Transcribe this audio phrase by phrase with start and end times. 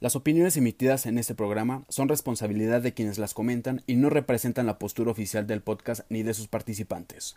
[0.00, 4.64] Las opiniones emitidas en este programa son responsabilidad de quienes las comentan y no representan
[4.64, 7.36] la postura oficial del podcast ni de sus participantes.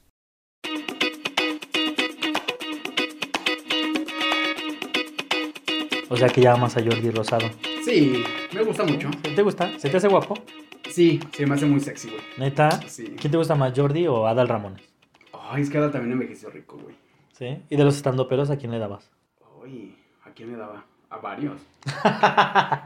[6.07, 7.49] O sea que ya amas a Jordi Rosado.
[7.83, 9.09] Sí, me gusta mucho.
[9.35, 9.79] ¿Te gusta?
[9.79, 10.35] ¿Se te hace guapo?
[10.87, 12.21] Sí, se me hace muy sexy, güey.
[12.37, 12.79] ¿Neta?
[12.87, 13.15] Sí.
[13.19, 14.83] ¿Quién te gusta más, Jordi o Adal Ramones?
[15.33, 16.95] Ay, es que ahora también envejeció rico, güey.
[17.31, 17.57] ¿Sí?
[17.71, 19.09] ¿Y de los estandoperos a quién le dabas?
[19.63, 20.85] Ay, ¿a quién me daba?
[21.11, 21.59] A varios.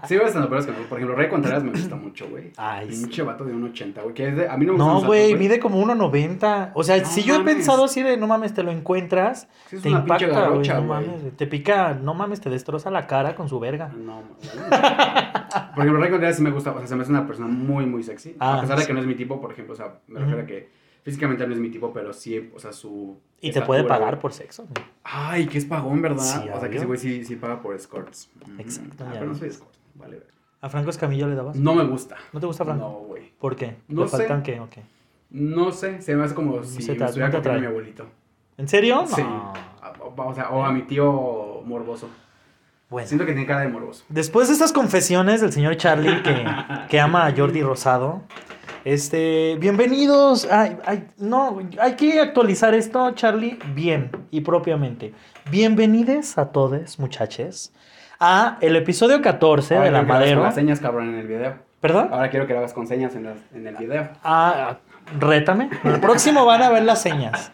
[0.08, 0.72] sí, veo estando pero que.
[0.72, 2.52] Por ejemplo, Rey Contreras me gusta mucho, güey.
[2.58, 3.04] Ay, sí.
[3.04, 4.16] Pinche vato de 1.80, güey.
[4.16, 4.50] Que es de...
[4.50, 6.72] A mí no me gustan No, güey, mide como 1.90.
[6.74, 9.76] O sea, No si yo he pensado así de no mames, te lo encuentras, Sí,
[9.76, 10.68] es te una pinche impacta, güey.
[10.68, 13.90] garrocha, No mames, te pica, no mames, te destroza la cara con su verga.
[13.96, 16.72] No, Por ejemplo, Rey Contreras sí me gusta.
[16.72, 18.36] O sea, se me hace una persona muy, muy sexy.
[18.40, 18.88] Ah, a pesar de sí.
[18.88, 19.74] que no es mi tipo, por ejemplo.
[19.74, 20.70] O sea, me refiero a que
[21.06, 23.18] físicamente no es mi tipo, pero sí, o sea, su...
[23.40, 24.22] Y te puede pagar güey.
[24.22, 24.68] por sexo.
[25.04, 26.24] Ay, que es pagón, ¿verdad?
[26.24, 28.30] Sí, o sea, que ese güey sí, sí paga por escorts.
[28.42, 28.60] Ujú.
[28.60, 29.72] Exacto, Ah, pero no soy escort.
[29.94, 30.28] Vale, ver.
[30.62, 31.56] ¿A Franco Escamillo le dabas?
[31.56, 32.18] No me gusta.
[32.34, 32.84] ¿No te gusta Franco?
[32.84, 33.32] No, güey.
[33.40, 33.76] ¿Por qué?
[33.88, 34.18] No ¿Le sé.
[34.18, 34.82] faltan qué o qué?
[35.30, 38.08] No sé, se me hace como si Se me estuviera cogiendo a mi abuelito.
[38.58, 39.06] ¿En serio?
[39.08, 39.22] Sí.
[39.22, 39.54] No.
[40.02, 42.10] O, o sea, o a mi tío morboso.
[42.90, 43.08] Bueno.
[43.08, 44.06] Siento que tiene cara de morboso.
[44.10, 46.46] Después de estas confesiones del señor Charlie que,
[46.90, 48.22] que ama a Jordi Rosado,
[48.86, 50.48] este, bienvenidos.
[50.50, 55.14] Ay, ay, no, hay que actualizar esto, Charlie, bien y propiamente.
[55.50, 57.74] Bienvenidos a todos, muchachos,
[58.20, 60.38] a el episodio 14 Ahora de La Madero.
[60.38, 61.56] Con las señas, cabrón, en el video.
[61.82, 62.10] ¿Perdón?
[62.12, 64.10] Ahora quiero que lo hagas con señas en, las- en el video.
[64.24, 64.78] Ah,
[65.20, 65.70] rétame.
[65.84, 67.52] El próximo van a ver las señas.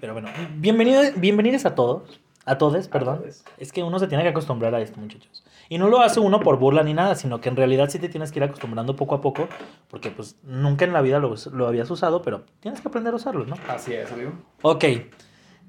[0.00, 2.20] Pero bueno, bienvenido, bienvenidos a todos.
[2.44, 3.22] A todos, perdón.
[3.58, 5.44] Es que uno se tiene que acostumbrar a esto, muchachos.
[5.68, 8.08] Y no lo hace uno por burla ni nada, sino que en realidad sí te
[8.08, 9.48] tienes que ir acostumbrando poco a poco,
[9.88, 13.16] porque pues nunca en la vida lo, lo habías usado, pero tienes que aprender a
[13.16, 13.56] usarlo, ¿no?
[13.68, 14.32] Así es, amigo.
[14.62, 14.84] Ok.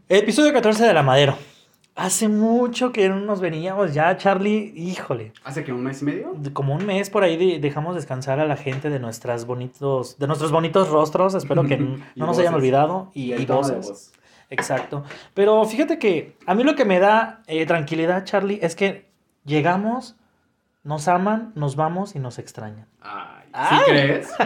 [0.08, 1.36] Episodio 14 de La Madero.
[1.96, 4.72] Hace mucho que no nos veníamos ya, Charlie.
[4.76, 5.34] Híjole.
[5.44, 6.34] ¿Hace que un mes y medio?
[6.54, 10.28] Como un mes por ahí de- dejamos descansar a la gente de nuestras bonitos, de
[10.28, 11.36] nuestros bonitos rostros.
[11.36, 11.76] Espero que
[12.16, 13.12] no nos hayan olvidado.
[13.14, 13.88] Y, y voces.
[13.90, 14.12] voz.
[14.50, 15.04] Exacto.
[15.34, 19.09] Pero fíjate que a mí lo que me da eh, tranquilidad, Charlie, es que
[19.46, 20.16] llegamos,
[20.84, 22.88] nos aman, nos vamos y nos extrañan.
[23.02, 24.30] Ay, ¿sí crees?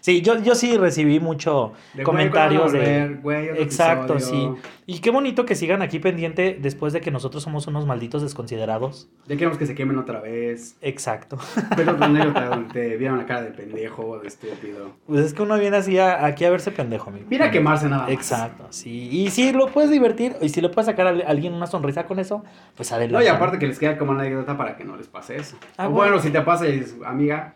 [0.00, 3.00] Sí, yo, yo sí recibí mucho De, comentarios ¿cuándo de...
[3.00, 3.20] volver?
[3.22, 4.50] Güey, otro Exacto, sí.
[4.86, 9.08] Y qué bonito que sigan aquí pendiente después de que nosotros somos unos malditos desconsiderados.
[9.26, 10.76] Ya queremos que se quemen otra vez.
[10.82, 11.38] Exacto.
[11.76, 14.90] Pero otra anécdota donde te vieron la cara de pendejo, de estúpido.
[15.06, 17.26] Pues es que uno viene así a- aquí a verse pendejo, amigo.
[17.30, 18.12] Mira a quemarse nada más.
[18.12, 19.08] Exacto, sí.
[19.10, 22.18] Y si lo puedes divertir y si le puedes sacar a alguien una sonrisa con
[22.18, 22.44] eso,
[22.76, 23.24] pues adelante.
[23.26, 25.56] No, y aparte que les queda como anécdota para que no les pase eso.
[25.78, 26.10] Ah, O bueno.
[26.12, 27.54] bueno, si te pasa y dices, amiga,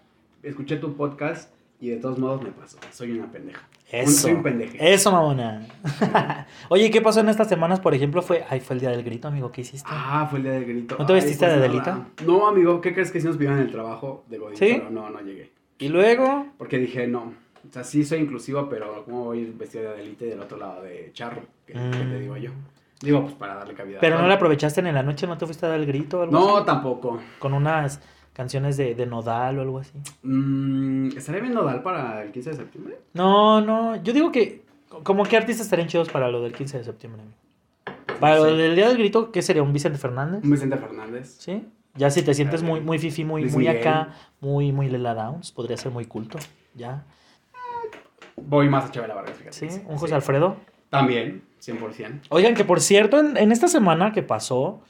[0.48, 2.78] escuché tu podcast y de todos modos me pasó.
[2.90, 3.60] Soy una pendeja.
[3.92, 4.10] Un- Eso.
[4.22, 4.92] soy un pendeje.
[4.92, 5.66] Eso, mamona.
[6.68, 7.80] Oye, ¿qué pasó en estas semanas?
[7.80, 8.44] Por ejemplo, fue.
[8.48, 9.50] Ay, fue el día del grito, amigo.
[9.50, 9.88] ¿Qué hiciste?
[9.90, 10.96] Ah, fue el día del grito.
[10.98, 12.06] ¿No te Ay, vestiste pues de delito?
[12.26, 14.56] No, amigo, ¿qué crees que sí nos en el trabajo de Godín?
[14.58, 14.74] ¿Sí?
[14.78, 15.52] Pero no, no llegué.
[15.78, 16.46] Y luego.
[16.58, 17.32] Porque dije, no.
[17.68, 20.40] O sea, sí soy inclusivo, pero ¿cómo voy a ir vestido de Adelita y del
[20.40, 21.42] otro lado de charro?
[21.66, 22.20] ¿Qué, qué te Mm.
[22.20, 22.50] digo yo?
[23.00, 23.98] Digo, pues para darle cabida.
[24.00, 26.22] Pero no la aprovechaste en la noche, ¿no te fuiste a dar el grito o
[26.22, 26.66] algo No, así?
[26.66, 27.20] tampoco.
[27.38, 28.00] Con unas
[28.38, 29.98] canciones de, de Nodal o algo así.
[30.22, 32.98] Mm, ¿Estaría bien nodal para el 15 de septiembre?
[33.12, 33.96] No, no.
[33.96, 34.62] Yo digo que.
[35.02, 37.22] Como que artistas estarían chidos para lo del 15 de septiembre.
[38.20, 39.64] Para lo del día del grito, ¿qué sería?
[39.64, 40.44] ¿Un Vicente Fernández?
[40.44, 41.34] Un Vicente Fernández.
[41.40, 41.66] ¿Sí?
[41.94, 43.80] Ya si te sientes muy, muy fifi, muy, Luis muy Miguel.
[43.80, 46.38] acá, muy, muy Lela Downs, podría ser muy culto.
[46.76, 47.04] Ya.
[48.36, 49.68] Voy más a Chabela Vargas, fíjate.
[49.68, 49.82] ¿Sí?
[49.88, 50.56] Un José Alfredo.
[50.90, 52.20] También, 100%.
[52.28, 54.80] Oigan, que por cierto, en, en esta semana que pasó,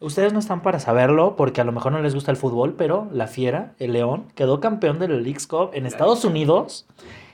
[0.00, 3.08] ustedes no están para saberlo, porque a lo mejor no les gusta el fútbol, pero
[3.12, 6.86] la Fiera, el León, quedó campeón del League's Cup en Estados Unidos,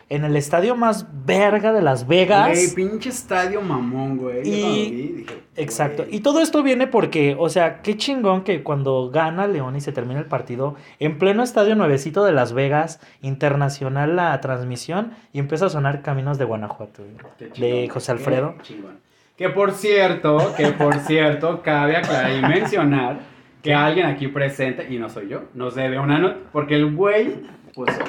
[0.08, 2.48] en el estadio más verga de Las Vegas.
[2.50, 4.40] Güey, pinche estadio mamón, güey.
[4.40, 6.02] Y- vi, dije, Exacto.
[6.02, 6.16] güey.
[6.16, 9.92] Y todo esto viene porque, o sea, qué chingón que cuando gana León y se
[9.92, 15.66] termina el partido, en pleno estadio nuevecito de Las Vegas, internacional la transmisión y empieza
[15.66, 17.50] a sonar Caminos de Guanajuato, güey,
[17.82, 18.54] de José qué Alfredo.
[18.62, 18.98] chingón.
[19.40, 23.20] Que por cierto, que por cierto, cabe aclarar y mencionar
[23.62, 27.40] que alguien aquí presente, y no soy yo, nos debe una nota, porque el güey
[27.74, 28.04] puso,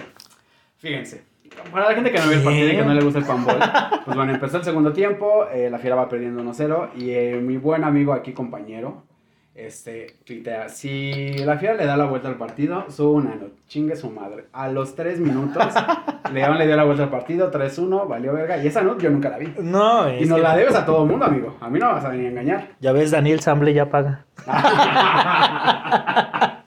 [0.80, 1.24] fíjense,
[1.72, 3.60] para la gente que no ve el partido y que no le gusta el fanball,
[4.04, 7.56] pues bueno, empezó el segundo tiempo, eh, la fiera va perdiendo 1-0, y eh, mi
[7.56, 9.06] buen amigo aquí, compañero,
[9.54, 13.96] este, tuitea, si la fiera le da la vuelta al partido, sube una nota, chingue
[13.96, 14.46] su madre.
[14.54, 15.66] A los 3 minutos,
[16.34, 19.30] León le dio la vuelta al partido, 3-1, valió verga, y esa nota yo nunca
[19.30, 19.54] la vi.
[19.62, 21.58] No, Y nos que- la debes a todo mundo, amigo.
[21.60, 22.70] A mí no vas a venir a engañar.
[22.80, 24.26] Ya ves, Daniel Samble ya paga.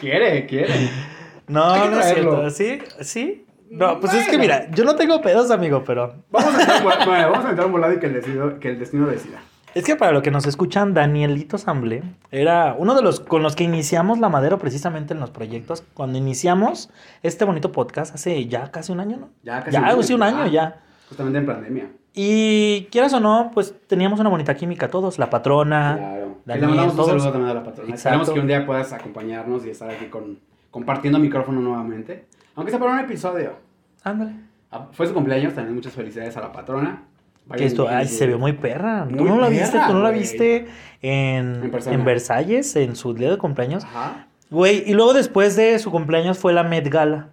[0.00, 0.90] quiere, quiere.
[1.48, 2.50] No, no es cierto.
[2.50, 2.78] ¿Sí?
[3.00, 3.46] ¿Sí?
[3.70, 6.14] No, pues es que mira, yo no tengo pedos, amigo, pero...
[6.30, 8.78] Vamos a entrar, bueno, vamos a entrar un volado y que el, destino, que el
[8.80, 9.38] destino decida.
[9.74, 12.02] Es que para lo que nos escuchan, Danielito Samble
[12.32, 15.84] era uno de los con los que iniciamos la Madero precisamente en los proyectos.
[15.94, 16.90] Cuando iniciamos
[17.22, 19.28] este bonito podcast hace ya casi un año, ¿no?
[19.44, 20.16] Ya casi Ya, un año.
[20.16, 20.48] un año Ah.
[20.48, 20.80] ya.
[21.08, 21.90] Justamente en pandemia.
[22.12, 25.94] Y quieras o no, pues teníamos una bonita química todos, la patrona.
[25.96, 26.36] Claro.
[26.44, 27.08] Y Daniel, le mandamos un todos.
[27.10, 27.90] saludo también a la patrona.
[27.90, 28.08] Exacto.
[28.18, 30.40] Esperamos que un día puedas acompañarnos y estar aquí con,
[30.72, 32.26] compartiendo micrófono nuevamente.
[32.56, 33.52] Aunque sea para un episodio.
[34.02, 34.32] Ándale.
[34.72, 37.04] Ah, Fue su cumpleaños, también muchas felicidades a la patrona.
[37.56, 39.08] Que esto, ay, se ve muy perra.
[39.08, 39.78] ¿Tú no la perra, viste?
[39.86, 40.66] ¿Tú no la viste
[41.02, 43.84] en, En Versalles, en su día de cumpleaños?
[43.84, 44.26] Ajá.
[44.50, 47.28] Güey, y luego después de su cumpleaños fue la Met Gala.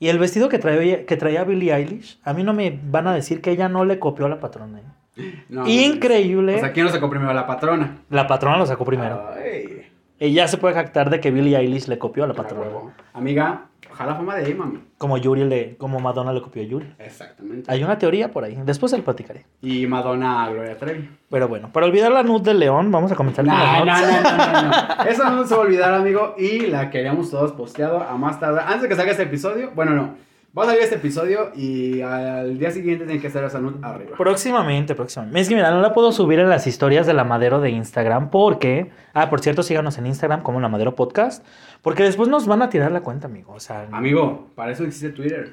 [0.00, 3.14] Y el vestido que traía, que traía Billie Eilish, a mí no me van a
[3.14, 4.80] decir que ella no le copió a la patrona.
[4.80, 4.82] ¿eh?
[5.48, 6.56] No, Increíble.
[6.56, 7.32] O sea, ¿quién nos sacó primero?
[7.32, 7.98] La patrona.
[8.10, 9.30] La patrona lo sacó primero.
[9.34, 9.86] Ay,
[10.20, 12.94] Ella se puede jactar de que Billie Eilish le copió a la patrona.
[13.14, 13.67] Amiga,
[13.98, 14.78] ojalá fama de ahí, mami.
[14.96, 16.94] Como Yuri le, como Madonna le copió a Yuri.
[16.98, 17.70] Exactamente.
[17.70, 18.56] Hay una teoría por ahí.
[18.64, 19.44] Después se lo platicaré.
[19.60, 21.08] Y Madonna a Gloria Trevi.
[21.28, 24.00] Pero bueno, para olvidar la nud del león, vamos a comenzar con las no, no,
[24.00, 25.10] no, no, no.
[25.10, 26.34] Eso no se va a olvidar, amigo.
[26.38, 28.60] Y la queríamos todos posteado a más tarde.
[28.64, 29.72] Antes de que salga este episodio.
[29.74, 30.27] Bueno, no.
[30.56, 34.16] Va a salir este episodio y al día siguiente tiene que estar esa nut arriba.
[34.16, 35.40] Próximamente, próximamente.
[35.40, 38.30] Es que mira, no la puedo subir en las historias de la Madero de Instagram
[38.30, 38.90] porque.
[39.12, 41.44] Ah, por cierto, síganos en Instagram como la Madero Podcast.
[41.82, 43.52] Porque después nos van a tirar la cuenta, amigo.
[43.52, 43.86] O sea.
[43.92, 45.52] Amigo, para eso existe Twitter.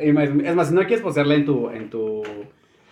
[0.00, 2.22] Es más, si no quieres postearla en tu, en tu,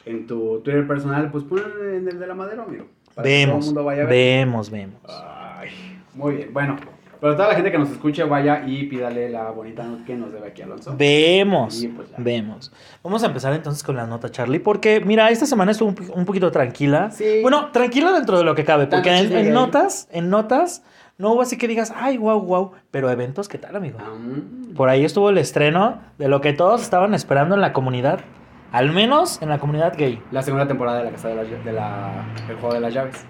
[0.06, 1.67] en tu Twitter personal, pues ponla
[1.97, 2.87] en el de la madera, amigo.
[3.15, 4.15] Para que todo el vemos, mundo vaya a ver.
[4.15, 5.00] vemos, vemos.
[5.09, 5.71] Ay,
[6.15, 6.53] muy bien.
[6.53, 6.76] Bueno,
[7.25, 10.31] pero toda la gente que nos escuche vaya y pídale la bonita nut que nos
[10.31, 10.94] debe aquí Alonso.
[10.94, 12.71] Vemos, Y pues vemos.
[13.03, 16.26] Vamos a empezar entonces con la nota, Charlie, porque mira, esta semana estuvo un, un
[16.26, 17.11] poquito tranquila.
[17.11, 17.38] Sí.
[17.41, 20.85] Bueno, tranquila dentro de lo que cabe, porque en, notas, en notas,
[21.17, 23.97] no hubo así que digas, ay, wow, wow, pero eventos, ¿qué tal, amigo?
[24.03, 24.75] Ah, mm.
[24.75, 28.21] Por ahí estuvo el estreno de lo que todos estaban esperando en la comunidad,
[28.71, 30.23] al menos en la comunidad gay.
[30.31, 33.25] La segunda temporada de la casa de, la, de la, del juego de las llaves.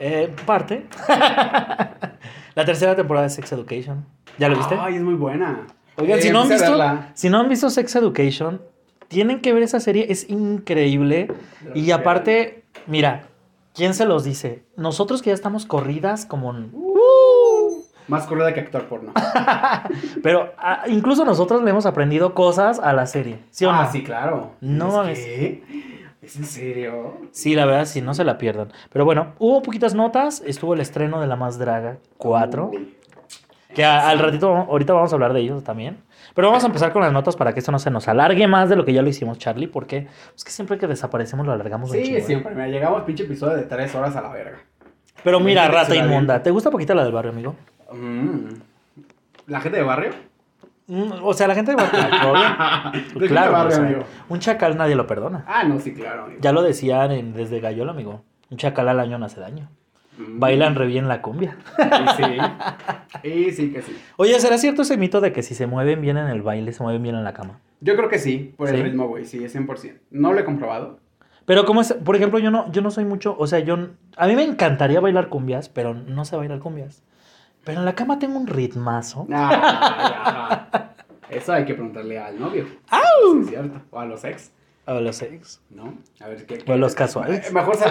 [0.00, 0.86] Eh, parte.
[2.54, 4.04] la tercera temporada de Sex Education.
[4.38, 4.74] ¿Ya lo viste?
[4.80, 5.66] Ay, es muy buena.
[5.96, 8.62] Oigan, Eh, si, no han a visto, si no han visto Sex Education,
[9.08, 11.28] tienen que ver esa serie, es increíble.
[11.74, 13.24] Y aparte, mira,
[13.74, 14.64] ¿quién se los dice?
[14.76, 16.54] Nosotros que ya estamos corridas como...
[18.08, 19.12] Más corrida que actor porno.
[20.22, 23.38] Pero ah, incluso nosotros le hemos aprendido cosas a la serie.
[23.50, 23.92] ¿Sí o ah, no?
[23.92, 24.52] sí, claro.
[24.60, 25.18] No ¿Es mames.
[25.18, 25.99] que?
[26.22, 27.16] ¿Es en serio?
[27.30, 28.72] Sí, la verdad, sí, no se la pierdan.
[28.92, 30.42] Pero bueno, hubo poquitas notas.
[30.46, 32.70] Estuvo el estreno de La Más Draga 4.
[32.72, 32.94] Uy.
[33.74, 35.98] Que a- al ratito, ahorita vamos a hablar de ellos también.
[36.34, 38.68] Pero vamos a empezar con las notas para que esto no se nos alargue más
[38.68, 39.66] de lo que ya lo hicimos, Charlie.
[39.68, 42.22] Porque es que siempre que desaparecemos lo alargamos Sí, chingo, ¿eh?
[42.22, 42.52] siempre.
[42.54, 44.58] Mira, llegamos pinche episodio de tres horas a la verga.
[45.24, 46.42] Pero mira, rata inmunda.
[46.42, 47.54] ¿Te gusta poquita la del barrio, amigo?
[47.92, 48.54] Mm.
[49.46, 50.10] ¿La gente de barrio?
[50.90, 52.00] Mm, o sea, la gente de barrio.
[52.32, 53.02] obvio.
[53.14, 54.04] ¿De qué claro, barrio, o sea, amigo?
[54.28, 55.44] un chacal nadie lo perdona.
[55.46, 56.24] Ah, no, sí, claro.
[56.24, 56.40] amigo.
[56.42, 58.24] Ya lo decían en- desde Gallola, amigo.
[58.50, 59.68] Un chacal al año no hace daño.
[60.18, 60.40] Mm.
[60.40, 61.56] Bailan re bien la cumbia.
[61.78, 63.28] Y sí.
[63.28, 63.96] Y sí que sí.
[64.16, 66.82] Oye, ¿será cierto ese mito de que si se mueven bien en el baile, se
[66.82, 67.60] mueven bien en la cama?
[67.80, 68.74] Yo creo que sí, por ¿Sí?
[68.74, 69.24] el ritmo, güey.
[69.26, 70.00] Sí, es 100%.
[70.10, 70.98] No lo he comprobado.
[71.46, 73.76] Pero como es, por ejemplo, yo no, yo no soy mucho, o sea, yo,
[74.16, 77.02] a mí me encantaría bailar cumbias, pero no sé bailar cumbias.
[77.64, 79.26] Pero en la cama tengo un ritmazo.
[79.32, 80.94] Ah, ya.
[81.28, 82.66] Eso hay que preguntarle al novio.
[82.90, 83.34] ¡Au!
[83.34, 83.80] Sí, es cierto.
[83.90, 84.52] O a los ex,
[84.86, 85.60] A los ex.
[85.70, 85.94] ¿no?
[86.20, 86.64] A ver qué.
[86.66, 87.48] O a los casuales.
[87.48, 87.76] Eh, Mejor.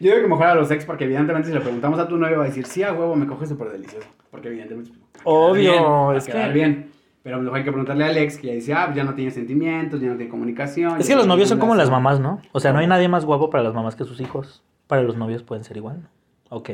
[0.00, 2.38] Yo digo que mejor a los ex porque evidentemente si le preguntamos a tu novio
[2.38, 4.06] va a decir, sí, a huevo, me coge súper delicioso.
[4.30, 4.90] Porque evidentemente...
[4.90, 6.90] a quedar Obvio, bien, va a es que- quedar bien.
[7.22, 9.98] Pero mejor hay que preguntarle al ex que ya dice, ah, ya no tiene sentimientos,
[10.02, 11.00] ya no tiene comunicación.
[11.00, 12.42] Es que los no novios son como las mamás, ¿no?
[12.52, 14.62] O sea, no hay nadie más guapo para las mamás que sus hijos.
[14.88, 16.08] Para los novios pueden ser igual, ¿no?
[16.50, 16.70] Ok.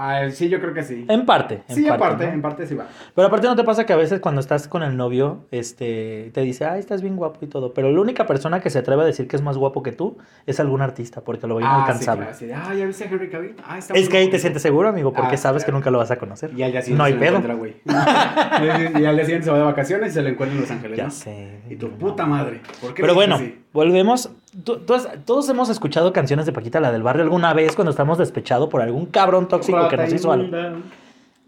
[0.00, 1.04] Ah, sí, yo creo que sí.
[1.08, 1.62] En parte.
[1.68, 2.32] En sí, parte, aparte, ¿no?
[2.34, 2.86] en parte sí va.
[3.16, 6.40] Pero aparte no te pasa que a veces cuando estás con el novio, este, te
[6.42, 7.74] dice, ay, estás bien guapo y todo.
[7.74, 10.16] Pero la única persona que se atreve a decir que es más guapo que tú
[10.46, 12.26] es algún artista, porque lo ve Ah, sí, inalcanzable.
[12.26, 13.56] claro, de, ah, ¿ya viste a Henry Cavill?
[13.66, 14.36] Ah, está Es que ahí guapo".
[14.36, 16.52] te sientes seguro, amigo, porque Ah, sabes que nunca lo vas a conocer.
[16.56, 17.56] Y al día siguiente No hay se pedo.
[17.58, 17.74] güey.
[17.84, 20.96] y al día siguiente se va de vacaciones y se lo encuentra en Los Ángeles,
[20.96, 21.10] Ya ¿no?
[21.10, 21.60] sé.
[21.68, 21.94] Y tu no.
[21.98, 22.60] puta madre.
[22.80, 23.58] ¿Por qué Pero bueno, así?
[23.72, 24.30] volvemos.
[24.64, 27.90] Tú- tú has- todos hemos escuchado canciones de Paquita, la del barrio, alguna vez cuando
[27.90, 30.56] estamos despechados por algún cabrón tóxico que nos hizo algo.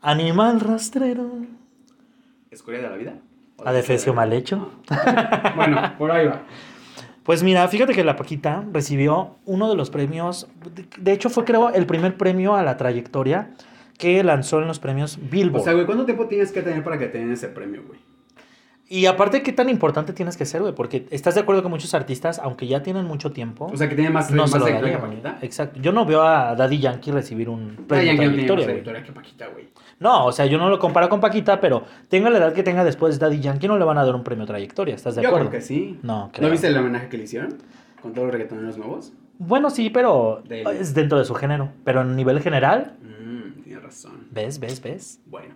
[0.02, 1.30] Animal rastrero.
[2.50, 3.14] ¿Escoria de la vida?
[3.58, 4.70] ¿O Adefesio de- mal hecho.
[4.90, 5.52] Ah.
[5.56, 6.42] Bueno, por ahí va.
[7.22, 10.48] Pues mira, fíjate que la Paquita recibió uno de los premios,
[10.98, 13.50] de- hecho fue creo el primer premio a la trayectoria
[13.98, 15.64] que lanzó en los premios O Billboard.
[15.64, 18.00] sea, güey, ¿cuánto tiempo tienes que tener para que te den ese premio, güey?
[18.92, 20.74] Y aparte, ¿qué tan importante tienes que ser, güey?
[20.74, 23.94] Porque estás de acuerdo que muchos artistas, aunque ya tienen mucho tiempo, O sea, que
[23.94, 25.38] tiene más, no más se lo que Paquita.
[25.42, 25.78] Exacto.
[25.80, 29.68] Yo no veo a Daddy Yankee recibir un premio ya no que Paquita, güey.
[30.02, 33.20] O sea, yo no lo comparo con Paquita, pero tenga la edad que tenga después
[33.20, 35.50] Daddy Yankee, no le van a dar un premio trayectoria, ¿estás de Yo acuerdo?
[35.50, 36.00] creo que sí.
[36.02, 36.48] No, creo.
[36.48, 37.58] ¿No viste el homenaje que le hicieron?
[38.02, 39.12] ¿Con todos los reggaetoneros nuevos?
[39.38, 41.70] Bueno, sí, pero es dentro de su género.
[41.84, 44.26] Pero a nivel general, Mmm, tienes razón.
[44.32, 45.20] ¿ves, ves, ves?
[45.26, 45.54] Bueno.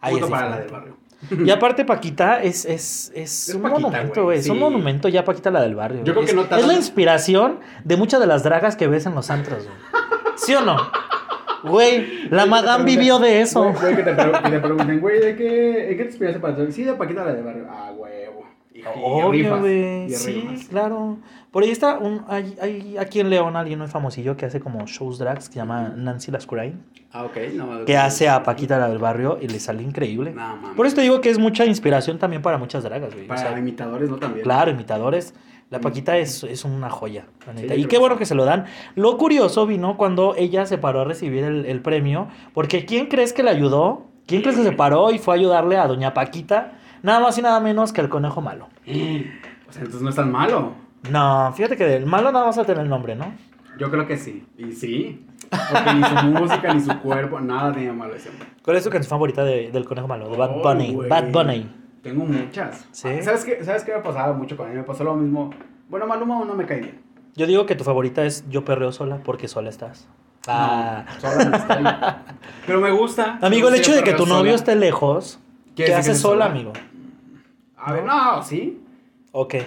[0.00, 1.05] Ahí Punto es para la del barrio.
[1.44, 4.38] Y aparte Paquita es, es, es, Es un Paquita, monumento, güey.
[4.38, 6.04] Es un monumento ya Paquita la del barrio.
[6.04, 8.86] Yo creo que es, no es tanto- la inspiración de muchas de las dragas que
[8.86, 9.76] ves en los antros, güey.
[10.36, 10.76] ¿Sí o no?
[11.64, 13.62] Güey, la madame vivió de eso.
[13.64, 16.38] Güey, güey, que te, pre- que te pregunten, güey, ¿de qué, ¿en qué te inspiraste
[16.40, 16.70] para todo?
[16.70, 17.66] Sí, de Paquita la del barrio.
[17.68, 18.44] Ah, huevo.
[18.72, 20.10] Y, Obvio, güey.
[20.10, 21.16] Sí, claro.
[21.56, 24.84] Por ahí está un, hay, hay aquí en León alguien muy famosillo que hace como
[24.84, 27.36] shows drags que se llama Nancy Lascurain, Ah, ok.
[27.54, 30.32] No, que hace a Paquita la del barrio y le sale increíble.
[30.32, 30.76] No, mames.
[30.76, 33.24] Por eso te digo que es mucha inspiración también para muchas dragas, güey.
[33.24, 34.16] O Para sea, imitadores, ¿no?
[34.18, 34.44] También.
[34.44, 35.32] Claro, imitadores.
[35.70, 37.74] La Paquita es, es una joya, la neta.
[37.74, 38.66] Sí, y qué bueno que que se lo dan.
[38.94, 43.32] Lo curioso vino cuando ella se paró a recibir el, el premio, porque ¿quién crees
[43.32, 44.04] que le ayudó?
[44.26, 46.74] ¿Quién crees que se paró y fue a ayudarle a doña Paquita?
[47.02, 48.68] Nada más y nada menos que el conejo malo.
[49.68, 50.85] O sea, entonces no es tan malo.
[51.10, 53.32] No, fíjate que del malo nada más va a tener el nombre, ¿no?
[53.78, 54.46] Yo creo que sí.
[54.56, 55.26] Y sí.
[55.50, 58.46] Porque ni su música, ni su cuerpo, nada tenía malo ese hombre.
[58.62, 60.28] ¿Cuál es tu canción favorita de- del conejo malo?
[60.28, 61.08] De Bad Ay, Bunny.
[61.08, 61.70] Bad Bunny.
[62.02, 62.86] Tengo muchas.
[62.92, 63.08] ¿Sí?
[63.22, 64.76] ¿Sabes qué, ¿Sabes qué me pasaba mucho con él?
[64.76, 65.50] Me pasó lo mismo.
[65.88, 67.00] Bueno, Maluma no me cae bien.
[67.34, 70.08] Yo digo que tu favorita es Yo perreo sola porque sola estás.
[70.48, 71.04] Ah.
[71.14, 71.84] No, solo no estoy.
[72.66, 73.38] Pero me gusta.
[73.42, 74.54] Amigo, el hecho de que tu novio sola.
[74.54, 75.38] esté lejos,
[75.74, 76.54] ¿Quiere ¿qué haces sola, sola?
[76.54, 76.72] amigo?
[77.76, 78.80] A ver, no, sí.
[79.32, 79.66] ¿O qué?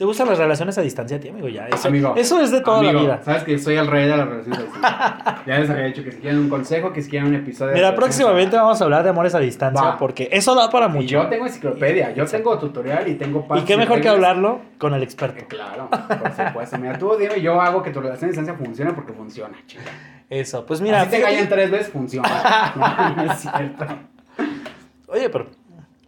[0.00, 1.46] ¿Te gustan las relaciones a distancia ti, amigo?
[1.48, 2.14] Ya, eso, Amigo.
[2.16, 3.20] eso es de toda Amigo, la vida.
[3.22, 5.42] Sabes que soy el rey de las relaciones a distancia.
[5.46, 7.74] ya les había dicho que si quieren un consejo, que si quieren un episodio.
[7.74, 9.98] Mira, próximamente vamos a hablar de amores a distancia Va.
[9.98, 11.06] porque eso da para Y mucho.
[11.06, 15.02] yo tengo enciclopedia, yo tengo tutorial y tengo Y qué mejor que hablarlo con el
[15.02, 15.44] Eh, experto.
[15.48, 16.78] Claro, por supuesto.
[16.78, 19.82] Mira, tú dime, yo hago que tu relación a distancia funcione porque funciona, chica.
[20.30, 22.72] Eso, pues Mira, si te engañan tres veces, funciona.
[22.74, 23.84] No, no es cierto.
[25.08, 25.46] Oye, pero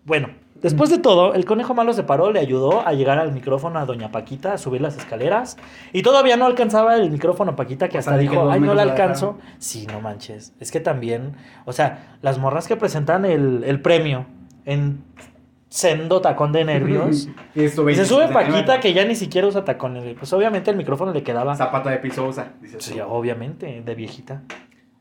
[0.07, 0.29] bueno,
[0.63, 3.85] después de todo, el conejo malo se paró, le ayudó a llegar al micrófono a
[3.85, 5.57] doña Paquita, a subir las escaleras.
[5.93, 8.75] Y todavía no alcanzaba el micrófono a Paquita, que O hasta que dijo, ay, no
[8.75, 9.39] la alcanzo.
[9.59, 10.55] Sí, no manches.
[10.61, 11.35] Es que también,
[11.67, 14.27] o sea, las morras que presentan el, el premio
[14.65, 15.05] en
[15.69, 17.29] sendo tacón de nervios.
[17.55, 20.05] Y se sube Paquita que ya ni siquiera usa tacones.
[20.19, 21.57] Pues obviamente el micrófono le quedaba.
[21.57, 23.03] Zapato de piso usa, dices Sí, tú.
[23.09, 24.43] obviamente, de viejita.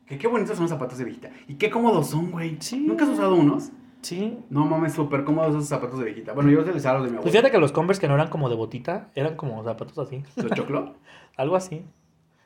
[0.06, 1.30] Que qué bonitos son los zapatos de viejita.
[1.46, 2.56] Y qué cómodos son, güey.
[2.60, 2.78] Sí.
[2.86, 3.70] ¿Nunca has usado unos?
[4.02, 4.38] Sí.
[4.50, 6.32] No mames, súper cómodos esos zapatos de viejita.
[6.32, 7.32] Bueno, yo utilizaba los de mi Pues abuelo.
[7.32, 10.22] fíjate que los Converse que no eran como de botita, eran como zapatos así.
[10.36, 10.94] ¿Los choclo?
[11.36, 11.84] Algo así.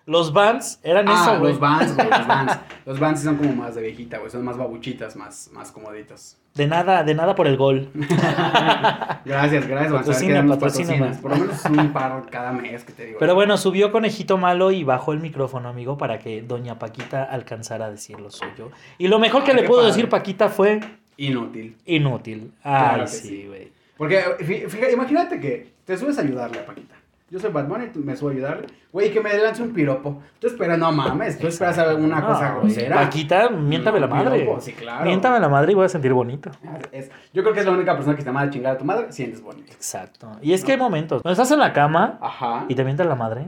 [0.04, 1.50] Los Vans eran Ah, eso, güey.
[1.52, 2.58] los Vans, güey, los Vans.
[2.86, 4.30] Los Vans son como más de viejita, güey.
[4.30, 6.36] Son más babuchitas, más, más comoditos.
[6.54, 7.90] De nada, de nada por el gol.
[9.24, 10.06] Gracias, gracias, Vans.
[10.06, 11.18] Patrocina, patrocina.
[11.20, 13.18] Por lo menos un par cada mes que te digo.
[13.18, 17.86] Pero bueno, subió conejito malo y bajó el micrófono, amigo, para que doña Paquita alcanzara
[17.86, 18.70] a decir lo suyo.
[18.98, 19.88] Y lo mejor que Ay, le pudo padre.
[19.88, 20.80] decir Paquita fue
[21.16, 21.76] Inútil.
[21.86, 22.52] inútil.
[22.62, 23.46] Ay, sí, sí.
[23.46, 23.72] güey.
[23.96, 26.94] Porque, fí- fíjate, imagínate que te subes a ayudarle a Paquita.
[27.28, 28.66] Yo soy Batman y tú me subo a ayudarle.
[28.92, 30.22] Güey, que me lance un piropo.
[30.38, 32.94] Tú esperas, no mames, tú esperas a una No, cosa grosera.
[32.96, 34.40] Paquita, miéntame la madre.
[34.40, 35.04] piropo, sí, claro.
[35.04, 36.50] Miéntame la madre y voy a sentir bonito.
[36.92, 38.84] Es- yo creo que es la única persona que te manda a chingar a tu
[38.84, 39.72] madre, sientes bonito.
[39.72, 40.30] Exacto.
[40.40, 41.22] Y es que hay momentos.
[41.22, 42.66] Cuando estás en la cama Ajá.
[42.68, 43.46] y te mientan la madre,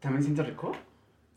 [0.00, 0.72] ¿También sientes rico?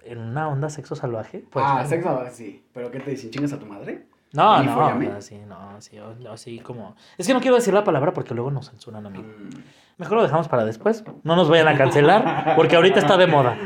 [0.04, 1.44] en una onda sexo salvaje.
[1.52, 1.88] pues, ah, ¿no?
[1.90, 2.64] sexo, sí.
[2.74, 3.30] ¿Pero qué te dicen?
[3.30, 4.06] ¿Chingas a tu madre?
[4.34, 6.96] No, ¿Y no, no, sí, no, sí, o- así como...
[7.18, 9.26] Es que no quiero decir la palabra porque luego nos censuran, amigo.
[9.26, 9.50] Mm.
[9.98, 11.04] Mejor lo dejamos para después.
[11.24, 13.58] No nos vayan a cancelar porque ahorita está de moda.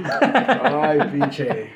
[0.81, 1.73] Ay, pinche.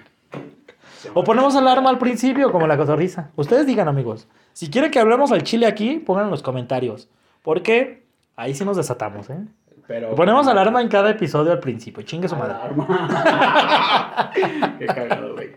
[1.14, 3.30] O ponemos alarma al principio como la cotorriza.
[3.36, 4.28] Ustedes digan, amigos.
[4.54, 7.08] Si quieren que hablemos al chile aquí, pongan en los comentarios.
[7.42, 8.04] Porque
[8.36, 9.40] ahí sí nos desatamos, ¿eh?
[9.88, 12.04] Pero, Ponemos alarma en cada episodio al principio.
[12.04, 12.56] Chingue su madre.
[12.56, 14.32] Alarma.
[14.80, 15.56] qué cagado, güey.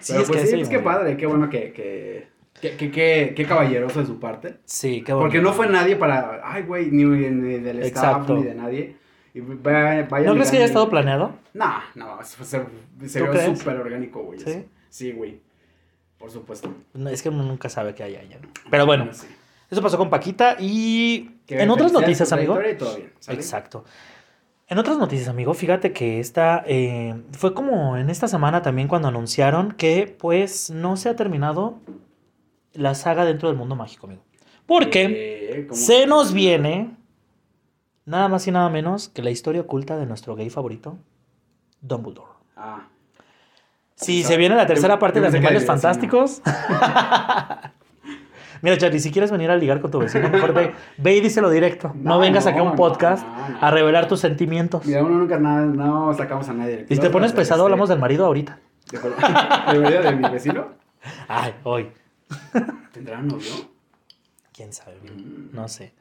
[0.00, 0.84] Sí, Pero es pues que sí, sí, es que güey.
[0.84, 2.28] padre, qué bueno que, que,
[2.60, 4.56] que, que, que- qué caballeroso de su parte.
[4.64, 5.24] Sí, qué bonito.
[5.28, 8.36] Porque no fue nadie para, ay, güey, ni, ni del staff, Exacto.
[8.36, 8.96] ni de nadie.
[9.32, 11.34] Y vaya, vaya ¿No crees que haya estado planeado?
[11.54, 12.60] No, no, se, se,
[13.06, 14.40] se ¿Tú vio súper orgánico, güey.
[14.40, 14.50] ¿Sí?
[14.50, 14.62] eso.
[14.88, 15.40] Sí, güey.
[16.18, 16.74] Por supuesto.
[16.94, 18.38] No, Es que uno nunca sabe qué hay allá.
[18.42, 18.48] ¿no?
[18.70, 19.26] Pero bueno, sí.
[19.70, 22.58] eso pasó con Paquita y Que en otras noticias, amigo.
[22.58, 22.76] bien.
[23.28, 23.84] Exacto.
[24.70, 29.08] En otras noticias, amigo, fíjate que esta eh, fue como en esta semana también cuando
[29.08, 31.80] anunciaron que pues no se ha terminado
[32.72, 34.22] la saga dentro del mundo mágico, amigo.
[34.66, 35.08] Porque
[35.50, 36.96] Eh, se nos viene
[38.04, 40.98] nada más y nada menos que la historia oculta de nuestro gay favorito,
[41.80, 42.30] Dumbledore.
[42.54, 42.86] Ah.
[43.96, 45.66] Si O sea, se viene la tercera parte de Animales.
[45.66, 46.42] Fantásticos.
[48.62, 51.50] Mira, Charlie, si quieres venir a ligar con tu vecino, mejor ve, ve y díselo
[51.50, 51.92] directo.
[51.94, 54.84] No, No, vengas aquí a un podcast no, a revelar tus sentimientos.
[54.84, 56.86] Mira, uno nunca nada, no sacamos a nadie.
[56.88, 58.58] Y si te pones pesado, hablamos del marido ahorita.
[58.92, 60.68] ¿De verdad de mi vecino?
[61.28, 61.90] Ay, hoy.
[62.92, 63.50] ¿Tendrá novio?
[64.52, 64.96] ¿Quién sabe?
[65.02, 65.54] Mm.
[65.54, 65.92] No sé.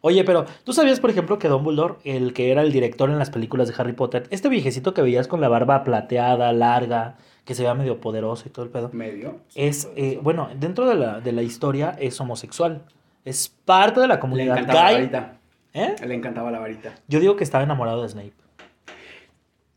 [0.00, 3.30] Oye, pero ¿tú sabías, por ejemplo, que Dumbledore, el que era el director en las
[3.30, 7.16] películas de Harry Potter, este viejecito que veías con la barba plateada, larga,
[7.48, 9.38] que se veía medio poderoso y todo el pedo, Medio.
[9.54, 12.84] es, eh, bueno, dentro de la, de la historia es homosexual.
[13.24, 15.38] Es parte de la Le comunidad encantaba la varita.
[15.72, 15.96] ¿Eh?
[16.06, 16.94] Le encantaba la varita.
[17.08, 18.34] Yo digo que estaba enamorado de Snape.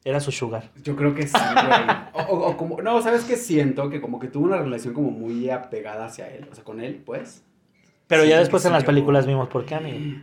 [0.04, 0.70] Era su sugar.
[0.84, 2.26] Yo creo que sí, güey.
[2.28, 3.90] O, o- o como, no, ¿sabes qué siento?
[3.90, 7.02] Que como que tuvo una relación como muy apegada hacia él, o sea, con él,
[7.06, 7.42] pues.
[8.08, 10.22] Pero Sí, ya después en las películas vimos por qué, amigo.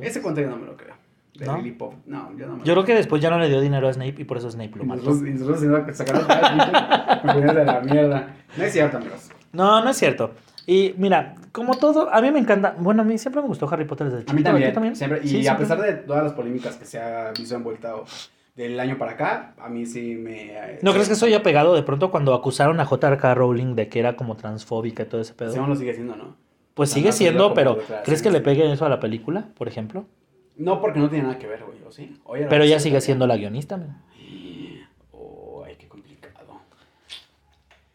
[0.00, 0.95] Ese cuento yo no me lo creo.
[1.38, 1.56] De ¿No?
[1.58, 1.94] Lily Pop.
[2.06, 4.14] No, yo no me Yo creo que después ya no le dio dinero a Snape
[4.18, 5.02] y por eso Snape lo Y mató.
[5.02, 8.34] nosotros, y nosotros haciendo que sacaron de la mierda.
[8.56, 9.30] No es cierto, amigos.
[9.52, 10.32] No, no es cierto.
[10.66, 12.74] Y mira, como todo, a mí me encanta.
[12.78, 14.50] Bueno, a mí siempre me gustó Harry Potter desde A mí chiquito.
[14.50, 14.96] ¿a ti también.
[14.96, 15.64] Siempre, y Sí, a siempre.
[15.64, 17.94] pesar de todas las polémicas que se ha visto envuelta
[18.56, 20.52] del año para acá, a mí sí me.
[20.74, 23.34] eh, ¿No crees que eso haya pegado de pronto cuando acusaron a J.R.K.
[23.34, 25.52] Rowling de que era como transfóbica y todo ese pedo?
[25.52, 26.34] Sí, aún lo sigue siendo, ¿no?
[26.74, 30.04] Pues sigue siendo, pero ¿crees que le pegue eso a la película, por ejemplo?
[30.56, 32.18] No, porque no tiene nada que ver, güey, ¿o sí?
[32.24, 33.76] Oye, la Pero ella sigue siendo la guionista.
[33.76, 33.94] ¿no?
[35.12, 36.60] Oh, ay, qué complicado.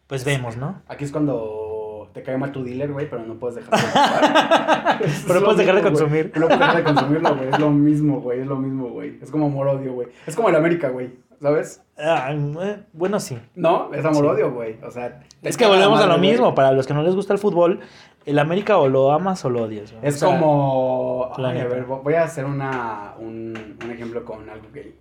[0.06, 0.82] Pues vemos, ¿no?
[0.86, 5.40] Aquí es cuando te cae mal tu dealer, güey, pero no puedes dejar de Pero
[5.40, 6.32] lo puedes dejar de consumir.
[6.34, 7.48] No puedes dejar de consumirlo, güey.
[7.48, 8.40] Es lo mismo, güey.
[8.40, 9.18] Es lo mismo, güey.
[9.20, 10.08] Es como amor-odio, güey.
[10.26, 11.10] Es como el América, güey.
[11.40, 11.82] ¿Sabes?
[11.98, 13.36] Ah, eh, bueno, sí.
[13.56, 14.78] No, es amor-odio, güey.
[14.84, 15.20] O sea.
[15.42, 16.54] Es que volvemos a lo mismo.
[16.54, 17.80] Para los que no les gusta el fútbol,
[18.26, 19.92] el América o lo amas o lo odias.
[19.92, 19.98] ¿no?
[20.02, 21.32] Es O sea, como.
[21.38, 24.94] la Ay, a ver, voy a hacer una, un, un ejemplo con algo gay.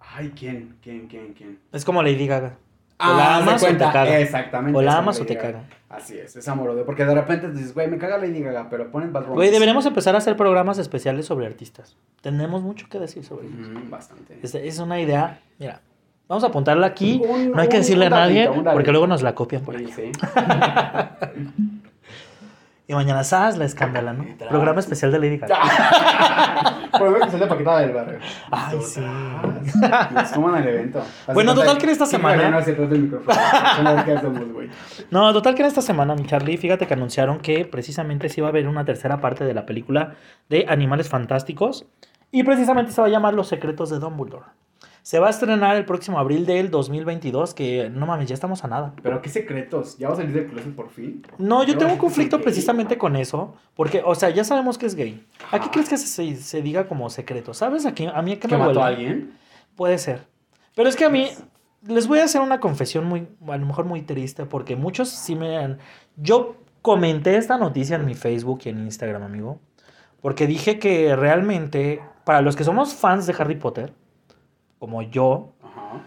[0.00, 0.76] Ay, ¿quién?
[0.82, 1.06] ¿Quién?
[1.06, 1.34] ¿Quién?
[1.34, 1.58] ¿Quién?
[1.72, 2.56] Es como Lady Gaga.
[3.00, 4.18] Ah, o la haz de amas o te caga.
[4.18, 4.76] Exactamente.
[4.78, 5.62] O la amas o te caga.
[5.88, 6.84] Así es, es amor-odio.
[6.84, 10.14] Porque de repente dices, güey, me caga Lady Gaga, pero ponen Bad Güey, deberíamos empezar
[10.16, 11.96] a hacer programas especiales sobre artistas.
[12.22, 13.68] Tenemos mucho que decir sobre ellos.
[13.88, 14.38] Bastante.
[14.42, 15.80] Es, es una idea, mira,
[16.26, 17.22] vamos a apuntarla aquí.
[17.24, 19.86] Un- no hay que decirle un a nadie porque luego nos la copian por ahí.
[19.92, 20.10] Sí.
[22.90, 23.58] Y mañana, ¿sabes?
[23.58, 24.24] La escándala, ¿no?
[24.48, 25.58] Programa especial de Lady Gaga.
[26.98, 28.18] Lo que sale Paquita del barrio.
[28.50, 29.02] Ay, sí.
[30.10, 31.00] Nos toman al evento.
[31.26, 32.42] Así Bueno, total que en esta semana-
[34.54, 34.70] güey.
[35.10, 38.48] No, total que en esta semana, mi Charlie, fíjate que anunciaron que precisamente se iba
[38.48, 40.14] a ver una tercera parte de la película
[40.48, 41.84] de Animales Fantásticos.
[42.30, 44.46] Y precisamente se va a llamar Los Secretos de Dumbledore.
[45.08, 48.68] Se va a estrenar el próximo abril del 2022, que no mames, ya estamos a
[48.68, 48.92] nada.
[49.02, 49.96] Pero qué secretos.
[49.96, 51.24] ¿Ya va a salir del closet por fin?
[51.38, 54.94] No, yo tengo un conflicto precisamente con eso, porque, o sea, ya sabemos que es
[54.94, 55.26] gay.
[55.50, 57.54] ¿A qué crees que se, se diga como secreto?
[57.54, 59.32] ¿Sabes a, quién, a mí ¿Que me mató a alguien?
[59.76, 60.26] Puede ser.
[60.74, 61.30] Pero es que a mí,
[61.86, 65.34] les voy a hacer una confesión muy, a lo mejor muy triste, porque muchos sí
[65.36, 65.78] me han...
[66.16, 69.58] Yo comenté esta noticia en mi Facebook y en Instagram, amigo,
[70.20, 73.94] porque dije que realmente, para los que somos fans de Harry Potter,
[74.78, 76.00] como yo, Ajá.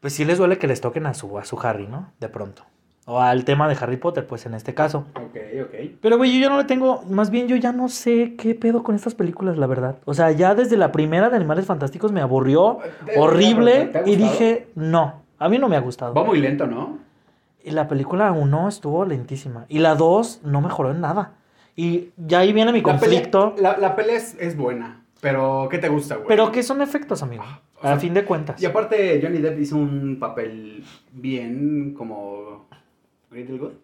[0.00, 2.10] pues sí les duele que les toquen a su, a su Harry, ¿no?
[2.20, 2.62] De pronto.
[3.04, 5.06] O al tema de Harry Potter, pues en este caso.
[5.16, 5.74] Ok, ok.
[6.00, 7.02] Pero, güey, yo ya no le tengo.
[7.10, 9.96] Más bien, yo ya no sé qué pedo con estas películas, la verdad.
[10.04, 14.08] O sea, ya desde la primera de Animales Fantásticos me aburrió ¿Te- horrible te ha
[14.08, 16.14] y dije, no, a mí no me ha gustado.
[16.14, 16.98] Va muy lento, ¿no?
[17.64, 19.66] Y la película 1 estuvo lentísima.
[19.68, 21.32] Y la 2 no mejoró en nada.
[21.74, 23.54] Y ya ahí viene mi La pelea- conflicto.
[23.58, 25.02] La, la pelea es, es buena.
[25.20, 26.28] Pero, ¿qué te gusta, güey?
[26.28, 27.42] Pero que son efectos, amigo.
[27.82, 28.62] Sea, a fin de cuentas.
[28.62, 32.66] Y aparte, Johnny Depp hizo un papel bien como...
[33.30, 33.76] Grindelwald.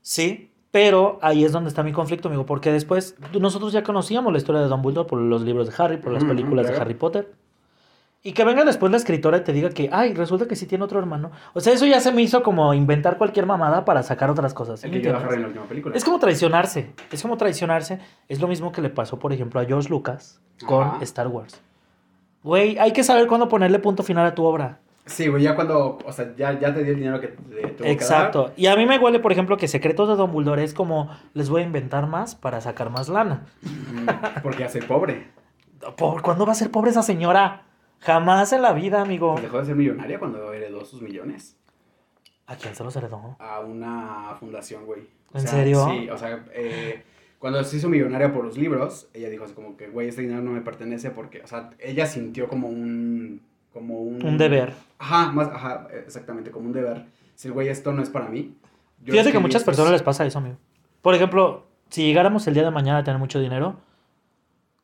[0.00, 2.46] Sí, pero ahí es donde está mi conflicto, amigo.
[2.46, 6.12] Porque después nosotros ya conocíamos la historia de Dumbledore por los libros de Harry, por
[6.12, 6.84] las películas de claro.
[6.84, 7.32] Harry Potter.
[8.24, 10.84] Y que venga después la escritora y te diga que, ay, resulta que sí tiene
[10.84, 11.32] otro hermano.
[11.54, 14.78] O sea, eso ya se me hizo como inventar cualquier mamada para sacar otras cosas.
[14.78, 15.26] ¿sí El me que lleva a entiendes?
[15.26, 15.96] Harry en la última película.
[15.96, 16.92] Es como traicionarse.
[17.10, 17.98] Es como traicionarse.
[18.28, 20.98] Es lo mismo que le pasó, por ejemplo, a George Lucas con Ajá.
[21.02, 21.60] Star Wars.
[22.42, 24.80] Güey, hay que saber cuándo ponerle punto final a tu obra.
[25.06, 25.98] Sí, güey, ya cuando...
[26.04, 27.90] O sea, ya, ya te dio el dinero que te tuvo que dar.
[27.90, 28.52] Exacto.
[28.56, 31.62] Y a mí me huele, por ejemplo, que Secretos de Dumbledore es como les voy
[31.62, 33.46] a inventar más para sacar más lana.
[33.62, 34.06] Mm,
[34.42, 35.28] Porque ya soy pobre.
[35.96, 37.64] ¿Por cuándo va a ser pobre esa señora?
[37.98, 39.32] Jamás en la vida, amigo.
[39.32, 41.56] Pues dejó de ser millonaria cuando heredó sus millones
[42.46, 43.36] ¿A quién se los heredó?
[43.38, 45.02] a una fundación, güey.
[45.32, 45.88] O ¿En sea, serio?
[45.90, 47.02] Sí, o sea, eh,
[47.42, 50.42] cuando se hizo millonaria por los libros, ella dijo así como que, güey, este dinero
[50.42, 53.40] no me pertenece porque, o sea, ella sintió como un...
[53.72, 54.24] Como un...
[54.24, 54.74] Un deber.
[55.00, 57.04] Ajá, más, ajá, exactamente, como un deber.
[57.34, 58.54] Si, güey, esto no es para mí.
[59.02, 60.56] yo Fíjate que a muchas estos- personas les pasa eso, amigo.
[61.00, 63.80] Por ejemplo, si llegáramos el día de mañana a tener mucho dinero,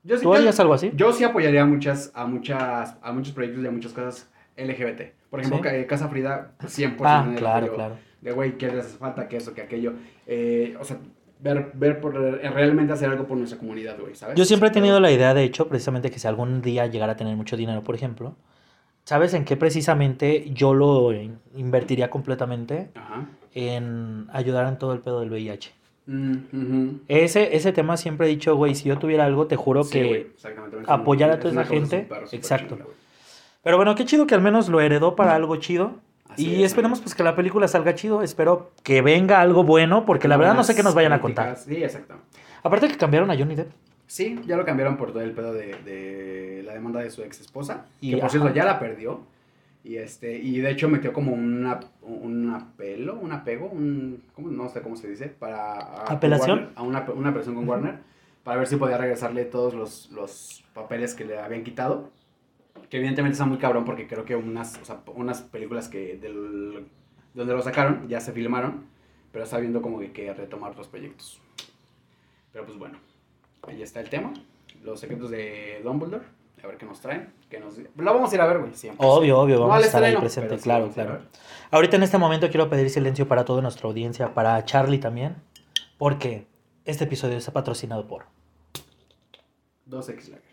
[0.02, 0.90] Yo sí- ¿tú yo- harías algo así?
[0.94, 5.12] Yo sí apoyaría a muchas, a muchas, a muchos proyectos y a muchas cosas LGBT.
[5.30, 5.62] Por ejemplo, ¿Sí?
[5.62, 7.96] Ca- Casa Frida, 100% Ah, en el claro, apoyo claro.
[8.20, 9.28] De, güey, ¿qué les hace falta?
[9.28, 9.54] ¿Qué eso?
[9.54, 9.92] ¿Qué aquello?
[10.26, 10.96] Eh, o sea,
[11.40, 14.36] ver, ver por, realmente hacer algo por nuestra comunidad, güey, ¿sabes?
[14.36, 17.16] Yo siempre he tenido la idea, de hecho, precisamente que si algún día llegara a
[17.16, 18.34] tener mucho dinero, por ejemplo,
[19.04, 22.90] ¿sabes en qué precisamente yo lo in- invertiría completamente?
[22.94, 23.26] Ajá.
[23.54, 25.72] En ayudar en todo el pedo del VIH.
[26.06, 27.00] Mm.
[27.08, 30.32] Ese, ese tema siempre he dicho, güey, si yo tuviera algo, te juro Sí, que...
[30.86, 32.78] apoyar a toda esa gente, súper, súper exacto.
[33.62, 35.96] Pero bueno, qué chido que al menos lo heredó para algo chido.
[36.46, 38.22] Así y es, esperemos pues que la película salga chido.
[38.22, 41.56] Espero que venga algo bueno, porque la verdad no sé qué nos vayan a contar.
[41.56, 42.14] Sí, exacto.
[42.62, 43.70] Aparte que cambiaron a Johnny Depp.
[44.06, 47.40] Sí, ya lo cambiaron por todo el pedo de, de la demanda de su ex
[47.40, 47.86] esposa.
[48.00, 48.30] Y, que por ajá.
[48.30, 49.20] cierto ya la perdió.
[49.84, 54.48] Y este, y de hecho metió como una, un apelo, un apego, un, ¿cómo?
[54.48, 56.58] no sé cómo se dice, para a- ¿Apelación?
[56.58, 57.94] Warner, a una, una apelación con Warner,
[58.44, 62.10] para ver si podía regresarle todos los, los papeles que le habían quitado.
[62.88, 66.86] Que evidentemente está muy cabrón porque creo que unas, o sea, unas películas que del,
[67.34, 68.86] donde lo sacaron ya se filmaron,
[69.32, 71.40] pero está viendo como que, que retomar otros proyectos.
[72.52, 72.98] Pero pues bueno,
[73.66, 74.32] ahí está el tema.
[74.82, 76.24] Los secretos de Dumbledore.
[76.62, 77.32] A ver qué nos traen.
[77.48, 77.78] Que nos...
[77.78, 79.06] Lo vamos a ir a ver, güey, siempre.
[79.06, 81.20] Obvio, obvio, vamos a estar ahí presente, sí claro, claro.
[81.70, 85.36] Ahorita en este momento quiero pedir silencio para toda nuestra audiencia, para Charlie también,
[85.98, 86.46] porque
[86.84, 88.24] este episodio está patrocinado por...
[89.88, 90.47] 2X Lager.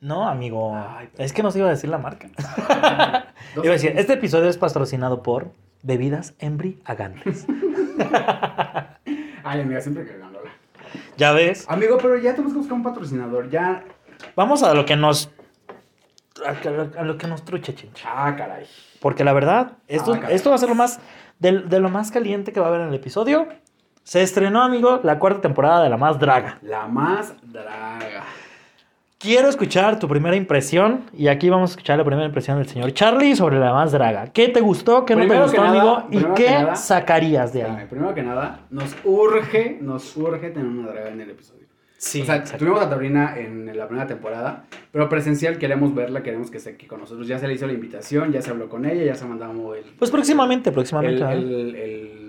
[0.00, 2.28] No, amigo, Ay, pero- es que no se iba a decir la marca.
[2.36, 3.24] 2X.
[3.56, 5.50] Iba a decir, este episodio es patrocinado por
[5.82, 7.46] bebidas embriagantes.
[9.44, 10.50] Ay, amiga, siempre cargándola.
[11.16, 11.64] ¿Ya ves?
[11.68, 13.50] Amigo, pero ya tenemos que buscar un patrocinador.
[13.50, 13.84] Ya.
[14.36, 15.30] Vamos a lo que nos...
[16.46, 18.08] A lo- que nos truche, chincha.
[18.10, 18.66] Ah, caray.
[19.00, 21.00] Porque la verdad, esto, Ah, esto va a ser lo más...
[21.40, 23.48] De, de lo más caliente que va a haber en el episodio.
[24.02, 26.58] Se estrenó, amigo, la cuarta temporada de La Más Draga.
[26.62, 28.24] La más draga.
[29.18, 31.02] Quiero escuchar tu primera impresión.
[31.12, 34.28] Y aquí vamos a escuchar la primera impresión del señor Charlie sobre La Más Draga.
[34.28, 35.04] ¿Qué te gustó?
[35.04, 35.70] ¿Qué no te gustó, nada,
[36.06, 36.06] amigo?
[36.30, 37.86] ¿Y qué nada- sacarías de ahí?
[37.90, 41.58] primero que nada, nos urge, nos urge tener una draga en el episodio.
[41.96, 46.48] Sí, o sea, tuvimos a Taurina en la primera temporada, pero presencial queremos verla, queremos
[46.48, 47.26] que esté aquí con nosotros.
[47.26, 49.82] Ya se le hizo la invitación, ya se habló con ella, ya se mandamos el...
[49.98, 51.24] Pues próximamente, el, próximamente.
[51.32, 52.27] el, el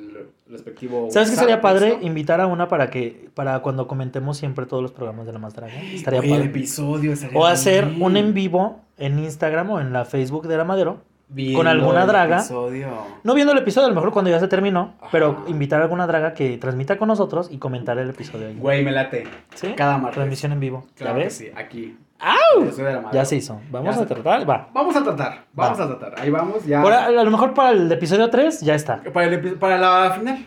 [0.49, 1.07] respectivo...
[1.11, 1.97] ¿Sabes qué sería padre?
[2.01, 5.53] Invitar a una para que para cuando comentemos siempre todos los programas de La Más
[5.53, 5.73] Draga.
[5.73, 6.49] Estaría Oye, el padre.
[6.49, 8.01] episodio estaría O hacer bien.
[8.01, 11.01] un en vivo en Instagram o en la Facebook de La Madero.
[11.31, 12.37] Viendo con alguna draga.
[12.37, 12.87] episodio.
[13.23, 15.09] No viendo el episodio, a lo mejor cuando ya se terminó, Ajá.
[15.11, 18.47] pero invitar a alguna draga que transmita con nosotros y comentar el episodio.
[18.47, 18.55] ahí.
[18.57, 19.25] Güey, me late.
[19.53, 19.73] ¿Sí?
[19.77, 20.15] cada martes.
[20.15, 20.87] Transmisión en vivo.
[20.95, 21.95] Claro ¿Ya que sí, aquí.
[22.19, 22.69] ¡Au!
[23.13, 23.59] Ya se hizo.
[23.71, 24.49] Vamos Ya a se- tratar.
[24.49, 24.67] Va.
[24.73, 25.83] Vamos a tratar, vamos Va.
[25.83, 26.19] a tratar.
[26.19, 26.81] Ahí vamos, ya.
[26.81, 29.01] Por a, lo mejor para el episodio 3 ya está.
[29.13, 30.45] Para, el para la final.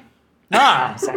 [0.50, 0.54] O
[0.98, 1.14] sea,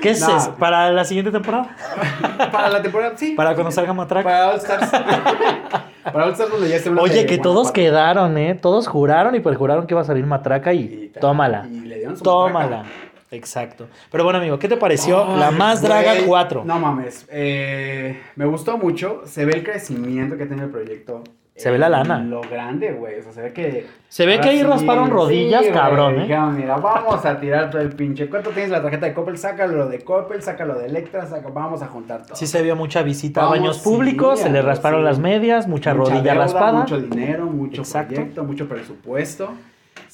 [0.00, 0.54] ¿Qué es eso?
[0.58, 1.68] ¿Para la siguiente temporada?
[2.52, 3.32] Para la temporada, sí.
[3.36, 4.24] ¿Para cuando salga Matraca?
[4.28, 4.90] Para All Stars.
[6.04, 8.54] para All Stars donde ya una Oye, que todos quedaron, ¿eh?
[8.54, 11.66] Todos juraron y pues juraron que iba a salir Matraca y, tómala.
[11.70, 12.76] Y le dieron su Tómala.
[12.84, 12.88] matraca.
[13.30, 13.88] Exacto.
[14.10, 16.26] Pero bueno, amigo, ¿qué te pareció La Más Draga güey.
[16.26, 16.64] 4?
[16.64, 17.26] No mames.
[17.30, 19.22] eh, me gustó mucho.
[19.26, 21.22] Se ve el crecimiento que tiene el proyecto.
[21.56, 22.20] Se ve la lana.
[22.20, 23.18] Lo grande, güey.
[23.18, 23.86] O sea, se ve que.
[24.08, 25.72] Se ve que ahí rasparon rodillas, güey.
[25.72, 26.38] cabrón, ¿eh?
[26.56, 28.28] Mira, vamos a tirar todo el pinche.
[28.30, 29.36] ¿Cuánto tienes la tarjeta de Coppel?
[29.36, 31.48] Sácalo de Coppel, sácalo de Electra, saca...
[31.48, 32.36] vamos a juntar todo.
[32.36, 35.04] Sí se vio mucha visita a Vamos, baños sí, públicos, se le rasparon sí.
[35.06, 36.80] las medias, mucha, Mucha rodilla deuda, raspada.
[36.80, 38.14] Mucho dinero, mucho Exacto.
[38.14, 39.50] proyecto, mucho presupuesto.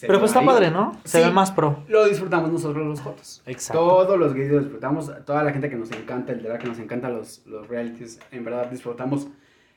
[0.05, 0.47] Se Pero pues está ahí.
[0.47, 0.97] padre, ¿no?
[1.05, 1.25] Se Sí.
[1.27, 1.79] ve más pro.
[1.88, 3.43] Lo disfrutamos nosotros los fotos.
[3.47, 3.81] Exacto.
[3.83, 5.11] Todos los gays lo disfrutamos.
[5.25, 8.45] Toda la gente que nos encanta el drag, que nos encanta los, los realities, en
[8.45, 9.29] verdad disfrutamos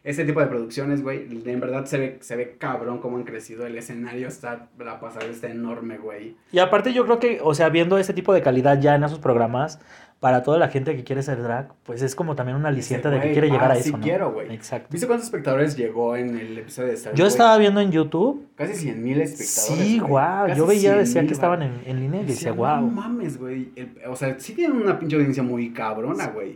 [0.04, 1.28] este tipo de producciones, güey.
[1.46, 3.66] En verdad se ve, se ve cabrón cómo han crecido.
[3.66, 6.36] El escenario está, la pasada está enorme, güey.
[6.52, 9.20] Y aparte yo creo que, o sea, viendo ese tipo de calidad ya en esos
[9.20, 9.80] programas,
[10.20, 13.20] para toda la gente que quiere ser drag, pues es como también un aliciente de
[13.20, 14.04] que quiere llegar ah, a sí eso, ¿no?
[14.04, 14.52] quiero, güey.
[14.52, 14.88] Exacto.
[14.92, 18.48] ¿Viste cuántos espectadores llegó en el episodio de Star Yo estaba viendo en YouTube.
[18.56, 19.88] Casi 100 mil espectadores.
[19.88, 20.48] Sí, wow.
[20.48, 23.38] Casi Yo veía, 100,000, decía que estaban en, en línea y decía, Decía, No mames,
[23.38, 23.72] güey.
[24.10, 26.56] O sea, sí tienen una pinche audiencia muy cabrona, güey.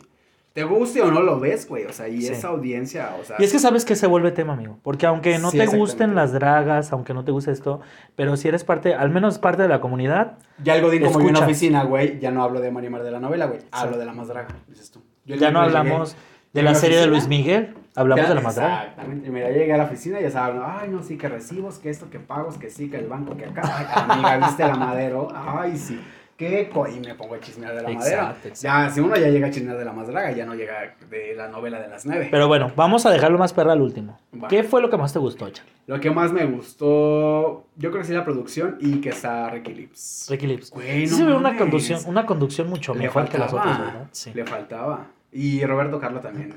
[0.53, 1.85] Te guste o no lo ves, güey.
[1.85, 2.33] O sea, y Sí.
[2.33, 3.37] esa audiencia, o sea.
[3.39, 4.77] Y es que sabes que se vuelve tema, amigo.
[4.83, 7.79] Porque aunque no Sí, te gusten las dragas, aunque no te guste esto,
[8.17, 11.25] pero si eres parte, al menos parte de la comunidad, Ya el Godín como en
[11.27, 11.43] Escuchas.
[11.47, 12.19] oficina, güey.
[12.19, 13.61] Ya no hablo de Marimar de la novela, güey.
[13.71, 15.01] Hablo de la más draga, dices tú.
[15.25, 16.15] Yo ya no llegué- hablamos
[16.53, 18.81] de la serie de Luis Miguel, hablamos de la más draga.
[18.83, 19.29] Exactamente.
[19.29, 21.89] Y mira, llegué a la oficina y ya saben, ay, no, sí, que recibos, que
[21.89, 23.61] esto, que pagos, que sí, que el banco, que acá.
[23.63, 25.29] Ay, amiga, ¿viste la madero?
[25.33, 25.97] Ay, sí.
[26.41, 26.87] ¿Qué co...
[26.87, 28.35] Y me pongo a chismear de la Exacto, madera.
[28.47, 28.59] exacto.
[28.63, 31.35] Ya, si uno ya llega a chismear de la más draga, ya no llega de
[31.35, 32.29] la novela de las nueve.
[32.31, 34.17] Pero bueno, vamos a dejarlo más perra al último.
[34.49, 35.71] ¿Qué fue lo que más te gustó, Charlie?
[35.85, 39.71] Lo que más me gustó, yo creo que sí la producción y que está Ricky
[39.71, 40.25] Lips.
[40.31, 40.71] Ricky Lips.
[40.71, 44.07] Güey, Sí se ve una conducción, una conducción mucho Le mejor que las otras, ¿verdad?
[44.11, 44.31] Sí.
[44.33, 45.05] Le faltaba.
[45.31, 46.55] Y Roberto Carlos también,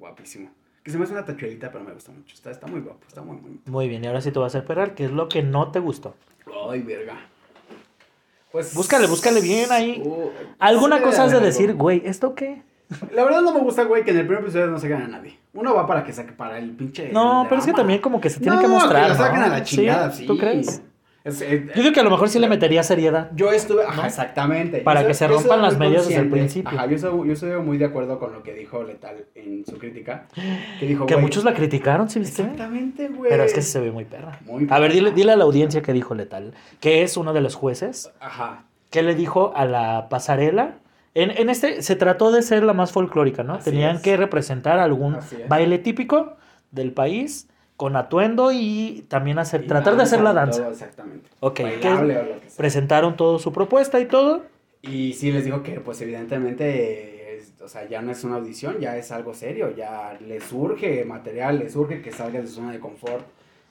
[0.00, 0.50] guapísimo.
[0.82, 2.34] Que se me hace una tachuelita, pero me gusta mucho.
[2.34, 3.60] Está, está muy guapo, está muy, muy...
[3.66, 5.78] Muy bien, y ahora sí te vas a esperar, ¿qué es lo que no te
[5.78, 6.16] gustó?
[6.68, 7.16] Ay, verga.
[8.56, 8.72] Pues...
[8.72, 10.00] Búscale, búscale bien ahí.
[10.02, 12.62] Uh, Alguna cosa has de decir, güey, ¿esto qué?
[13.12, 15.08] La verdad no me gusta, güey, que en el primer episodio no se gane a
[15.08, 15.38] nadie.
[15.52, 17.10] Uno va para que saque para el pinche...
[17.12, 19.44] No, pero es que también como que se tiene que mostrar, que lo saquen ¿no?
[19.44, 20.20] a la chingada, ¿Sí?
[20.20, 20.26] sí.
[20.26, 20.80] ¿Tú crees?
[21.26, 23.30] Es- eh, Yo digo que a lo mejor sí le metería seriedad.
[23.34, 24.06] Yo estuve, ajá, ¿No?
[24.06, 24.78] exactamente.
[24.78, 26.70] Para Yo que soy- se rompan las medias desde el principio.
[26.78, 29.76] Ajá, yo soy, yo estoy muy de acuerdo con lo que dijo Letal en su
[29.78, 30.26] crítica.
[30.78, 32.42] Que dijo, Que güey, muchos la criticaron, ¿sí viste?
[32.42, 33.28] Exactamente, güey.
[33.30, 34.38] Pero es que se ve muy perra.
[34.46, 37.40] Muy A ver, dile, dile a la audiencia que dijo Letal, que es uno de
[37.40, 38.64] los jueces, Ajá.
[38.90, 40.76] que le dijo a la pasarela.
[41.14, 43.54] En, en este se trató de ser la más folclórica, ¿no?
[43.54, 44.02] Así Tenían es.
[44.02, 45.16] que representar algún
[45.48, 46.36] baile típico
[46.70, 50.62] del país con atuendo y también hacer, Y tratar de hacer la danza.
[50.62, 51.28] todo, exactamente.
[51.40, 52.56] Ok, Bailable ¿qué- o lo que sea.
[52.56, 54.44] Presentaron todo su propuesta y todo.
[54.82, 58.78] Y sí les dijo que, pues, evidentemente, es- o sea, ya no es una audición,
[58.80, 62.72] ya es algo serio, ya le surge material, le surge que salga de su zona
[62.72, 63.24] de confort,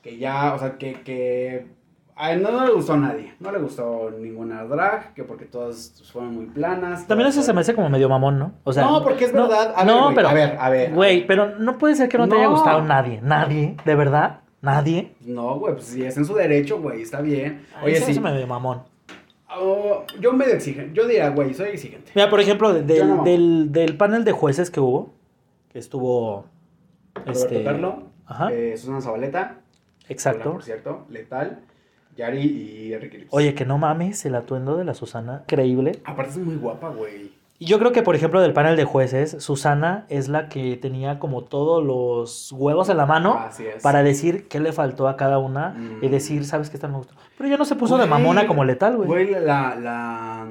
[0.03, 1.65] que ya, o sea, que, que
[2.17, 5.45] a él no, no le gustó a nadie, no le gustó ninguna drag, que porque
[5.45, 7.05] todas fueron muy planas.
[7.07, 8.53] También eso se me hace como medio mamón, ¿no?
[8.63, 9.73] O sea, No, porque es no- verdad.
[9.75, 10.93] A ver, no, güey, pero a ver, a ver.
[10.93, 13.19] Güey, pero no puede ser que no te haya gustado nadie.
[13.21, 15.13] Nadie, de verdad, nadie.
[15.21, 17.65] No, güey, pues si es en su derecho, güey, está bien.
[17.83, 18.83] Oye, eso sí, se me ve mamón.
[19.57, 22.11] oh, yo medio exigente, yo diría, güey, soy exigente.
[22.15, 25.13] Mira, por ejemplo, de- del, del, del panel de jueces que hubo,
[25.71, 26.45] que estuvo.
[27.15, 27.63] Roberto Este.
[27.63, 29.57] Carlo, Ajá, eh, Susana Zabaleta,
[30.09, 30.51] exacto.
[30.51, 31.61] por cierto, Letal,
[32.17, 33.29] Yari y Enrique Lips.
[33.31, 35.99] Oye, que no mames, el atuendo de la Susana, increíble.
[36.05, 37.31] Aparte es muy guapa, güey.
[37.57, 41.19] Y yo creo que, por ejemplo, del panel de jueces, Susana es la que tenía
[41.19, 43.81] como todos los huevos en la mano Así es.
[43.81, 46.03] para decir qué le faltó a cada una Mm.
[46.03, 46.75] y decir, ¿sabes qué?
[46.75, 47.13] Esta me gustó.
[47.37, 49.07] Pero ella no se puso de Güey, mamona como letal, güey.
[49.07, 50.47] Güey, la, la,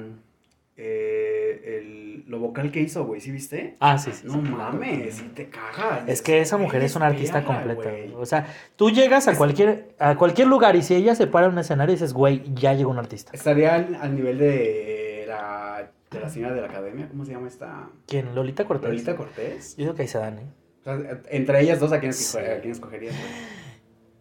[0.79, 3.76] eh, el, lo vocal que hizo, güey, ¿sí viste?
[3.80, 4.26] Ah, sí, sí.
[4.26, 4.38] No sí.
[4.40, 6.08] mames, sí te cagas.
[6.08, 7.90] Es que esa mujer es una artista completa.
[8.16, 11.52] O sea, tú llegas a cualquier, a cualquier lugar y si ella se para en
[11.52, 13.32] un escenario y dices, güey, ya llegó un artista.
[13.34, 17.48] Estaría al, al nivel de la, de la señora de la academia, ¿cómo se llama
[17.48, 17.88] esta?
[18.06, 18.34] ¿Quién?
[18.34, 18.88] ¿Lolita Cortés?
[18.90, 19.76] Lolita Cortés.
[19.76, 20.46] Yo digo que ahí se dan, ¿eh?
[20.80, 22.37] O sea, entre ellas dos, ¿a quién, Sí.
[22.38, 23.14] escoger- a quién escogerías?
[23.14, 23.32] güey?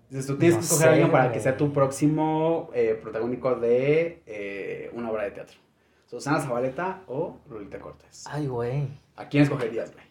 [0.09, 3.55] Entonces, tú tienes No que escoger a alguien para que sea tu próximo eh, protagónico
[3.55, 5.57] de eh, una obra de teatro.
[6.13, 8.25] Susana Zabaleta o Lolita Cortés.
[8.29, 8.87] Ay, güey.
[9.15, 10.05] ¿A quién escogerías, güey?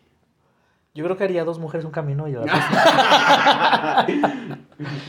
[0.94, 2.42] Yo creo que haría dos mujeres un camino y la.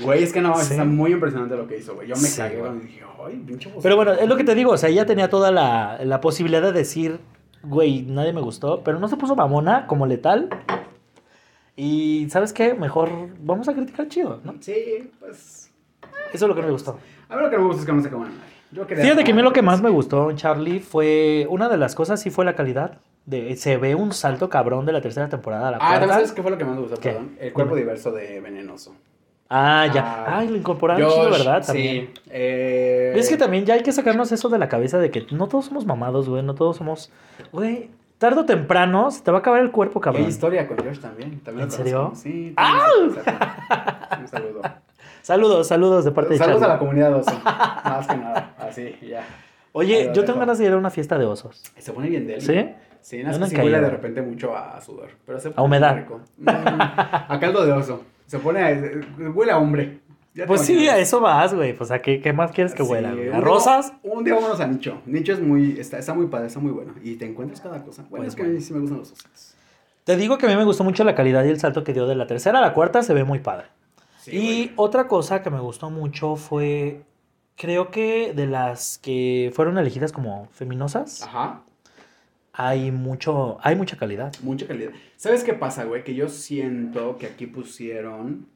[0.04, 0.74] Güey, es que no, Sí.
[0.74, 2.08] está muy impresionante lo que hizo, güey.
[2.08, 2.80] Yo me Sí, cagué güey.
[2.82, 3.74] dije, ay, pinche.
[3.82, 6.62] Pero bueno, es lo que te digo, o sea, ella tenía toda la, la posibilidad
[6.62, 7.20] de decir,
[7.64, 10.48] güey, nadie me gustó, pero no se puso mamona como letal.
[11.76, 12.76] Y, ¿sabes qué?
[12.76, 14.54] Mejor vamos a criticar chido, ¿no?
[14.60, 15.72] Sí, pues.
[16.32, 17.00] Eso es lo que no me gustó.
[17.30, 18.54] A mí lo que no me gusta es que no se coman a nadie.
[18.74, 21.96] Yo Fíjate que a mí lo que más me gustó, Charlie, fue una de las
[21.96, 22.98] cosas, sí fue la calidad.
[23.26, 26.14] De, se ve un salto cabrón de la tercera temporada a la Ah, ¿también cuarta.
[26.16, 26.98] sabes qué fue lo que más me gustó?
[26.98, 27.10] ¿Qué?
[27.12, 27.36] Perdón.
[27.40, 27.86] El cuerpo Dime.
[27.86, 28.94] diverso de Venenoso.
[29.50, 30.02] Ah, ya.
[30.28, 31.66] Ah, Ay, lo incorporaron chido, Josh, ¿verdad?
[31.66, 32.10] También.
[32.16, 32.22] Sí.
[32.32, 35.48] eh, Es que también ya hay que sacarnos eso de la cabeza de que no
[35.48, 36.42] todos somos mamados, güey.
[36.44, 37.12] No todos somos.
[37.52, 40.24] Güey, tarde o temprano se te va a acabar el cuerpo, y cabrón.
[40.24, 41.40] Hay historia con Josh también.
[41.42, 42.12] ¿También ¿En lo serio?
[42.16, 42.54] Sí.
[42.58, 42.88] ¡Ah!
[44.20, 44.62] Un saludo.
[45.24, 47.32] Saludos, saludos de parte Saludos de a la comunidad oso.
[47.46, 48.54] Más que nada.
[48.60, 49.26] Así, ya.
[49.72, 51.64] Oye, yo tengo ganas de ir a una fiesta de osos.
[51.78, 52.42] Se pone bien deli.
[52.42, 52.70] ¿Sí?
[53.02, 53.82] Sí, no que caído.
[53.82, 55.10] de repente mucho a sudor.
[55.26, 55.96] Pero se A pone humedad.
[55.98, 56.22] rico.
[56.38, 58.04] Mm, a caldo de oso.
[58.28, 58.62] Se pone.
[58.62, 60.00] a- huele a hombre.
[60.36, 61.74] Ya Pues sí, a eso vas, güey.
[61.74, 63.94] Pues a qué, qué más quieres que Sí, huela, ¿A rosas?
[64.04, 65.02] Un día vámonos a Nicho.
[65.06, 65.80] Nicho es muy.
[65.80, 66.94] Está, está muy padre, está muy bueno.
[67.02, 68.02] Y te encuentras cada cosa.
[68.10, 69.56] Bueno, Pues es que a mí sí me gustan los ositos.
[70.04, 72.08] Te digo que a mí me gustó mucho la calidad y el salto que dio
[72.08, 73.68] de la tercera a la cuarta, se ve muy padre.
[74.24, 77.04] Sí, y otra cosa que me gustó mucho fue,
[77.58, 81.64] creo que de las que fueron elegidas como feminosas, Ajá.
[82.54, 84.32] hay mucho, hay mucha calidad.
[84.42, 84.92] Mucha calidad.
[85.18, 86.04] ¿Sabes qué pasa, güey?
[86.06, 88.48] Que yo siento que aquí pusieron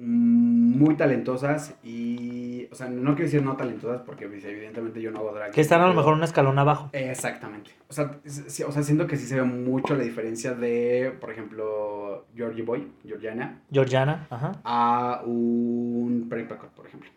[0.00, 2.66] muy talentosas y.
[2.72, 5.50] O sea, no quiero decir no talentosas porque pues, evidentemente yo no hago drag.
[5.52, 6.88] Que están a lo mejor un escalón abajo.
[6.92, 7.70] Exactamente.
[7.88, 11.30] O sea, sí, o sea, siento que sí se ve mucho la diferencia de, por
[11.32, 14.52] ejemplo, Georgie Boy, Georgiana, Georgiana, ajá.
[14.64, 17.10] a un Packard, por ejemplo.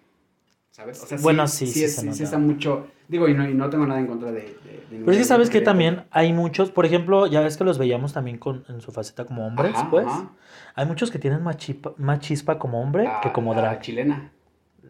[0.72, 1.04] ¿Sabes?
[1.04, 2.88] O sea, Bueno, sí, sí es- se sí, está mucho.
[3.08, 4.42] Digo, y no, y no tengo nada en contra de.
[4.42, 7.64] de- de Pero es que sabes que también hay muchos, por ejemplo, ya ves que
[7.64, 10.06] los veíamos también con, en su faceta como hombres, Ajá, pues.
[10.08, 10.30] ajá.
[10.76, 13.82] Hay muchos que tienen más, chipa- más chispa como hombre A que como la drag.
[13.82, 14.32] chilena.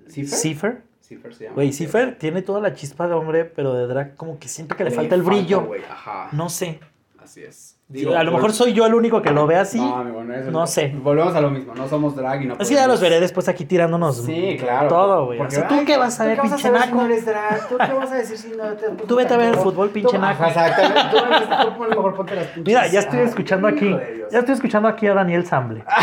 [0.08, 0.38] ¿Cipher?
[0.38, 0.82] Cipher.
[1.02, 1.56] Cipher se llama.
[1.56, 4.84] Güey, Cipher tiene toda la chispa de hombre, pero de drag como que siento que
[4.84, 5.70] le, Le falta el brillo.
[5.90, 6.30] Ajá.
[6.32, 6.80] no sé.
[7.24, 7.78] Así es.
[8.18, 9.80] a lo mejor soy yo el único que lo ve así.
[9.80, 10.94] No, amigo, no es No sé.
[11.02, 11.74] Volvemos a lo mismo.
[11.74, 12.56] No somos drag y no.
[12.60, 14.88] así ya los veré después aquí tirándonos Sí, claro.
[14.90, 15.40] todo, güey.
[15.40, 16.98] O sea, ¿tú qué vas a ¿tú ver, pinche saber si naco?
[16.98, 17.68] no eres drag?
[17.70, 20.18] ¿Tú qué vas a decir si no te Tú vete a ver el fútbol, pinche
[20.18, 20.44] naco.
[20.44, 21.00] Exactamente.
[21.76, 23.96] Tú mejor ponte las pinches- Mira, ya estoy escuchando aquí.
[24.32, 25.84] Ya estoy escuchando aquí a Daniel Samble.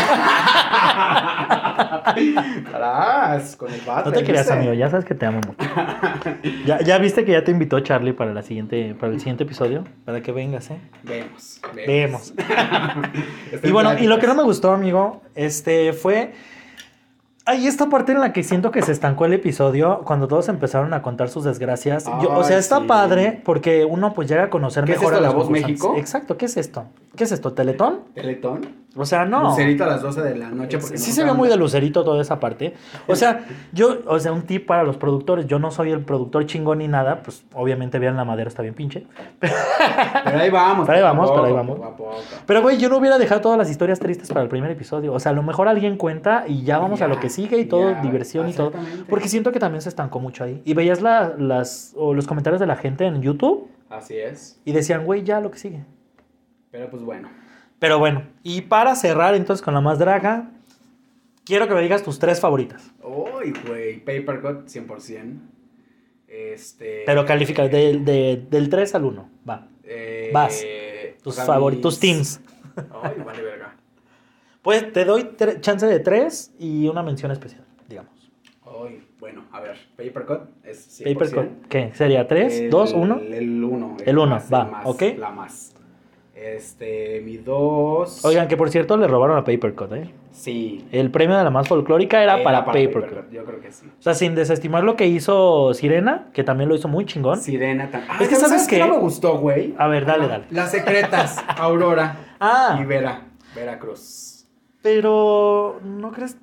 [3.57, 4.09] Con el bate.
[4.09, 5.69] No te creas, amigo, ya sabes que te amo mucho.
[6.65, 9.83] ¿Ya, ya viste que ya te invitó Charlie para la siguiente, para el siguiente episodio?
[10.05, 10.77] Para que vengas, ¿eh?
[11.03, 11.61] Vemos.
[11.75, 12.33] Vemos.
[13.63, 16.33] Y en bueno, y lo que no me gustó, amigo, este fue.
[17.45, 20.93] Hay esta parte en la que siento que se estancó el episodio cuando todos empezaron
[20.93, 22.05] a contar sus desgracias.
[22.21, 22.85] Yo- o sea, está sí.
[22.87, 25.49] padre porque uno pues llega a conocer ¿Qué es mejor esto, a La Voz.
[25.49, 25.95] México?
[25.97, 26.85] Exacto, ¿qué es esto?
[27.15, 27.51] ¿Qué es esto?
[27.53, 28.01] ¿Teletón?
[28.13, 28.81] Teletón.
[28.95, 29.43] O sea, no.
[29.43, 30.77] Lucerito a las 12 de la noche.
[30.77, 32.73] Porque Sí no se ve muy de lucerito toda esa parte.
[33.07, 35.47] O sea, yo, o sea, un tip para los productores.
[35.47, 37.21] Yo no soy el productor chingón ni nada.
[37.23, 39.07] Pues obviamente vean la madera, está bien pinche.
[39.39, 40.85] Pero ahí vamos.
[40.87, 41.77] Pero ahí poco vamos, pero ahí poco, vamos.
[41.77, 42.15] poco poco.
[42.45, 45.13] Pero, güey, yo no hubiera dejado todas las historias tristes para el primer episodio.
[45.13, 47.65] O sea, a lo mejor alguien cuenta y ya vamos a lo que sigue y
[47.65, 48.73] todo, ya, diversión y todo.
[49.09, 50.61] Porque siento que también se estancó mucho ahí.
[50.65, 54.59] Y veías la- las, o los comentarios de la gente en YouTube Así es.
[54.65, 55.83] y decían, güey, ya lo que sigue.
[56.71, 57.29] Pero pues bueno.
[57.79, 60.51] Pero bueno, y para cerrar entonces con la más draga,
[61.45, 62.91] quiero que me digas tus tres favoritas.
[63.03, 63.99] Uy, güey.
[63.99, 65.39] Papercut 100%.
[66.27, 67.03] Este.
[67.05, 69.29] Pero califica del- de- del 3 al 1.
[69.49, 69.67] Va.
[69.83, 70.63] eh, vas.
[71.21, 72.41] Tus sea, favoritos, tus mis- teams.
[73.03, 73.75] Ay, vale, verga.
[74.61, 75.29] Pues te doy
[75.59, 78.31] chance de 3 y una mención especial, digamos.
[78.63, 79.75] Ay, bueno, a ver.
[79.97, 81.13] Papercut es 100%.
[81.13, 81.91] Papercut, ¿qué?
[81.95, 83.19] ¿Sería 3, El- 2, 1?
[83.19, 83.97] El 1.
[84.05, 85.01] El uno, va, ok.
[85.17, 85.70] La más.
[86.41, 88.25] Este, mi 2.
[88.25, 90.11] Oigan, que por cierto le robaron a Papercut, ¿eh?
[90.31, 90.87] Sí.
[90.91, 93.31] El premio de la más folclórica era, para, Papercut.
[93.31, 93.85] Yo creo que sí.
[93.87, 97.39] O sea, sin desestimar lo que hizo Sirena, que también lo hizo muy chingón.
[97.39, 98.13] Sirena también.
[98.21, 98.79] Es que ¿sabes qué?
[98.79, 99.75] no me gustó, güey?
[99.77, 100.45] A ver, dale, dale.
[100.49, 103.21] Las secretas, Aurora Ah, y Vera.
[103.55, 104.47] Veracruz.
[104.81, 106.37] pero no crees.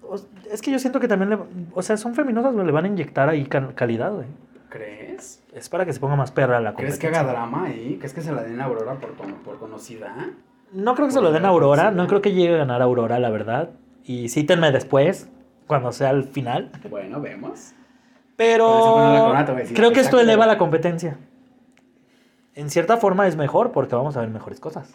[0.53, 1.39] Es que yo siento que también le.
[1.75, 4.27] O sea, son feminosas, güey, le van a inyectar ahí cal- calidad, güey.
[4.69, 5.08] ¿Crees?
[5.52, 7.20] Es para que se ponga más perra la ¿Crees que competencia.
[7.20, 7.96] haga drama ahí?
[7.98, 10.31] ¿Crees que se la den a Aurora por, por conocida?
[10.72, 13.18] No creo que se lo den a Aurora, no creo que llegue a ganar Aurora,
[13.18, 13.70] la verdad.
[14.04, 15.28] Y cítenme después,
[15.66, 16.70] cuando sea el final.
[16.90, 17.72] Bueno, vemos.
[18.37, 21.18] Pero a creo que esto eleva la competencia.
[22.54, 24.94] En cierta forma es mejor porque vamos a ver mejores cosas.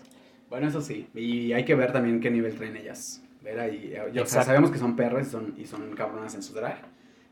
[0.49, 1.09] Bueno, eso sí.
[1.13, 3.21] Y hay que ver también qué nivel traen ellas.
[3.41, 3.93] Vera y.
[4.13, 6.77] ya, o sea, sabemos que son perras y son, y son cabronas en su drag.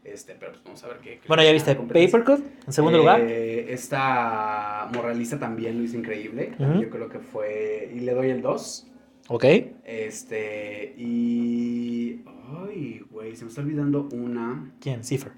[0.03, 1.19] Este, pero pues vamos a ver qué.
[1.19, 1.75] qué Bueno, ya viste.
[1.75, 3.21] Papercut en segundo Eh, lugar.
[3.21, 6.53] Esta moralista también lo hizo increíble.
[6.59, 7.91] Yo creo que fue.
[7.95, 8.87] Y le doy el 2.
[9.29, 9.45] Ok.
[9.85, 10.93] Este.
[10.97, 12.23] Y.
[12.67, 14.71] Ay, güey, se me está olvidando una.
[14.79, 15.03] ¿Quién?
[15.03, 15.31] Cipher.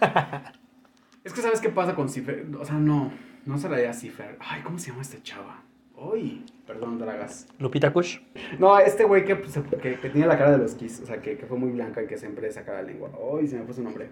[1.24, 2.46] Es que sabes qué pasa con Cifer.
[2.60, 3.10] O sea, no.
[3.46, 4.36] No se la di a Cifer.
[4.40, 5.62] Ay, ¿cómo se llama este chava?
[6.12, 7.46] Ay, perdón, Dragas.
[7.58, 8.18] Lupita Kush.
[8.58, 11.00] No, este güey que, se- que, que tiene la cara de los Kiss.
[11.02, 13.10] O sea, que, que fue muy blanca y que siempre saca la lengua.
[13.38, 14.10] Ay, se me fue su nombre.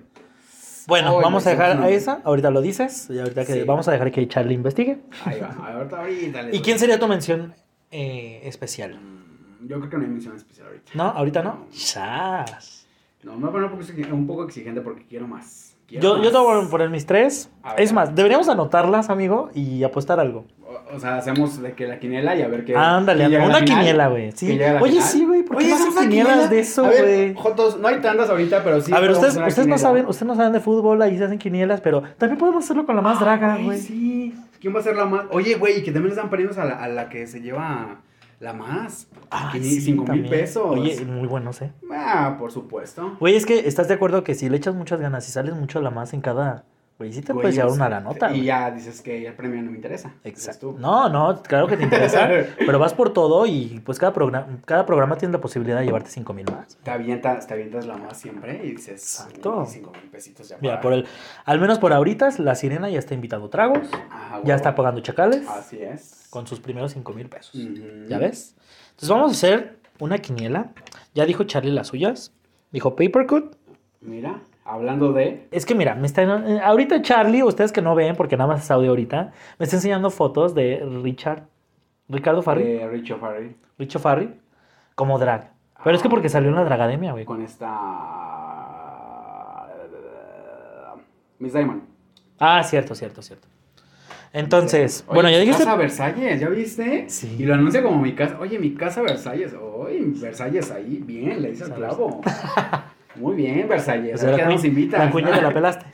[0.87, 2.21] Bueno, vamos a dejar a esa.
[2.25, 3.09] Ahorita lo dices.
[3.11, 3.63] Y ahorita que Sí.
[3.65, 4.99] vamos a dejar que Charlie investigue.
[5.25, 5.49] Ahí va.
[5.49, 7.55] Ahorita, ahorita ¿Y quién sería tu mención
[7.91, 8.99] eh, especial?
[8.99, 10.93] Mm, Yo creo que no hay mención especial ahorita.
[10.95, 11.05] ¿No?
[11.05, 11.67] ¿Ahorita no?
[11.73, 12.87] Chas.
[13.23, 15.77] No, me voy a poner un poco, exigente- un poco exigente porque quiero más.
[15.87, 17.49] Quiero Yo, yo te voy a poner mis tres.
[17.63, 17.75] A.
[17.75, 20.47] Es más, deberíamos anotarlas, amigo, y apostar algo.
[20.93, 22.77] O, o sea, hacemos de que la quiniela y a ver qué.
[22.77, 24.33] Ándale, quién llega a la una quiniela, güey.
[24.33, 24.47] Sí.
[24.47, 25.09] ¿Quién llega a la Oye, final?
[25.09, 26.49] sí, güey, ¿por qué Oye, no ¿es hacen quinielas quiniela?
[26.49, 27.35] de eso, güey?
[27.35, 28.93] Jotos, no hay tantas ahorita, pero sí.
[28.95, 31.81] a ver, ustedes, ustedes no saben, ustedes no saben de fútbol, ahí se hacen quinielas,
[31.81, 33.79] pero también podemos hacerlo con la más draga, güey.
[33.79, 34.35] sí.
[34.61, 35.23] ¿Quién va a ser la más?
[35.33, 37.97] Oye, güey, y que también les dan premios a la, a la que se lleva
[38.39, 39.09] la más.
[39.53, 40.65] Sí, cinco mil pesos.
[40.65, 41.73] Oye, muy bueno, sé.
[41.93, 43.17] Ah, por supuesto.
[43.19, 45.81] Güey, es que estás de acuerdo que si le echas muchas ganas y sales mucho
[45.81, 46.65] a la más en cada.
[46.99, 48.33] Güey, sí te puedes llevar una sea, la nota.
[48.33, 50.15] Y ya dices que el premio no me interesa.
[50.23, 50.77] Exacto.
[50.79, 52.29] No, no, claro que te interesa,
[52.59, 56.11] pero vas por todo y pues cada, programa cada programa tiene la posibilidad de llevarte
[56.11, 56.77] 5 mil más.
[56.83, 59.21] Te avientas, te avientas la más siempre y dices.
[59.21, 59.61] Exacto.
[59.63, 60.59] uy, Cinco mil pesitos ya.
[60.61, 61.07] Mira, por el,
[61.45, 64.53] al menos por ahorita, la sirena ya está invitando tragos, Ah, ya huevo.
[64.55, 66.27] está pagando chacales Así es.
[66.31, 67.53] con sus primeros 5 mil pesos.
[68.09, 68.55] ¿Ya ves?
[68.91, 70.71] Entonces vamos a hacer una quiniela.
[71.15, 72.33] Ya dijo Charlie las suyas.
[72.71, 73.57] Dijo Papercut.
[74.01, 74.41] Mira,
[74.73, 75.47] hablando de.
[75.51, 76.23] Es que mira, me está,
[76.65, 80.11] ahorita Charlie, ustedes que no ven porque nada más es audio ahorita, me está enseñando
[80.11, 81.45] fotos de Richard,
[82.09, 83.57] Ricardo Farri, De Richo Farrell.
[83.79, 84.31] Richo Farri,
[84.95, 85.53] como drag.
[85.85, 87.25] Pero es que porque salió en la Dragademia, güey.
[87.25, 87.69] Con esta.
[91.39, 91.83] Miss Diamond.
[92.39, 93.49] Ah, cierto, cierto, cierto.
[94.33, 95.65] Entonces, bueno, ya dijiste.
[95.65, 97.05] Casa Versalles, ¿ya viste?
[97.09, 97.37] Sí.
[97.39, 98.39] Y lo anuncia como mi casa.
[98.41, 99.55] Oye, mi casa Versalles.
[99.55, 101.03] Oye, Versalles ahí.
[101.05, 102.21] Bien, le hice el clavo.
[103.17, 104.13] Muy bien, Versalles.
[104.21, 105.01] Pues ¿A la qué nos invitas?
[105.05, 105.87] La cuña te la pelaste.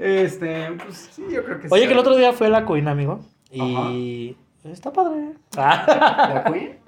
[0.00, 1.74] Este, pues sí, yo creo que sí.
[1.74, 3.20] Oye, que el otro día fue la Queen, amigo.
[3.50, 5.32] Y está padre.
[5.56, 6.78] ¿La Queen?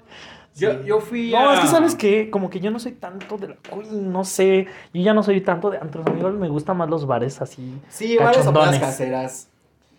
[0.55, 0.77] Yo, Sí.
[0.85, 1.53] yo fui No, a...
[1.53, 4.67] es que sabes que como que yo no soy tanto de la Queen, no sé.
[4.93, 6.33] Yo ya no soy tanto de antros, amigos.
[6.33, 7.79] Me gustan más los bares así.
[7.87, 9.47] Sí, varias o pedas caseras.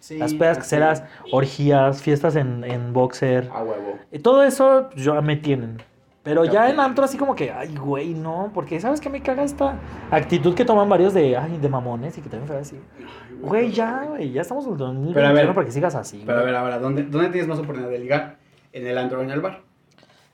[0.00, 0.60] Sí, Las pedas así.
[0.62, 3.48] caseras, orgías, fiestas en, en boxer.
[3.54, 3.98] A huevo.
[4.12, 5.82] Y todo eso pues, yo me tienen.
[6.22, 8.50] Pero Ya en antro así como que, ay, güey, no.
[8.52, 9.78] Porque ¿sabes qué me caga esta
[10.10, 12.78] actitud que toman varios de, ay, de mamones y que también fue así?
[13.40, 16.22] Güey, ya, güey, ya estamos en el 2021 Pero a ver, para que sigas así.
[16.26, 18.36] Pero a ver, ahora, ¿dónde, ¿dónde tienes más oportunidad de ligar?
[18.72, 19.62] ¿En el antro o en el bar?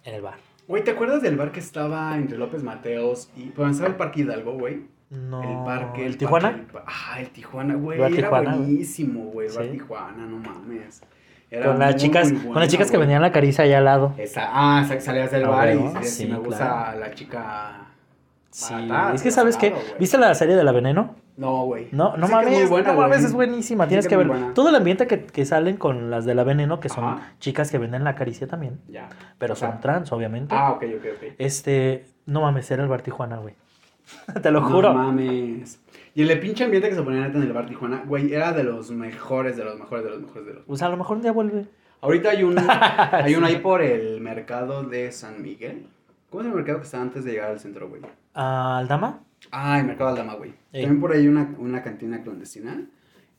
[0.05, 0.39] En el bar.
[0.67, 3.51] Güey, ¿te acuerdas del bar que estaba entre López Mateos y.
[3.51, 4.89] Pues estaba el Parque Hidalgo, güey?
[5.11, 5.41] No.
[5.41, 6.05] El parque.
[6.05, 6.49] ¿El Tijuana?
[6.49, 8.01] el ah, el Tijuana, güey.
[8.01, 9.47] Era Tijuana, buenísimo, güey.
[9.47, 9.71] El bar Sí.
[9.71, 11.03] Tijuana, no mames.
[11.51, 13.85] Era Con las muy, chicas, muy con las chicas que venían la caricia allá al
[13.85, 14.13] lado.
[14.19, 16.99] Esa- ah, sa- salías del Ah, bar y sí, si me gusta claro.
[17.01, 17.73] la chica.
[18.51, 18.75] Sí,
[19.15, 19.75] es que sí, sabes güey.
[20.01, 21.15] ¿viste la serie de la Veneno?
[21.37, 21.89] No, güey.
[21.93, 24.25] No, no que mames, es muy buena, no mames, es buenísima, tienes que que
[24.55, 27.33] todo el ambiente que, que salen con las de la Veneno, que son Ajá.
[27.39, 29.11] chicas que venden la caricia también, Ya.
[29.39, 30.55] pero O sea, son trans, obviamente.
[30.57, 31.33] Ah, ok, ok, ok.
[31.37, 33.55] Este, no mames, era el bar Tijuana, güey.
[34.43, 34.95] Te lo No juro.
[34.95, 35.79] mames.
[36.17, 38.53] Y el de pinche ambiente que se ponía neta en el bar Tijuana, güey, era
[38.53, 41.19] de los mejores, de los mejores, de los mejores, de los Pues a lo mejor
[41.19, 41.67] un día vuelve.
[42.01, 42.57] Ahorita hay un,
[43.13, 45.87] hay uno ahí por el mercado de San Miguel.
[46.31, 48.01] ¿Cómo es el mercado que está antes de llegar al centro, güey?
[48.33, 49.21] ¿Aldama?
[49.51, 50.53] Ah, el mercado Aldama, güey.
[50.73, 50.83] Ey.
[50.85, 52.81] También por ahí una, una cantina clandestina.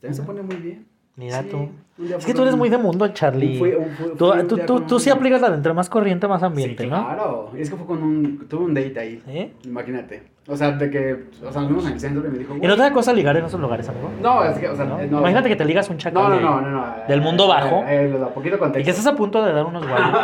[0.00, 0.86] También se pone muy bien.
[1.16, 1.68] Mira Sí, tú.
[2.16, 3.58] Es que tú eres muy de mundo, Charlie.
[3.58, 6.84] Fue- fue- Tú, fue tú, tú, sí aplicas la de entre más corriente, más ambiente,
[6.84, 7.04] sí, ¿no?
[7.04, 7.50] claro.
[7.56, 8.46] Es que fue con un...
[8.48, 9.22] Tuve un date ahí.
[9.26, 9.52] ¿Sí?
[9.68, 10.22] Imagínate.
[10.50, 11.24] O sea, de que...
[11.46, 12.54] O sea, nos vimos en el centro y me dijo...
[12.56, 14.10] ¿Y no te da cosa ligar en esos lugares, amigo?
[14.22, 14.66] No, es que...
[14.70, 14.96] O sea, ¿No?
[14.96, 15.18] no.
[15.18, 16.86] Imagínate que te ligas un chacal No, no, de- no, no, no.
[17.06, 17.76] del mundo Eh, bajo.
[17.86, 18.84] Eh, eh, poquito y contexto.
[18.86, 20.18] que estás a punto de dar unos guayos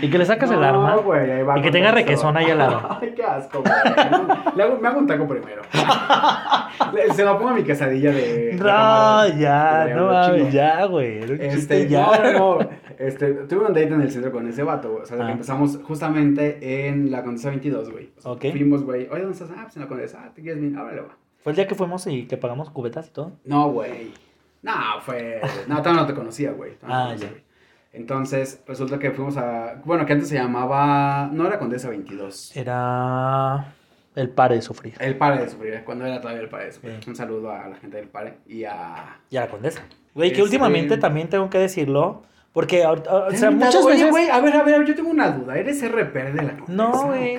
[0.00, 1.96] y que le sacas el arma güey, ahí va y que tenga eso.
[1.96, 2.98] requesón ahí al lado.
[3.02, 3.74] Ay, qué asco, güey.
[4.54, 5.62] Le hago, me hago un taco primero.
[6.92, 8.22] Le- Se lo pongo a mi quesadilla de.
[8.46, 11.18] de No, ya, Le no ya, güey.
[11.22, 12.06] era un Este, chiste ya.
[12.06, 12.68] no, no, no.
[12.98, 15.02] Este, tuve un date en el centro con ese vato, güey.
[15.02, 15.30] O sea, que Ah.
[15.32, 18.10] empezamos justamente en la Condesa 22, güey.
[18.18, 18.40] O sea, Ok.
[18.52, 19.08] Fuimos, güey.
[19.10, 19.50] Oye, ¿dónde estás?
[19.56, 20.22] Ah, pues en la Condesa.
[20.24, 20.78] Ah, ¿te quieres venir?
[20.78, 21.16] Ábrale, va.
[21.42, 23.32] Fue el día que fuimos y que pagamos cubetas y todo.
[23.44, 24.12] No, güey.
[24.62, 24.72] No,
[25.02, 25.40] fue.
[25.68, 26.72] No, todavía no te conocía, güey.
[26.82, 27.28] Ah, ya.
[27.28, 27.42] güey.
[27.92, 29.80] Entonces, resulta que fuimos a.
[29.84, 31.30] Bueno, que antes se llamaba.
[31.32, 32.54] No era Condesa 22.
[32.56, 33.72] Era
[34.14, 34.94] el pare de sufrir.
[34.98, 36.96] El Pare de Sufrir, cuando era todavía el Pare de Sufrir.
[37.02, 37.10] Sí.
[37.10, 39.18] Un saludo a la gente del Pare y a...
[39.30, 39.82] Y a la condesa.
[40.14, 42.22] Güey, que Este- últimamente también tengo que decirlo.
[42.56, 44.10] Porque, ahorita- o sea, Oye, muchas veces.
[44.10, 45.58] güey, a ver, a ver, yo tengo una duda.
[45.58, 46.72] ¿Eres RP de la Condesa?
[46.72, 47.34] No, güey.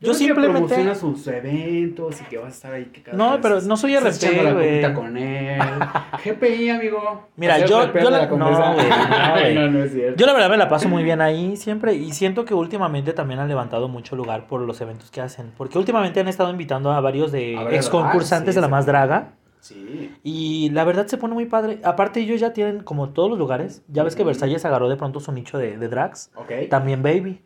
[0.00, 0.58] Yo Yo simplemente...
[0.74, 2.86] simplemente- promociona sus eventos y que vas a estar ahí.
[2.86, 4.94] Que cada No, vez pero no soy RP, güey.
[4.94, 5.60] con él.
[6.24, 7.28] GPI, amigo.
[7.36, 10.16] Mira, yo- yo la- la no, güey, no, no, no es cierto.
[10.18, 13.38] Yo la verdad me la paso muy bien ahí siempre y siento que últimamente también
[13.38, 15.52] han levantado mucho lugar por los eventos que hacen.
[15.56, 18.68] Porque últimamente han estado invitando a varios de A ex concursantes ah, sí, de la
[18.68, 19.28] más draga.
[19.60, 20.14] Sí.
[20.22, 21.80] Y la verdad se pone muy padre.
[21.82, 23.82] Aparte ellos ya tienen como todos los lugares.
[23.88, 24.24] Ya ves que.
[24.24, 26.30] Versalles agarró de pronto su nicho de, de drags.
[26.34, 26.68] Ok.
[26.70, 27.42] También Baby.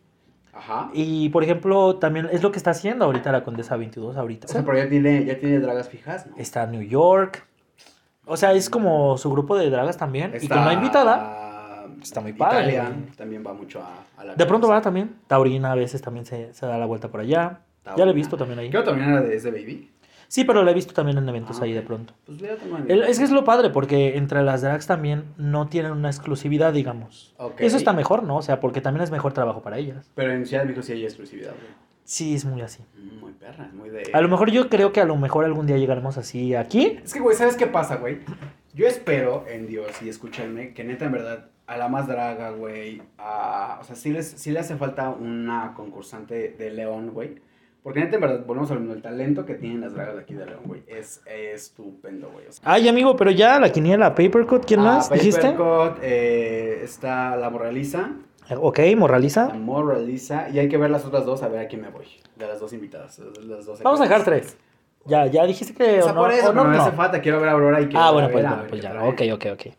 [0.53, 0.89] Ajá.
[0.93, 4.47] Y por ejemplo, también es lo que está haciendo ahorita la Condesa 22 ahorita.
[4.47, 6.35] O sea, pero ya tiene, ya tiene dragas fijas, ¿no?
[6.37, 7.47] Está New York.
[8.25, 10.33] O sea, es como su grupo de dragas también.
[10.39, 12.73] Y como invitada, está muy padre.
[12.73, 15.15] Italia también va mucho a, a la de pronto va también.
[15.27, 17.61] Taurina a veces también se, se da la vuelta por allá.
[17.97, 18.69] Ya la he visto también ahí.
[18.69, 19.89] Creo que también era de ese baby.
[20.31, 22.13] Sí, pero la he visto también en eventos Ah, ahí de pronto.
[22.25, 25.91] Pues tengo El- es que es lo padre, porque entre las drags también no tienen
[25.91, 27.35] una exclusividad, digamos.
[27.35, 27.59] Ok.
[27.59, 28.37] Eso está mejor, ¿no?
[28.37, 30.09] O sea, porque también es mejor trabajo para ellas.
[30.15, 31.73] Pero en Ciudad de México sí hay exclusividad, güey.
[32.05, 32.81] Sí, es muy así.
[32.97, 34.03] Mm, Muy perra, es muy de...
[34.13, 36.97] A lo mejor yo creo que a lo mejor algún día llegaremos así aquí.
[37.03, 38.19] Es que, güey, ¿sabes qué pasa, güey?
[38.73, 43.01] Yo espero en Dios y escúchenme que neta, en verdad, a la más draga, güey,
[43.17, 43.79] a...
[43.81, 47.35] O sea, sí, les, sí le hace falta una concursante de León, güey.
[47.83, 50.21] Porque neta, en verdad, volvemos a lo mismo, el talento que tienen las dragas de
[50.21, 52.45] aquí de León, güey, es, es estupendo, güey.
[52.47, 55.09] O sea, Ay, amigo, pero ya la quiniela, Papercut, ¿quién ah, más?
[55.09, 55.41] ¿Dijiste?
[55.51, 58.11] Papercut, eh, está la Moraliza,
[58.57, 59.49] Ok, la Moraliza.
[59.55, 62.05] Moraliza, y hay que ver las otras dos, a ver a quién me voy,
[62.35, 63.17] de las dos invitadas.
[63.17, 64.57] de las dos Vamos a dejar tres.
[65.05, 66.83] Ya, ya dijiste que O sea, honor- por eso, me no.
[66.83, 68.61] hace falta, quiero ver a Aurora y quiero Ah, ver bueno, pues, Vera, a bueno,
[68.63, 69.03] ver pues ya.
[69.03, 69.73] Ok, ok, ok.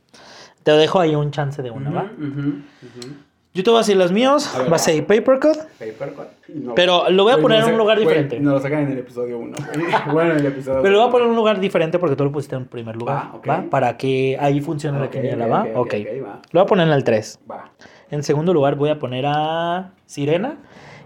[0.65, 2.03] Te dejo ahí un chance de una, ¿va?
[2.19, 3.15] Ujú, ujú, ujú.
[3.55, 4.55] Yo te voy a decir los míos.
[4.55, 5.59] A Va a ser Papercut.
[5.79, 6.27] Papercut.
[6.49, 6.75] No.
[6.75, 8.41] Pero lo voy a poner no en un lugar diferente.
[8.41, 9.57] Nos lo sacan en el episodio 1.
[10.13, 12.25] bueno, en el episodio Pero lo voy a poner en un lugar diferente porque tú
[12.25, 13.17] lo pusiste en primer lugar.
[13.17, 13.49] Va, ok.
[13.49, 13.65] ¿Va?
[13.69, 15.65] Para que ahí funcione la quiniela, ¿va?
[15.65, 15.95] ok, ok.
[15.95, 16.41] ok, va.
[16.51, 17.41] Lo voy a poner en el 3.
[17.51, 17.71] Va.
[18.11, 20.57] En segundo lugar voy a poner a Sirena.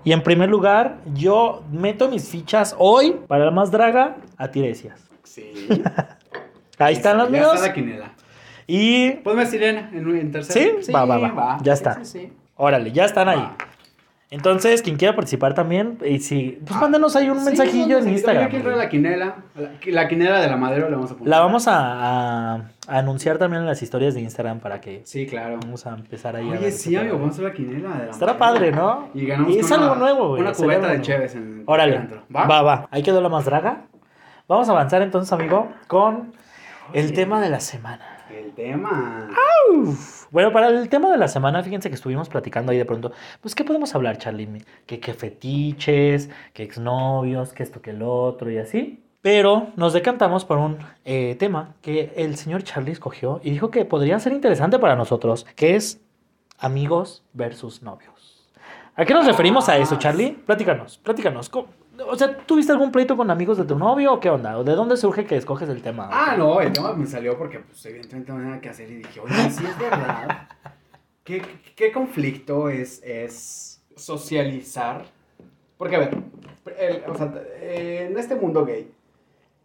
[0.04, 5.10] Y en primer lugar, yo meto mis fichas hoy para la más draga a Tiresias.
[5.24, 5.52] Sí.
[6.78, 7.52] Ahí están los míos.
[7.54, 8.12] está la quinela.
[8.66, 10.82] Y Ponme Sirena en, en tercero.
[10.82, 10.92] ¿Sí?
[10.92, 11.58] Va, va, va.
[11.62, 11.94] Ya está.
[11.94, 12.32] Sí, sí, sí.
[12.56, 13.38] órale, ya están ahí.
[13.38, 13.56] Va.
[14.28, 18.10] Entonces, quien quiera participar también, y si, pues mándenos ahí un Sí, mensajillo en sí,
[18.10, 18.50] Instagram.
[18.50, 19.36] Yo la quinela.
[19.54, 21.28] La, la quinela de la madera le vamos a poner.
[21.28, 22.54] La vamos a, a-
[22.88, 25.58] a anunciar también en las historias de Instagram para que Sí, claro.
[25.62, 26.48] vamos a empezar ahí.
[26.48, 28.38] a ver Oye, sí, amigo, vamos a la quinela de la Estará madera.
[28.38, 29.10] padre, ¿no?
[29.14, 30.42] Y ganamos es con algo una- nuevo, güey.
[30.42, 32.22] Una cubeta de cheves en Órale, adentro.
[32.34, 32.88] va, va.
[32.90, 33.82] Ahí quedó la más draga.
[34.48, 36.32] Vamos a avanzar entonces, amigo, con
[36.92, 37.14] el Oye.
[37.14, 38.15] tema de la semana.
[38.36, 39.30] El tema.
[39.72, 40.26] Uf.
[40.30, 43.12] Bueno, para el tema de la semana, fíjense que estuvimos platicando ahí de pronto.
[43.40, 44.62] Pues, ¿qué podemos hablar, Charlie?
[44.84, 49.02] Que, que fetiches, que exnovios, que esto, que el otro y así.
[49.22, 53.84] Pero nos decantamos por un eh, tema que el señor Charlie escogió y dijo que
[53.84, 56.00] podría ser interesante para nosotros, que es
[56.58, 58.48] amigos versus novios.
[58.94, 60.32] ¿A qué nos referimos a eso, Charlie?
[60.46, 61.48] Platícanos, platícanos.
[61.48, 61.68] ¿Cómo-
[62.08, 64.58] O sea, ¿tuviste algún pleito con amigos de tu novio o qué onda?
[64.58, 66.08] ¿O de dónde surge que escoges el tema?
[66.12, 68.96] Ah, no, el tema me salió porque, pues, evidentemente no tenía nada que hacer y
[68.96, 70.48] dije, oye, sí es verdad.
[71.24, 71.42] ¿Qué,
[71.74, 75.04] qué- conflicto es, es socializar?
[75.78, 76.18] Porque, a ver,
[76.78, 78.90] el- o sea, en este mundo gay,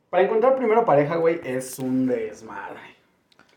[0.09, 2.79] para encontrar primero pareja, güey, es un desmadre.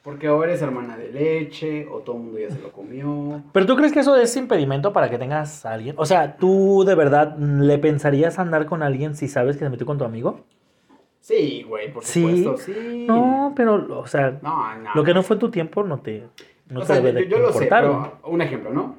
[0.04, 3.42] Porque o eres hermana de leche, o todo el mundo ya se lo comió.
[3.52, 5.94] ¿Pero tú crees que eso es impedimento para que tengas a alguien?
[5.98, 9.86] O sea, ¿tú de verdad le pensarías andar con alguien si sabes que se metió
[9.86, 10.40] con tu amigo?
[11.20, 12.44] Sí, güey, por Sí.
[12.44, 13.06] supuesto, sí.
[13.08, 14.90] No, pero, o sea, No, no.
[14.94, 16.24] lo que no fue tu tiempo no te,
[16.68, 17.82] no o te sea, debe yo, de yo lo sé, importar.
[17.82, 18.96] pero un ejemplo, ¿no?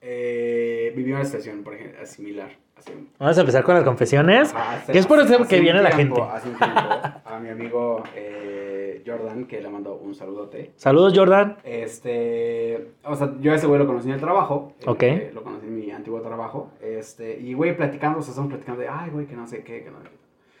[0.00, 2.50] Eh, viví una situación, por ejemplo, similar.
[2.94, 4.54] Un- Vamos a empezar con las confesiones.
[4.54, 6.30] Ajá, hace- que es por eso que viene la tiempo, gente.
[6.36, 6.80] Hace un tiempo,
[7.24, 8.75] a mi amigo eh,
[9.06, 10.72] Jordan, que le mando un saludote.
[10.76, 11.56] Saludos, Jordan.
[11.64, 14.72] Este, o sea, yo a ese güey lo conocí en el trabajo.
[14.80, 15.02] eh, Ok.
[15.02, 16.70] eh, lo conocí en mi antiguo trabajo.
[16.80, 19.82] Este, y güey, platicando, o sea, estamos platicando de, ay, güey, que no sé qué,
[19.82, 20.16] que no sé qué.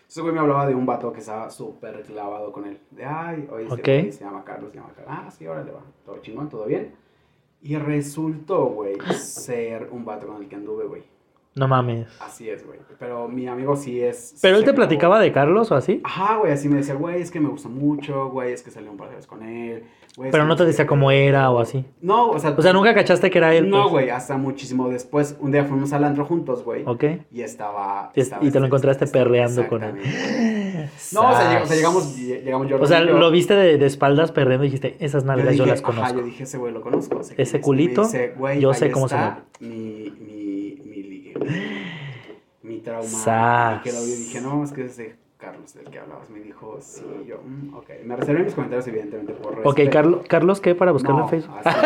[0.08, 2.78] Ese güey me hablaba de un vato que estaba súper clavado con él.
[2.92, 3.84] De, ay, oye, este Ok.
[4.02, 5.14] güey se llama Carlos, se llama Carlos.
[5.16, 5.80] Ah, sí, órale, va.
[6.04, 6.92] Todo chingón, todo bien.
[7.62, 11.02] Y resultó, güey, ser un vato con el que anduve, güey.
[11.56, 12.06] No mames.
[12.20, 12.78] Así es, güey.
[12.98, 14.36] Pero mi amigo sí es.
[14.40, 16.00] ¿Pero él te platicaba de Carlos o así?
[16.04, 18.88] Ajá, güey, así me decía, güey, es que me gusta mucho, güey, es que salí
[18.88, 19.84] un par de veces con él.
[20.16, 20.88] güey, Pero no te decía qué".
[20.88, 21.84] cómo era o así.
[22.00, 22.54] No, o sea.
[22.56, 23.68] O sea, nunca cachaste que era él.
[23.68, 23.90] No, pues?
[23.92, 25.36] güey, hasta muchísimo después.
[25.40, 26.84] Un día fuimos al antro juntos, güey.
[26.86, 27.04] Ok.
[27.30, 28.12] Y estaba.
[28.14, 29.96] Y- estaba y te lo este- encontraste este- perreando con él.
[31.12, 33.18] No, o sea, o sea, llegamos, lle- llegamos Jordan O sea, yo.
[33.18, 35.92] lo viste de, de espaldas perdiendo y dijiste, esas Yo nalgas yo, dije, las Ajá,
[35.92, 36.18] conozco.
[36.18, 37.20] yo dije, ese güey lo conozco.
[37.36, 40.35] Ese culito, dice, "Güey, yo sé cómo se está Mi, mi,
[42.62, 43.04] mi trauma.
[43.08, 43.80] Sas.
[43.80, 46.30] Y que lo vi y dije, no, es que es de Carlos del que hablabas.
[46.30, 47.90] Me dijo, sí, yo, mm, ok.
[48.04, 49.90] Me reservé mis comentarios, evidentemente, por Ok, respeto.
[49.92, 50.74] Carlos, ¿Carlos qué?
[50.74, 51.54] Para buscarlo No, en Facebook.
[51.62, 51.78] así.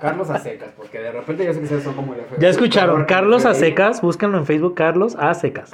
[0.00, 2.38] Carlos a secas, porque de repente yo sé que ustedes son como el FBI.
[2.40, 5.70] Ya escucharon, peor Carlos a FBI, secas, búscanlo en Facebook, Carlos a secas.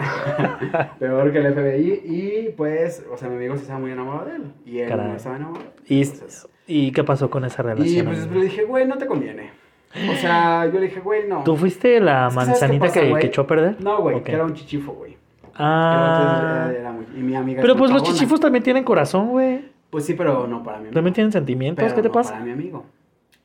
[0.99, 2.01] Peor que el FBI.
[2.05, 4.53] Y pues, o sea, mi amigo sí estaba muy enamorado de él.
[4.65, 5.09] Y él Caray.
[5.09, 5.71] no estaba enamorado.
[5.87, 8.07] ¿Y, Entonces, ¿Y qué pasó con esa y relación?
[8.07, 8.35] pues amigo?
[8.41, 9.51] le dije, güey, no te conviene.
[9.95, 11.43] O sea, yo le dije, güey, no.
[11.45, 13.76] ¿Tú fuiste la que, ¿sabes qué manzanita pasa, que, que echó a perder?
[13.82, 14.24] No, güey, Ok.
[14.24, 15.16] que era un chichifo, güey.
[15.55, 16.66] Ah.
[16.70, 19.64] Era- era muy- y mi amiga Pero pues los chichifos también tienen corazón, güey.
[19.91, 20.95] Pues sí, pero no para mi amigo.
[20.95, 22.32] También tienen sentimientos, Pero ¿qué te no pasa?
[22.32, 22.84] para mi amigo.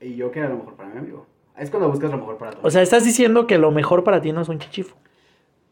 [0.01, 1.25] Y yo quiero lo mejor para mi amigo.
[1.57, 2.65] Es cuando buscas lo mejor para todos.
[2.65, 4.95] O sea, estás diciendo que lo mejor para ti no es un chichifo.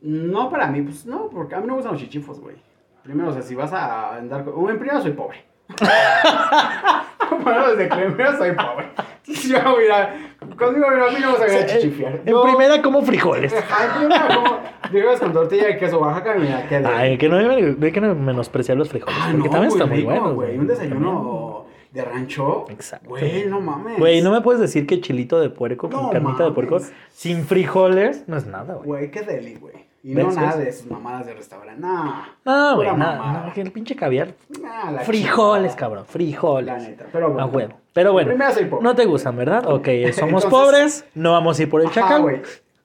[0.01, 2.55] No para mí, pues no, porque a mí no me gustan los chichifos, güey.
[3.03, 4.69] Primero, o sea, si vas a andar con...
[4.69, 5.43] En primero soy pobre.
[7.43, 8.87] bueno, desde que primero soy pobre.
[9.25, 10.15] Yo, mira,
[10.59, 12.21] conmigo, mira, a mí no vas a a chichifiar.
[12.25, 13.53] En primera como frijoles.
[13.53, 14.59] En primera, como...
[14.91, 16.75] Llegas con tortilla de queso Oaxaca mira, qué.
[16.77, 19.15] Ay, que no hay que menospreciar los frijoles.
[19.19, 20.33] Ah, porque no, también muy están muy rico, buenos.
[20.35, 20.57] güey.
[20.57, 22.65] Un desayuno de rancho.
[22.69, 23.09] Exacto.
[23.09, 23.97] Güey, no mames.
[23.97, 26.79] Güey, no me puedes decir que chilito de puerco con No carnita de puerco
[27.09, 28.87] sin frijoles no es nada, güey.
[28.87, 29.88] Güey, qué deli, güey.
[30.01, 31.81] Y ¿Ves, no nada de esas mamadas de restaurante.
[31.81, 32.23] No.
[32.45, 33.17] No, güey, nada.
[33.17, 33.53] mamada.
[33.55, 34.33] No, el pinche caviar.
[34.61, 36.05] Nah, la Frijoles, cabrón.
[36.05, 36.67] Frijoles.
[36.67, 37.05] La neta.
[37.11, 37.43] Pero bueno.
[37.43, 37.73] A huevo.
[37.93, 38.83] Pero bueno, Primero soy pobre.
[38.83, 39.65] no te gustan, ¿verdad?
[39.67, 42.21] Ok, somos Entonces- pobres, no vamos a ir por el Ajá, chacal.
[42.21, 42.41] güey.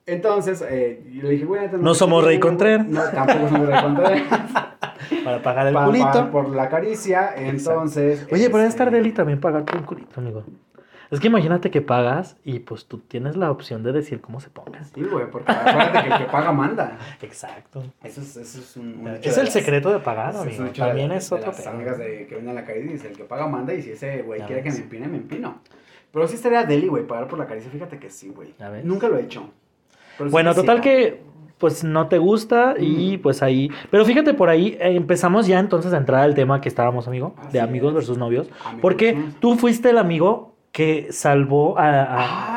[0.07, 2.85] Entonces, eh, yo le dije, güey, neta, No somos Rey Contreras.
[2.85, 4.23] No, tampoco somos Rey Contreras.
[5.23, 6.11] para pagar el Pa- culito.
[6.11, 8.27] pa- por la caricia, entonces.
[8.31, 10.43] Oye, pero debe este, estar también pagar por un culito, amigo.
[11.11, 14.49] Es que imagínate que pagas y pues tú tienes la opción de decir cómo se
[14.49, 14.83] ponga.
[14.83, 16.97] Sí, güey, porque acuérdate que el que paga manda.
[17.21, 17.83] Exacto.
[18.03, 20.63] Eso es, eso es un, un Es de el las- secreto de pagar, amigo.
[20.63, 21.71] de También las- es de otro las tema.
[21.75, 23.91] amigas de que vienen a la caricia y dice, el que paga manda y si
[23.91, 24.77] ese güey quiere que ves.
[24.79, 25.59] me empine, me empino.
[26.11, 27.69] Pero sí estaría deli, güey, pagar por la caricia.
[27.69, 28.53] Fíjate que sí, güey.
[28.83, 29.49] Nunca lo he hecho.
[30.17, 31.09] Pero sí Bueno, total quisiera.
[31.17, 31.21] que
[31.57, 33.69] pues no te gusta y pues ahí...
[33.91, 37.33] Pero fíjate, por ahí eh, empezamos ya entonces a entrar al tema que estábamos, amigo,
[37.37, 37.95] Así de amigos es.
[37.95, 38.47] versus novios.
[38.63, 41.87] Amigos Porque versus- tú fuiste el amigo que salvó a...
[42.01, 42.05] a-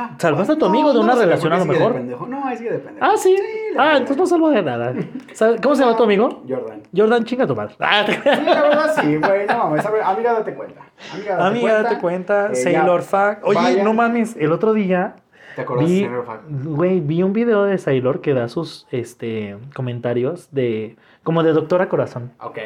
[0.08, 1.94] Ah, salvaste a tu no, amigo de una relación a lo sigue de mejor.
[1.96, 2.26] pendejo.
[2.26, 3.06] No, ahí sigue de pendejo.
[3.06, 3.36] Ah, sí.
[3.78, 4.92] ah, entonces no salvó de nada.
[5.34, 6.42] ¿Sabe- ¿Cómo se llama tu amigo?
[6.48, 6.82] Jordan.
[6.96, 7.76] Jordan, chinga tu madre.
[7.78, 9.46] Ah, te- Sí, la verdad sí, güey.
[9.46, 10.80] No mames, a ver, amiga, date cuenta.
[11.14, 11.82] Amiga, date Amiga, cuenta.
[11.84, 12.50] date cuenta.
[12.50, 13.42] Eh, Sailor Fact.
[13.44, 13.84] Oye, vayan.
[13.84, 15.14] no mames, el otro día
[15.54, 16.42] ¿Te acuerdas vi, de Sailor Fact?
[16.48, 21.88] güey, vi un video de Sailor que da sus este, comentarios de como de Doctora
[21.88, 22.32] Corazón.
[22.40, 22.58] Ok.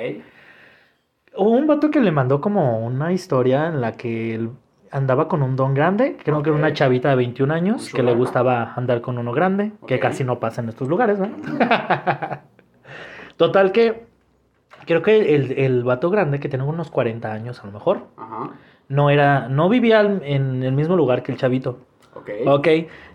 [1.36, 4.50] Hubo un vato que le mandó como una historia en la que él
[4.92, 8.14] andaba con un don grande, creo que era una chavita de 21 años que le
[8.14, 11.28] gustaba andar con uno grande, que casi no pasa en estos lugares, ¿no?
[13.36, 14.04] Total que
[14.86, 18.50] creo que el, el vato grande, que tenía unos 40 años a lo mejor, Ajá.
[18.88, 21.78] no era, no vivía en el mismo lugar que el chavito.
[22.14, 22.30] Ok.
[22.46, 22.68] Ok,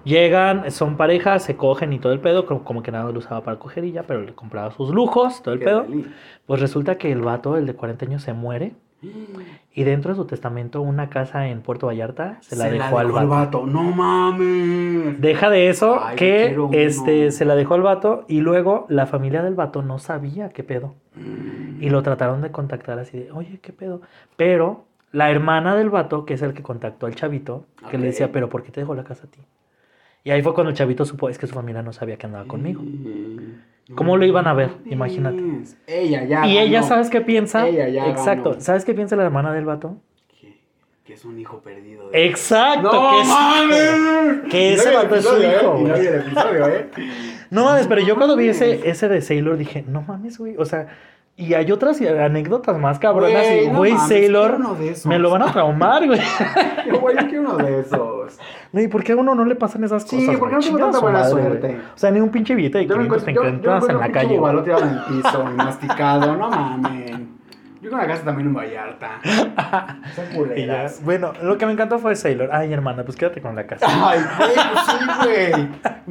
[0.04, 3.42] llegan, son parejas, se cogen y todo el pedo, como, como que nada lo usaba
[3.42, 5.84] para coger y ya, pero le compraba sus lujos, todo el Qué pedo.
[5.84, 6.12] deli.
[6.48, 8.74] Pues resulta que el vato, el de 40 años, se muere
[9.74, 13.12] Y dentro de su testamento, una casa en Puerto Vallarta se la Se dejó al
[13.28, 13.66] vato.
[13.68, 15.22] No mames.
[15.22, 16.70] Deja de eso, Ay, que uno.
[16.74, 20.64] este se la dejó al vato y luego la familia del vato no sabía qué
[20.64, 20.96] pedo.
[21.16, 21.84] Mm.
[21.84, 24.02] Y lo trataron de contactar así de, oye, ¿qué pedo?
[24.36, 28.32] Pero la hermana del vato, que es el que contactó al chavito, que le decía,
[28.32, 29.40] pero ¿por qué te dejó la casa a ti?
[30.24, 32.46] Y ahí fue cuando el chavito supo, es que su familia no sabía que andaba
[32.46, 32.82] conmigo.
[32.82, 33.62] Mm.
[33.96, 34.72] ¿Cómo lo iban a ver?
[34.86, 35.42] Imagínate.
[35.88, 36.46] Ella ya.
[36.46, 36.84] y ella.
[36.84, 37.68] ¿sabes qué piensa?
[37.68, 38.50] Ella ya Exacto.
[38.52, 38.62] ganó.
[38.62, 39.98] ¿Sabes qué piensa la hermana del vato?
[40.40, 40.60] Que,
[41.06, 42.10] que es un hijo perdido.
[42.10, 42.92] de- Exacto.
[42.92, 44.52] ¡No que es- mames!
[44.52, 46.08] que ese vato es su hijo, ¿eh?
[46.08, 46.90] El episodio, ¿eh?
[47.50, 50.56] No mames, pero yo cuando vi ese, ese de Sailor dije, no mames, güey.
[50.58, 50.88] O sea,
[51.38, 53.32] y hay otras anécdotas más cabronas.
[53.46, 55.06] Güey, y, no güey, mames, Sailor, quiero uno de esos.
[55.06, 56.20] me lo van a traumar, güey.
[56.88, 58.40] Yo, güey, yo quiero uno de esos.
[58.74, 60.40] No, ¿y por qué a uno no le pasan esas Sí, cosas?
[60.40, 60.66] ¿por qué güey?
[60.72, 61.68] no tengo tanta buena madre, suerte?
[61.68, 61.80] güey.
[61.80, 63.90] O sea, ni un pinche billete de Yo me 500 te yo, yo me encuentras
[63.90, 64.28] en la calle.
[64.28, 64.38] güey.
[64.40, 67.38] bubalo tirado en el piso, masticado, no mamen.
[67.80, 69.20] Yo con la casa también en Vallarta.
[70.16, 71.02] Son Y ya, culeras.
[71.04, 72.50] Bueno, lo que me encantó fue Sailor.
[72.52, 73.86] Ay, hermana, pues quédate con la casa.
[73.88, 75.70] Ay, güey, pues sí, güey.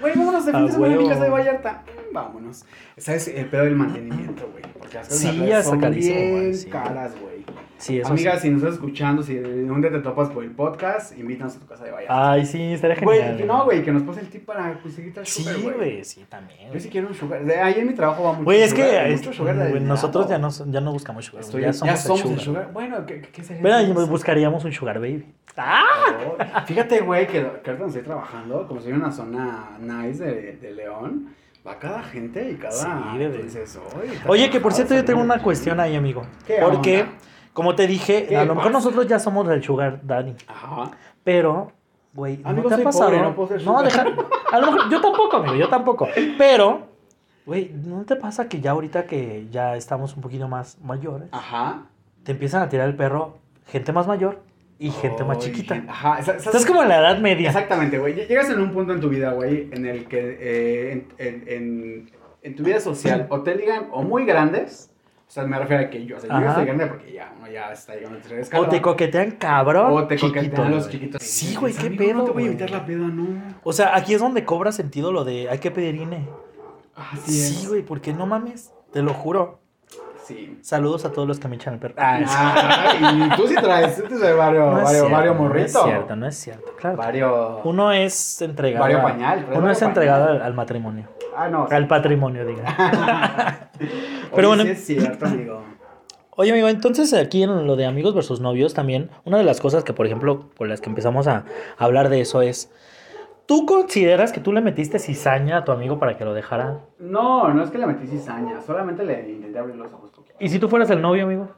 [0.00, 1.82] Güey, vámonos de fin de semana a mi casa de Vallarta.
[1.86, 2.64] Mm, Vámonos.
[2.96, 3.28] ¿Sabes?
[3.28, 4.62] El pedo del mantenimiento, güey.
[4.78, 6.68] Porque las cosas Sí, son carísimo, bien güey, sí.
[6.70, 7.37] caras, güey.
[7.78, 8.40] Sí, eso Amiga, sí.
[8.42, 11.66] si nos estás escuchando, si un día te topas por el podcast, invítanos a tu
[11.66, 12.32] casa de Vallarta.
[12.32, 13.46] Ay, sí, estaría genial.
[13.46, 16.72] no, güey, que nos pase el tip para conseguirte el Sí, sugar, güey, sí, también.
[16.72, 17.44] Yo sí quiero un sugar.
[17.44, 20.38] De ahí en mi trabajo va mucho Güey, es sugar, que mucho sugar nosotros ya
[20.38, 21.44] no, ya no buscamos sugar.
[21.44, 22.70] Estoy- ya somos, el el sugar.
[22.72, 24.00] Bueno, ¿qué, qué, sería eso?
[24.00, 25.24] ahí buscaríamos un sugar baby.
[25.56, 26.64] ¡Ah!
[26.66, 30.72] Fíjate, güey, que, que ahorita estoy trabajando, como soy en una zona nice de, de
[30.72, 31.34] León,
[31.66, 32.72] va cada gente y cada.
[32.72, 33.42] Sí, bebé.
[33.42, 36.26] dices, "Oye, Oye, que por cierto yo tengo una cuestión ahí, amigo.
[36.46, 37.12] ¿Qué Porque, onda?
[37.58, 40.36] Como te dije, ¿Qué a lo mejor nosotros ya somos el sugar daddy.
[40.46, 40.92] Ajá.
[41.24, 41.72] Pero,
[42.14, 43.06] güey, ¿no te ha pasado?
[43.10, 44.06] pobre, no puedo ser no, deja.
[44.52, 46.08] A lo mejor, yo tampoco, amigo, yo tampoco.
[46.38, 46.86] Pero,
[47.44, 51.82] güey, ¿no te pasa que ya ahorita que ya estamos un poquito más mayores, Ajá.
[52.22, 54.40] te empiezan a tirar el perro gente más mayor
[54.78, 55.74] y gente más chiquita?
[55.74, 56.20] gente- Ajá.
[56.20, 57.48] esa- Estás como en la edad media.
[57.48, 58.14] Exactamente, güey.
[58.14, 62.10] Llegas en un punto en tu vida, güey, en el que eh, en, en, en,
[62.42, 64.90] en tu vida social o te digan o muy grandes,
[65.28, 66.48] o sea, me refiero a que yo, o sea, yo ya Ajá.
[66.50, 69.92] estoy grande porque ya uno ya está llegando a tres O te coquetean cabrón.
[69.92, 71.22] O te chiquito, coquetean los chiquitos.
[71.22, 72.14] Sí, güey, qué Amigo, pedo.
[72.14, 72.46] No te voy a güey.
[72.46, 73.26] invitar la peda, no.
[73.62, 76.26] O sea, aquí es donde cobra sentido lo de hay que pedir INE.
[76.96, 77.32] Así.
[77.32, 79.60] Sí, güey, porque no mames, te lo juro.
[80.24, 80.58] Sí.
[80.62, 81.94] Saludos a todos los que me echan el perro.
[81.96, 82.24] Ah, sí.
[82.28, 85.48] Ah, y tú sí traes, tú traes varios, no es varios, cierto, varios no es
[85.48, 85.84] morritos.
[85.84, 86.72] cierto, no es cierto.
[86.78, 86.96] Claro.
[86.98, 87.60] Varios.
[87.64, 88.82] Uno es entregado.
[88.82, 90.40] Vario pañal, Uno vario es entregado pañal.
[90.42, 91.08] al, al matrimonio.
[91.36, 91.66] Ah, no.
[91.70, 93.70] Al patrimonio, diga.
[94.30, 94.62] Pero Pero bueno.
[94.64, 95.62] Sí es cierto, amigo.
[96.36, 99.82] Oye, amigo, entonces aquí en lo de amigos versus novios también, una de las cosas
[99.82, 101.44] que, por ejemplo, por las que empezamos a
[101.76, 102.72] hablar de eso es,
[103.46, 106.78] ¿tú consideras que tú le metiste cizaña a tu amigo para que lo dejara?
[107.00, 110.12] No, no es que le metí cizaña, solamente le intenté abrir los ojos.
[110.38, 111.48] ¿Y si tú fueras el novio, amigo?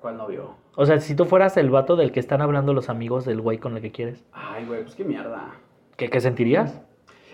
[0.00, 0.56] ¿Cuál novio?
[0.74, 3.58] O sea, si tú fueras el vato del que están hablando los amigos del güey
[3.58, 5.52] con el que quieres, Ay, güey, pues qué mierda.
[5.96, 6.82] ¿qué, qué sentirías?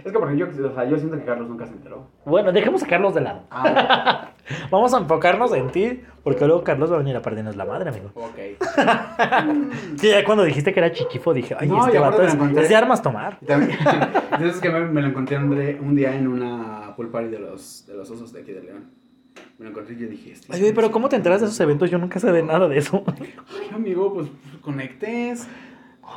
[0.04, 2.06] Es que porque yo, o sea, yo siento que Carlos nunca se enteró.
[2.24, 3.42] Bueno, dejemos a Carlos de lado.
[3.50, 4.29] Ah,
[4.70, 7.90] Vamos a enfocarnos en ti, porque luego Carlos va a venir a perdernos la madre,
[7.90, 8.10] amigo.
[8.14, 8.38] ok.
[9.96, 12.76] Sí, ya cuando dijiste que era chiquifo, dije, ay, No, este vato es, es de
[12.76, 13.38] armas tomar.
[13.40, 13.78] Y también,
[14.32, 17.94] entonces que me, me lo encontré un día en una pool party de los, de
[17.94, 18.84] los osos de aquí de León.
[19.58, 21.60] Me lo encontré y yo dije, este, Ay, güey, pero ¿cómo te enteras de esos
[21.60, 21.90] eventos?
[21.90, 23.04] Yo nunca sé de nada de eso.
[23.20, 23.34] Ay,
[23.74, 24.28] amigo, pues
[24.62, 25.46] conectes.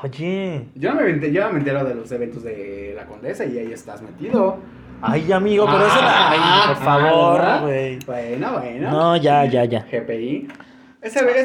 [0.01, 0.67] Oye.
[0.75, 3.71] Yo no me, yo no me entero de los eventos de la condesa y ahí
[3.71, 4.57] estás metido.
[5.05, 5.99] Ay, amigo, pero eso...
[6.01, 7.61] Ay, por favor, ¿verdad?
[7.61, 7.99] güey.
[8.05, 8.91] Bueno, bueno.
[8.91, 9.81] No, ya, ya, ya.
[9.81, 10.47] GPI.
[11.01, 11.41] Ese, ese,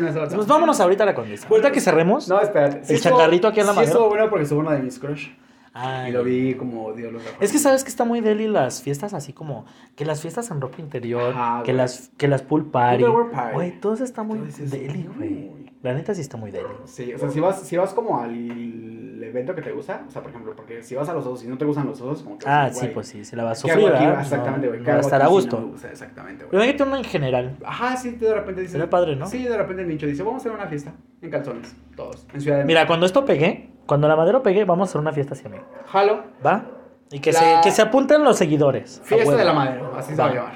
[0.00, 0.34] no es otra.
[0.34, 1.46] Pues vámonos ahorita a la condesa.
[1.46, 2.26] Ahorita que cerremos.
[2.26, 2.80] No, espérate.
[2.92, 3.92] El changarrito aquí en la sí madera.
[3.92, 5.28] estuvo bueno porque estuvo uno de mis crush.
[5.76, 8.80] Ay, Y lo vi como Dios lo Es que sabes que está muy deli las
[8.80, 9.66] fiestas así como
[9.96, 13.04] que las fiestas en ropa interior, Ajá, que las que las pool party.
[13.52, 15.50] Güey, todo eso está muy Todo eso es deli, güey.
[15.82, 16.68] La neta sí está muy deli.
[16.86, 20.22] Sí, o sea, si vas, si vas como al evento que te gusta, o sea,
[20.22, 22.38] por ejemplo, porque si vas a los osos y no te gustan los osos, como
[22.38, 24.04] que Ah, sí, pues sí, se la va a ¿qué sufrir, aquí?
[24.22, 24.78] Exactamente, güey.
[24.80, 25.60] no ¿qué va a hago estar a aquí si gusto.
[25.60, 25.90] no gusta?
[25.90, 26.70] Exactamente, Pero güey.
[26.70, 27.56] hay que uno en general.
[27.66, 28.72] Ajá, sí, de repente dice.
[28.72, 29.26] Sería padre, ¿no?
[29.26, 32.40] Sí, de repente el nicho dice, vamos a hacer una fiesta en calzones, todos, en
[32.40, 35.34] Ciudad de Mira, cuando esto pegue, cuando la madera pegue, vamos a hacer una fiesta
[35.34, 35.64] así, amigo.
[35.86, 36.64] Jalo, ¿Va?
[37.10, 39.00] Y que, La- se, que se apunten los seguidores.
[39.00, 40.34] a fiesta de la madera, así se va a Va.
[40.34, 40.52] llamar.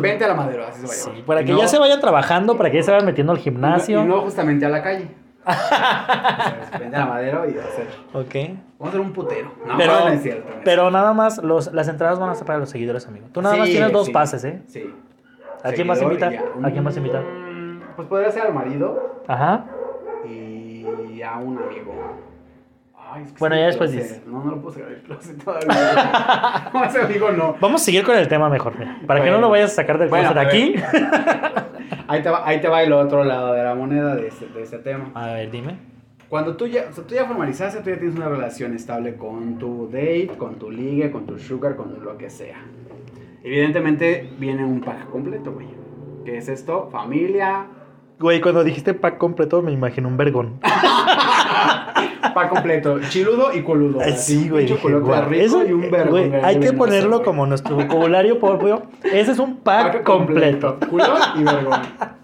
[0.00, 1.16] Vente a la madera, así se va a llamar.
[1.16, 3.38] Sí, para que no- ya se vayan trabajando, para que ya se vayan metiendo al
[3.38, 4.02] gimnasio.
[4.02, 5.08] Y no justamente a la calle.
[6.78, 7.88] Vente a la madera y hacer.
[8.12, 8.34] Ok.
[8.78, 9.52] Vamos a hacer un putero.
[9.66, 10.48] No, pero, no es cierto.
[10.48, 13.26] no es pero nada más, los, las entradas van a ser para los seguidores, amigo.
[13.32, 14.62] Tú nada más tienes dos sí, pases, ¿eh?
[14.66, 14.94] Sí.
[15.64, 16.34] ¿A quién vas a invitar?
[16.62, 17.24] ¿A quién vas a invitar?
[17.96, 19.64] Pues podría ser al marido Ajá.
[20.24, 21.92] y a un amigo.
[23.12, 24.22] Ay, es que Bueno, ya después dices.
[24.26, 26.70] No, no lo puedo sacar del closet todavía.
[26.74, 27.56] no, ese amigo no.
[27.60, 29.98] Vamos a seguir con el tema mejor, mira, para que no lo vayas a sacar
[29.98, 30.74] del Bueno, closet aquí.
[32.06, 34.62] Ahí te, va, ahí te va el otro lado de la moneda de ese, de
[34.62, 35.10] ese tema.
[35.14, 35.78] A ver, dime.
[36.28, 39.58] Cuando tú ya, o sea, tú ya formalizaste, tú ya tienes una relación estable con
[39.58, 42.58] tu date, con tu ligue, con tu sugar, con lo que sea.
[43.42, 45.68] Evidentemente viene un pack completo, güey.
[46.24, 46.88] ¿Qué es esto?
[46.90, 47.66] Familia,
[48.20, 50.60] Güey, cuando dijiste pack completo me imagino un vergón.
[52.34, 54.00] pack completo, chiludo y coludo.
[54.16, 54.66] Sí, güey.
[54.66, 58.82] dije, eso, y un eh, güey, grande hay que ponerlo como nuestro vocabulario propio.
[59.02, 60.78] Ese es un pack, completo.
[60.88, 61.80] Culo y vergón.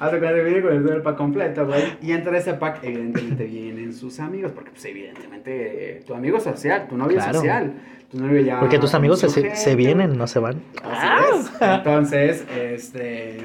[0.00, 1.82] Hace cuando viene con el pack completo, güey.
[2.00, 4.52] Y entre ese pack, evidentemente, vienen sus amigos.
[4.52, 7.30] Porque, pues, evidentemente, eh, tu amigo es social, tu novio Claro.
[7.32, 7.74] es social.
[8.10, 8.60] Tu novio ya.
[8.60, 10.62] Porque tus amigos se, se- vienen, no se van.
[10.84, 11.50] Así es.
[11.60, 13.38] Entonces, este.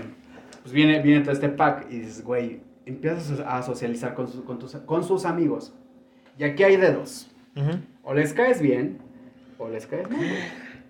[0.61, 4.59] Pues viene, viene todo este pack y dices, güey, empiezas a socializar con, sus- con,
[4.59, 5.73] tus, con sus amigos.
[6.37, 7.29] Y aquí hay de dos.
[7.55, 7.77] Ujú.
[8.03, 8.97] O les caes bien,
[9.57, 10.19] o les caes mal.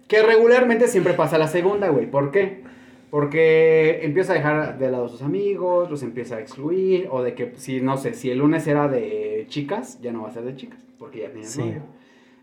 [0.07, 2.09] Que regularmente siempre pasa la segunda, güey.
[2.09, 2.63] ¿Por qué?
[3.09, 7.35] Porque empieza a dejar de lado a sus amigos, los empieza a excluir, o de
[7.35, 10.43] que, si no sé, si el lunes era de chicas, ya no va a ser
[10.43, 11.59] de chicas, porque ya tienes Sí.
[11.61, 11.81] novio.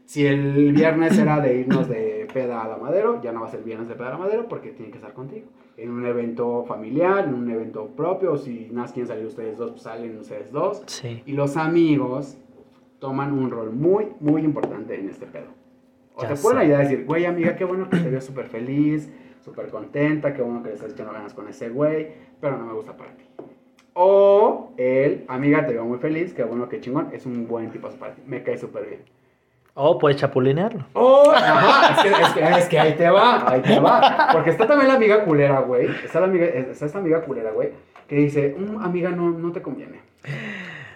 [0.07, 3.51] Si el viernes era de irnos de peda a la madero, ya no va a
[3.51, 5.47] ser viernes de peda a la madero, porque tiene que estar contigo.
[5.81, 9.57] En un evento familiar, en un evento propio, o si nada más quieren salir ustedes
[9.57, 10.83] dos, pues salen ustedes dos.
[10.87, 11.23] Sí.
[11.25, 12.37] Y los amigos
[12.99, 15.47] toman un rol muy, muy importante en este pedo.
[16.15, 16.65] O Ya te pueden sé.
[16.65, 19.11] ayudar a decir, güey, amiga, qué bueno que te veo súper feliz,
[19.43, 22.09] súper contenta, qué bueno que le estás echando ganas con ese güey,
[22.41, 23.25] pero no me gusta para ti.
[23.95, 27.89] O él, amiga, te veo muy feliz, qué bueno, qué chingón, es un buen tipo
[27.91, 29.01] para ti, me cae súper bien.
[29.75, 30.85] O puedes chapulinearlo.
[30.95, 34.29] Oh, ajá, es que, es, que, es que ahí te va, ahí te va.
[34.33, 35.89] Porque está también la amiga culera, güey.
[36.05, 37.71] Está, la amiga, está esta amiga culera, güey,
[38.09, 40.01] que dice, "Mm, amiga, no, no te conviene.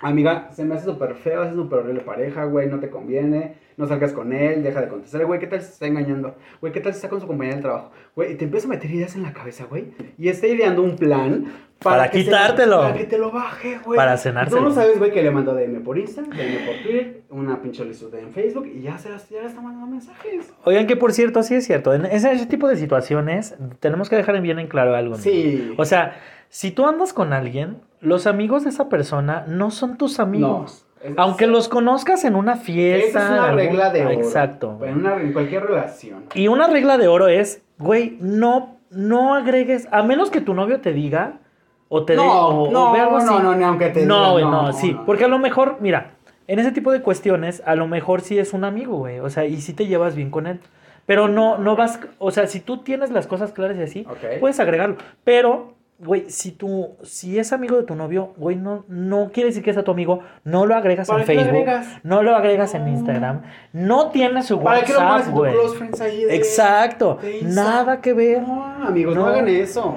[0.07, 3.87] Amiga, se me hace súper feo, es súper horrible pareja, güey, no te conviene, no
[3.87, 6.35] salgas con él, deja de contestar, güey, ¿qué tal si se está engañando?
[6.61, 7.91] Güey, ¿qué tal si está con su compañera del trabajo?
[8.15, 9.87] Güey, y te empieza a meter ideas en la cabeza, güey,
[10.19, 11.47] y está ideando un plan
[11.83, 12.83] Para se- quitártelo.
[12.83, 13.97] para que te lo baje, güey.
[13.97, 14.59] Para cenárselo.
[14.59, 17.79] Tú no sabes, güey, que le mandó DM por Insta, DM por Twitter, una pinche
[17.79, 20.53] solicitud en Facebook, y ya se ya le está mandando mensajes.
[20.65, 21.95] Oigan, que por cierto, sí es cierto.
[21.95, 25.13] En ese, ese tipo de situaciones tenemos que dejar bien en claro algo.
[25.17, 25.23] ¿no?
[25.23, 25.73] Sí.
[25.79, 26.17] O sea,
[26.51, 30.87] si tú andas con alguien, los amigos de esa persona no son tus amigos.
[31.03, 33.07] No, es- Aunque los conozcas en una fiesta.
[33.09, 34.11] Esa es una algún- regla de oro.
[34.15, 34.79] Exacto.
[34.85, 36.25] En, una- en cualquier relación.
[36.35, 40.81] Y una regla de oro es, güey, no, no agregues, a menos que tu novio
[40.81, 41.41] te diga
[41.89, 42.33] o te No, dé- o,
[42.63, 43.27] o no, algo así.
[43.27, 45.05] no, no, ni aunque te No, diga, güey, no, no, no, sí, no.
[45.05, 46.13] porque a lo mejor, mira,
[46.47, 49.45] en ese tipo de cuestiones, a lo mejor sí es un amigo, güey, o sea,
[49.45, 50.61] y sí te llevas bien con él.
[51.07, 54.07] Pero no, no vas, o sea, si tú tienes las cosas claras y así,
[54.41, 54.97] puedes agregarlo.
[55.23, 59.63] Pero, güey, si tú, si es amigo de tu novio, güey, no, no quiere decir
[59.63, 61.87] que es a tu amigo, no lo agregas ¿Para en Facebook, agregas?
[62.03, 62.89] no lo agregas en.
[62.89, 63.43] Instagram,
[63.73, 65.55] no tienes su ¿Para qué lo pones WhatsApp, güey.
[66.01, 66.25] ahí?
[66.25, 68.43] de- Exacto, de nada que ver.
[68.43, 69.23] No, amigos, no.
[69.23, 69.27] No.
[69.29, 69.95] hagan eso.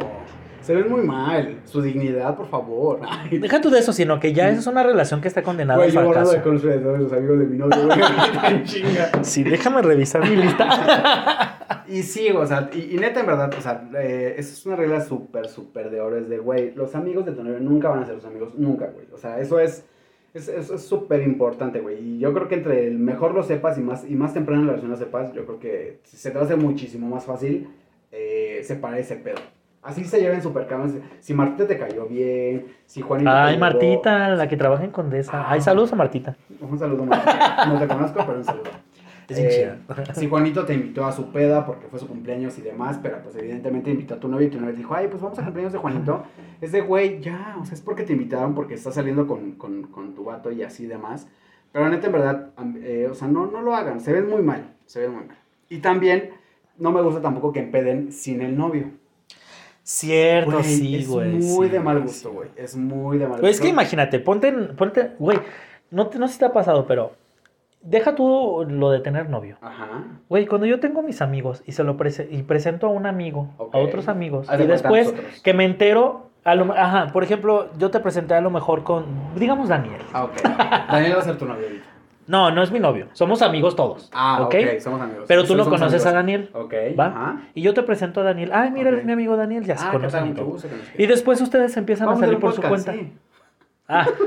[0.68, 1.62] Se ven muy mal.
[1.64, 3.00] Su dignidad, por favor.
[3.10, 5.90] Ay, Deja tú de eso, sino que ya es una relación que está condenada Güey,
[5.90, 6.60] al yo de fracaso.
[6.60, 6.98] friends, ¿no?
[6.98, 8.00] los amigos de mi novio, güey.
[8.42, 9.24] tan chinga.
[9.24, 11.84] Sí, déjame revisar mi lista.
[11.88, 14.76] Y sí, o sea, y, y neta, en verdad, o sea, eh, esa es una
[14.76, 16.18] regla súper, súper de oro.
[16.18, 18.88] Es de, güey, los amigos de tu novio nunca van a ser tus amigos, nunca,
[18.88, 19.06] güey.
[19.14, 19.86] O sea, eso es
[20.34, 21.98] es es- es súper importante, güey.
[22.00, 24.68] Y yo creo que entre el mejor lo sepas y más, y más temprano en
[24.68, 27.70] la relación lo sepas, yo creo que se te hacer muchísimo más fácil
[28.12, 29.38] eh, separar ese pedo.
[29.82, 31.02] Así se lleven súper cabrón.
[31.20, 33.30] Si Martita te cayó bien, si Juanito.
[33.30, 33.60] te Ay, ayudó.
[33.60, 35.50] Martita, la que trabaja en Condesa.
[35.50, 36.36] Ay, saludos a Martita.
[36.60, 37.66] Un saludo, Martita.
[37.68, 38.72] No te conozco, pero un saludo.
[39.30, 39.78] Es Eh,
[40.14, 43.36] si Juanito te invitó a su peda porque fue su cumpleaños y demás, pero pues
[43.36, 45.80] evidentemente invitó a tu novio y tu novio dijo, ay, pues vamos a cumpleaños de
[45.80, 46.24] Juanito.
[46.62, 49.84] Es de, güey, ya, o sea, es porque te invitaron, porque estás saliendo con, con,
[49.84, 51.28] con tu vato y así demás.
[51.74, 52.50] Pero neta, en verdad,
[52.82, 55.38] eh, o sea, no, no lo hagan, se ven muy mal, se ven muy mal.
[55.70, 56.30] Y también,
[56.78, 58.92] no me gusta tampoco que empeden sin el novio.
[59.90, 61.30] Cierto, Güey, sí, es güey.
[61.30, 62.50] muy sí, de mal gusto, güey.
[62.58, 63.64] Es muy de mal Pues es gusto.
[63.64, 65.40] que imagínate, ponte, ponte, güey,
[65.92, 67.14] no, te- no sé si te ha pasado, pero
[67.82, 69.56] deja tú lo de tener novio.
[69.62, 70.04] Ajá.
[70.28, 73.48] Güey, cuando yo tengo mis amigos y se lo prese- y presento a un amigo,
[73.72, 78.02] a otros amigos, y después que me entero, a lo, ajá, por ejemplo, yo te
[78.02, 79.06] presenté a lo mejor con,
[79.38, 80.02] digamos Daniel.
[80.12, 80.34] Ah, ok.
[80.92, 81.86] Daniel va a ser tu novio ahorita.
[82.28, 84.10] No, no es mi novio, somos amigos todos.
[84.14, 84.56] Ah, ¿ok?
[84.56, 85.26] ok, somos amigos.
[85.28, 86.06] Pero tú no conoces amigos.
[86.06, 86.50] a Daniel.
[86.54, 87.06] Ok, ¿Va?
[87.08, 87.42] ajá.
[87.54, 88.52] Y yo te presento a Daniel.
[88.54, 90.36] Ay, mira, eres mi amigo Daniel, ya se Ah, ¿qué conocen
[90.98, 92.94] y después ustedes empiezan Vamos a salir por su cuenta.
[92.94, 93.14] sí.
[93.88, 94.06] Ah.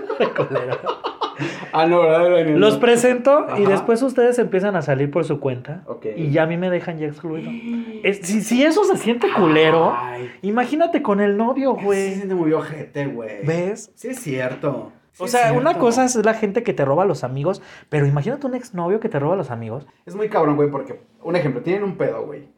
[1.72, 2.28] Ah, no, ¿verdad?
[2.30, 2.58] Daniel?
[2.60, 5.82] Los presento y después ustedes empiezan a salir por su cuenta.
[5.86, 6.06] Ok.
[6.16, 7.50] Y ya a mí me dejan ya excluido.
[8.02, 12.14] Es- si, si eso se siente culero, Ay, imagínate con el novio, Sí se güey.
[12.14, 13.46] siente muy ojete, güey.
[13.46, 13.90] ¿Ves?
[13.94, 14.92] Sí es cierto.
[15.20, 18.06] O Sí, sea, una cosa es la gente que te roba a los amigos, pero
[18.06, 19.86] imagínate un exnovio que te roba a los amigos.
[20.06, 22.48] Es muy cabrón, güey, porque, un ejemplo, tienen un pedo, güey.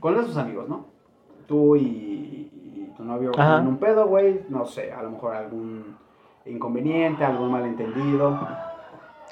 [0.00, 0.86] Con sus amigos, ¿no?
[1.46, 3.56] Tú y, y tu novio Ajá.
[3.56, 4.42] tienen un pedo, güey.
[4.48, 5.96] No sé, a lo mejor algún
[6.46, 8.38] inconveniente, algún malentendido.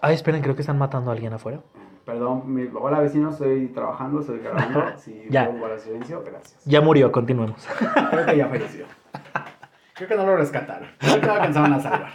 [0.02, 1.60] Ay, esperen, creo que están matando a alguien afuera.
[2.04, 4.84] Perdón, mi, hola vecino, estoy trabajando, estoy grabando.
[4.98, 5.46] Si Ya.
[5.46, 6.62] puedo guardar silencio, gracias.
[6.66, 7.66] Ya murió, continuemos.
[8.10, 8.84] Creo que ya falleció.
[9.94, 10.88] Creo que no lo rescataron.
[10.98, 12.12] Creo que lo alcanzaron a salvar.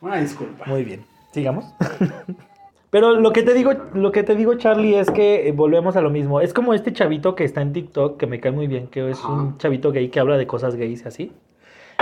[0.00, 0.64] Una disculpa.
[0.66, 1.64] Muy bien, sigamos.
[2.90, 6.00] Pero lo que te digo, lo que te digo, Charlie, es que eh, volvemos a
[6.00, 6.40] lo mismo.
[6.40, 9.22] Es como este chavito que está en TikTok, que me cae muy bien, que es
[9.24, 11.32] un chavito gay que habla de cosas gays y así.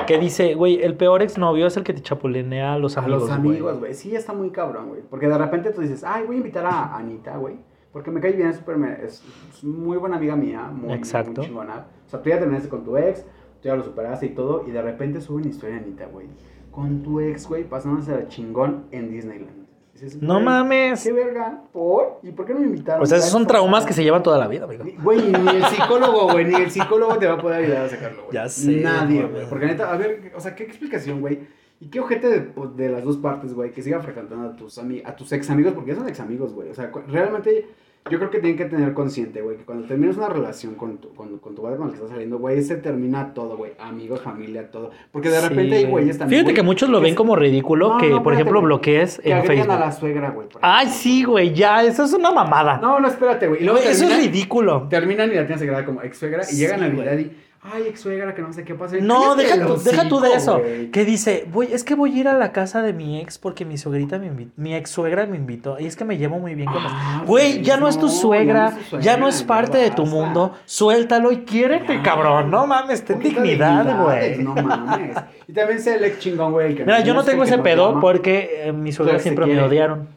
[0.06, 3.22] Que dice, güey, el peor exnovio es el que te chapulinea a los A amigos.
[3.22, 3.50] los güey".
[3.56, 3.94] amigos, güey.
[3.94, 5.00] Sí, está muy cabrón, güey.
[5.10, 7.56] Porque de repente tú dices, ay, voy a invitar a Anita, güey.
[7.92, 10.70] Porque me cae bien, es, súper me- es, es muy buena amiga mía.
[10.72, 11.40] Muy, Exacto.
[11.40, 11.86] Muy chingona.
[12.06, 13.24] O sea, tú ya terminaste con tu ex,
[13.66, 14.64] tú ya lo superaste y todo.
[14.66, 16.26] Y de repente sube una historia Anita, güey.
[16.70, 19.66] Con tu ex, güey, pasándose a chingón en Disneyland.
[19.92, 21.02] Dices, No mames.
[21.02, 21.62] ¿Qué verga?
[21.72, 22.20] ¿Por?
[22.22, 23.02] ¿Y por qué no me invitaron?
[23.02, 24.84] O sea, esos son traumas que se llevan toda la vida, amigo.
[25.02, 28.24] Güey, ni el psicólogo, güey, ni el psicólogo te va a poder ayudar a sacarlo,
[28.24, 28.34] güey.
[28.34, 29.48] Ya sé, Nadie, güey.
[29.48, 31.40] Porque neta, a ver, o sea, ¿qué explicación, güey?
[31.80, 33.70] ¿Y qué ojete de, pues, de las dos partes, güey?
[33.70, 36.68] Que siga frecuentando a tus, a tus ex amigos, porque ya son ex amigos, güey.
[36.68, 37.66] O sea, realmente
[38.10, 41.12] yo creo que tienen que tener consciente, güey, que cuando terminas una relación con tu,
[41.14, 43.72] con, con tu padre con el que estás saliendo, güey, se termina todo, güey.
[43.78, 44.90] Amigos, familia, todo.
[45.12, 45.90] Porque de Sí, repente hay güey.
[45.92, 46.40] güeyes también.
[46.42, 49.30] Fíjate que muchos lo ven como ridículo No, que, no, por espérate, ejemplo, bloquees Que
[49.32, 49.70] en Facebook.
[49.72, 50.48] a la suegra, güey.
[50.60, 52.78] Ay, sí, güey, ya, eso es una mamada.
[52.78, 53.64] No, no, espérate, güey.
[53.66, 54.86] Eso es ridículo.
[54.88, 56.90] Terminan y la tienes agregada como ex suegra y Sí, llega güey.
[56.90, 57.30] Navidad y,
[57.72, 58.96] ay, ex suegra, que no sé qué pasa.
[59.00, 60.60] No, deja tú, deja tú de eso.
[60.92, 63.64] Que dice, voy, es que voy a ir a la casa de mi ex porque
[63.64, 65.78] mi suegrita me invitó, mi ex suegra me invitó.
[65.78, 66.92] Y es que me llevo muy bien con los.
[66.94, 69.54] Ah, Güey, ya no es tu suegra, ya no es tu ya no es suegra,
[69.56, 70.54] parte de tu mundo.
[70.64, 72.02] Suéltalo y quiérete, Ya.
[72.02, 72.50] cabrón.
[72.50, 74.38] No mames, ten dignidad, güey.
[74.38, 75.16] No mames.
[75.48, 76.74] Y también sé el ex chingón, güey.
[76.74, 80.08] Mira, yo no tengo ese pedo porque eh, mi suegra siempre me odiaron.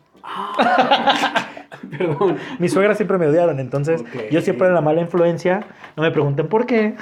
[1.98, 2.38] Perdón.
[2.60, 5.66] Mi suegra siempre me odiaron, entonces yo siempre era la mala influencia.
[5.96, 6.96] No me pregunten por qué.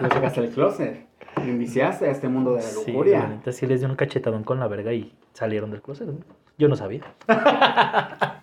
[0.00, 1.06] Lo sacaste del closet.
[1.38, 3.18] Me inviciaste a este mundo de la Sí, lujuria.
[3.20, 6.06] la neta sí les di un cachetadón con la verga y salieron del closet.
[6.06, 6.18] ¿no?
[6.58, 7.02] Yo no sabía.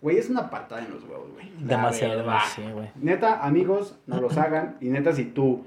[0.00, 1.46] Güey, es una patada en los huevos, güey.
[1.60, 2.24] Demasiado,
[2.56, 2.90] sí, güey.
[2.96, 4.76] Neta, amigos, no los hagan.
[4.80, 5.64] Y neta, si tú,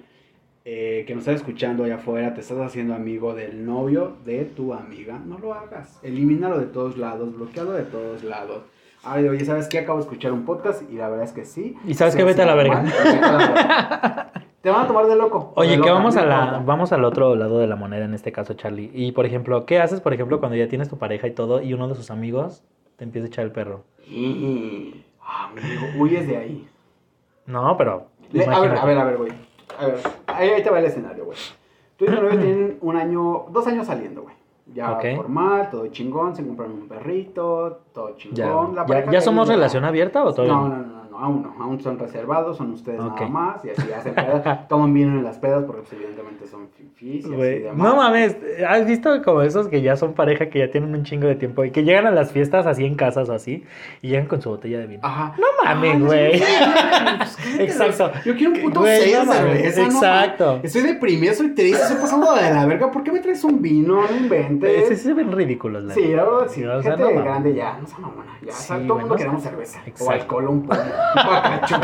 [0.65, 4.73] eh, que nos estás escuchando allá afuera, te estás haciendo amigo del novio de tu
[4.73, 5.99] amiga, no lo hagas.
[6.03, 8.63] Elimínalo de todos lados, bloquealo de todos lados.
[9.05, 9.79] Ay, oye, ¿sabes qué?
[9.79, 11.75] Acabo de escuchar un podcast y la verdad es que sí.
[11.85, 12.23] ¿Y sabes qué?
[12.23, 12.81] Vete a la verga.
[12.81, 14.31] normal, vete a la verga.
[14.61, 15.53] Te van a tomar de loco.
[15.55, 18.05] o de Oye, que loca, vamos a la, vamos al otro lado de la moneda
[18.05, 18.89] en este caso, Charlie.
[18.95, 21.73] Y por ejemplo, ¿qué haces, por ejemplo, cuando ya tienes tu pareja y todo y
[21.75, 22.63] uno de sus amigos
[22.95, 23.83] te empieza a echar el perro?
[25.21, 26.67] Ah, amigo, huyes de ahí.
[27.45, 28.07] No, pero.
[28.31, 29.31] Le- a ver, a ver, a ver, güey.
[29.79, 29.97] A ver,
[30.27, 31.37] ahí, ahí te va el escenario, güey.
[31.97, 34.34] Tú y tu novio tienen un año, dos años saliendo, güey.
[34.73, 35.05] Ya Ok.
[35.15, 38.75] formal, todo chingón, se compran un perrito, todo Ya, chingón.
[38.75, 41.41] La ¿Ya, pareja ya que somos relación abierta o todavía No, no, no, no, aún
[41.43, 43.19] no, aún son reservados, son ustedes Ok.
[43.21, 46.67] nada más, y así hacen pedas, toman vino en las pedas porque pues, evidentemente son
[46.69, 47.77] fifís y así Güey, demás.
[47.77, 48.37] No mames,
[48.67, 51.63] ¿has visto como esos que ya son pareja que ya tienen un chingo de tiempo
[51.65, 53.63] y que llegan a las fiestas así en casas o así
[54.01, 55.01] y llegan con su botella de vino?
[55.03, 55.35] Ajá.
[55.37, 56.41] No mames, güey.
[57.59, 58.11] Exacto.
[58.25, 60.59] Yo quiero un puto seis no de cerveza, exacto.
[60.63, 62.91] Estoy deprimido, soy triste, estoy pasando de la verga.
[62.91, 64.01] ¿Por qué me traes un vino?
[64.01, 64.89] No inventes.
[64.89, 66.63] Sí, se ven ridículos, la Sí, la verdad, sí.
[66.63, 68.37] o sea, Gente no grande ya, no se mamona.
[68.41, 69.79] Ya, Sí, o sea, todo el mundo queremos cerveza.
[69.99, 70.81] O alcohol, un pomo,
[71.15, 71.75] un bacacho,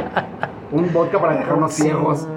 [0.72, 2.28] un vodka para dejarnos Sí, ciegos.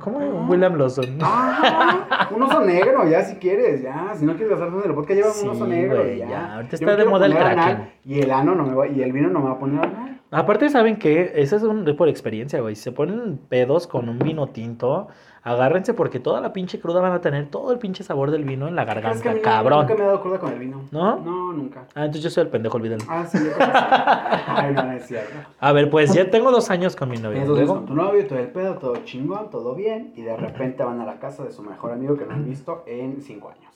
[0.00, 0.18] ¿Cómo?
[0.18, 1.04] Un William Lawson.
[1.22, 4.12] Ah, un oso negro, ya si quieres, ya.
[4.16, 5.98] Si no quieres gastarte en el vodka, lleva Sí, un oso negro.
[6.02, 6.28] güey, ya.
[6.28, 7.88] ya, ahorita Yo está de moda el Kraken.
[8.04, 10.20] Y el ano no me va, y el vino no me va a poner anal.
[10.32, 11.32] Aparte, ¿saben qué?
[11.36, 12.74] Eso es un, por experiencia, güey.
[12.74, 15.06] Si se ponen pedos con un vino tinto,
[15.44, 18.68] agárrense porque toda la pinche cruda van a tener todo el pinche sabor del vino
[18.68, 19.80] en la Pero es que garganta, no- cabrón.
[19.80, 20.82] Nunca me he dado cruda con el vino.
[20.90, 21.16] ¿No?
[21.18, 21.80] No, nunca.
[21.94, 23.04] Ah, entonces yo soy el pendejo, olvídenlo.
[23.08, 23.50] Ah, sí, yo.
[23.58, 25.32] Ay, no, no es cierto.
[25.58, 27.40] A ver, pues ya tengo dos años con mi novia.
[27.40, 30.84] Entonces Luego- con tu novio, todo el pedo, todo chingón, todo bien, y de repente
[30.84, 33.72] van a la casa de su mejor amigo que no han visto en cinco años.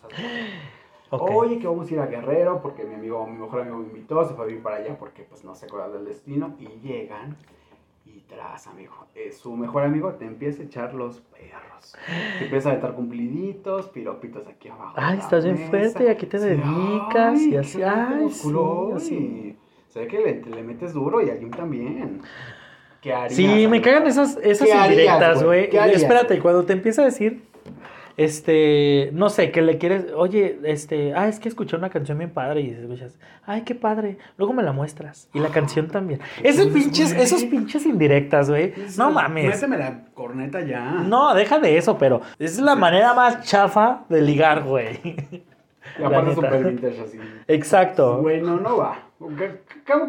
[1.10, 4.24] Oye, que vamos a ir a Guerrero porque mi amigo, mi mejor amigo me invitó,
[4.26, 7.36] se fue a vivir para allá porque pues no se acuerda del destino, y llegan,
[8.28, 11.94] tras, amigo, eh, su mejor amigo te empieza a echar los perros.
[12.38, 14.94] Te empieza a aventar cumpliditos, piropitos aquí abajo.
[14.96, 17.38] Ay, estás bien fuerte, ¿y a qué te Sí, dedicas?
[17.38, 19.56] ay, Y así, ay, sí, y
[19.88, 22.20] Se ve que le, le metes duro y a Jim también.
[23.00, 23.32] ¿Qué harías?
[23.34, 25.64] Sí, me cagan esas, esas ¿Qué harías, indirectas, güey?
[25.92, 27.45] Espérate, cuando te empieza a decir,
[28.16, 32.30] este, no sé, que le quieres, oye, este, ah, es que escuché una canción bien
[32.30, 35.28] padre y escuchas, ay, qué padre, luego me la muestras.
[35.34, 36.20] Y la canción también.
[36.42, 37.24] Esos pinches, güey.
[37.24, 38.72] esos pinches indirectas, güey.
[38.96, 39.46] No mames.
[39.46, 40.90] Méteme la corneta ya.
[40.90, 44.98] No, deja de eso, pero es la manera más chafa de ligar, güey.
[45.98, 46.34] Y La aparte neta.
[46.34, 47.20] super vintage así.
[47.48, 48.18] Exacto.
[48.22, 48.98] Güey, no, no va.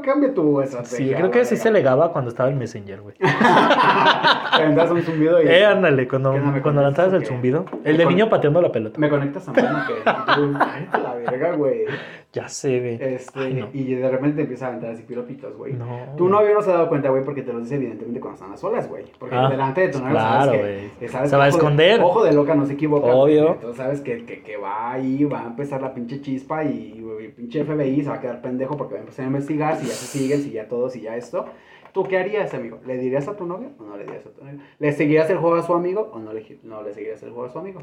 [0.03, 0.97] Cambia tu estrategia.
[0.97, 3.15] Sí, creo que sí se legaba cuando estaba el Messenger, güey.
[4.51, 5.47] Aventas un zumbido y...
[5.47, 7.65] Eh, ándale, cuando, ¿Qué onda, me cuando lanzabas el zumbido.
[7.83, 8.99] El de con- niño pateando la pelota.
[8.99, 9.93] Me conectas a mano que...
[10.03, 11.85] cállate la verga, güey.
[12.37, 12.97] Ya sé, güey.
[13.01, 13.69] Este, Ay, no.
[13.73, 15.73] y de repente te empieza a aventar así piropitos, güey.
[15.73, 15.85] No.
[16.15, 18.53] Tu novio no se ha dado cuenta, güey, porque te lo dice evidentemente cuando están
[18.53, 19.05] a solas, güey.
[19.19, 20.61] Porque Ah, delante de tu novio claro, sabes
[20.91, 22.01] que, que sabes Se va a ojo de- esconder.
[22.01, 23.07] ojo de loca no se equivoca.
[23.07, 23.53] Obvio.
[23.53, 27.31] Entonces sabes que, que, que va ahí, va a empezar la pinche chispa y el
[27.33, 29.93] pinche FBI se va a quedar pendejo porque va a empezar a investigar si ya
[29.93, 31.45] se siguen, si ya todo, si ya esto.
[31.93, 32.79] ¿Tú qué harías, amigo?
[32.85, 34.59] ¿Le dirías a tu novio o no le dirías a tu novio?
[34.77, 37.45] ¿Le seguirías el juego a su amigo o no le, no le seguirías el juego
[37.45, 37.81] a su amigo?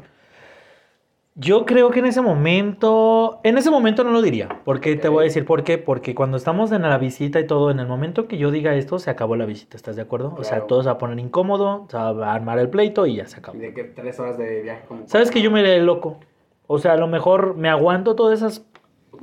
[1.37, 5.13] Yo creo que en ese momento, en ese momento no lo diría, porque te Ok.
[5.15, 7.87] voy a decir por qué, porque cuando estamos en la visita y todo, en el
[7.87, 10.33] momento que yo diga esto, se acabó la visita, ¿estás de acuerdo?
[10.37, 10.67] O sea, Claro.
[10.67, 13.39] todo se va a poner incómodo, se va a armar el pleito y ya se
[13.39, 13.57] acabó.
[13.57, 15.05] Y de que tres horas de viaje como...
[15.07, 16.19] ¿Sabes que yo me iré loco?
[16.67, 18.65] O sea, a lo mejor me aguanto todas esas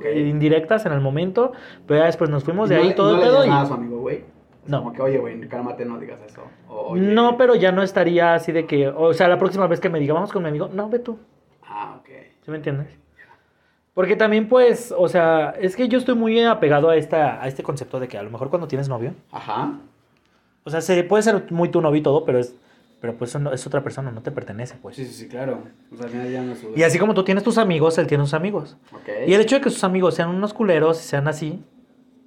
[0.03, 1.51] eh, indirectas en el momento,
[1.87, 3.49] pero ya después nos fuimos de no ahí todo no el pedo y...
[3.49, 4.23] nada a su amigo, güey.
[4.67, 4.83] No.
[4.83, 6.41] Como que, oye, güey, cálmate, no digas eso.
[6.69, 9.89] O, No, pero ya no estaría así de que, o sea, la próxima vez que
[9.89, 11.17] me diga, vamos con mi amigo, no, ve tú.
[12.45, 12.87] ¿Sí me entiendes?
[13.93, 17.61] Porque también, pues, o sea, es que yo estoy muy apegado a, esta, a este
[17.61, 19.73] concepto de que a lo mejor cuando tienes novio, Ajá.
[20.63, 22.55] o sea, se, puede ser muy tu novio y todo, pero es,
[22.99, 24.95] pero pues no- es otra persona, no te pertenece, pues.
[24.95, 25.59] Sí, sí, sí, claro.
[25.93, 28.33] O sea, ya, no es Y así como tú tienes tus amigos, él tiene sus
[28.33, 28.77] amigos.
[28.93, 29.09] Ok.
[29.27, 31.63] Y el hecho de que sus amigos sean unos culeros y sean así,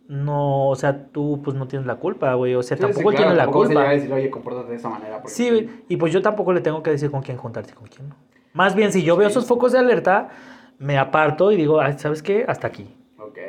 [0.06, 2.54] no, o sea, tú pues no tienes la culpa, güey.
[2.54, 3.90] O sea, Sí, sí, tampoco él tiene la tampoco se llega culpa.
[3.90, 5.20] a decir, oye, de esa manera.
[5.20, 7.88] porque- Sí, y pues yo tampoco le tengo que decir con quién juntarse y con
[7.88, 8.14] quién no.
[8.56, 10.30] Más bien, si yo veo esos focos de alerta,
[10.78, 12.44] me aparto y digo, "Ay, ¿sabes qué?
[12.48, 12.90] Hasta aquí.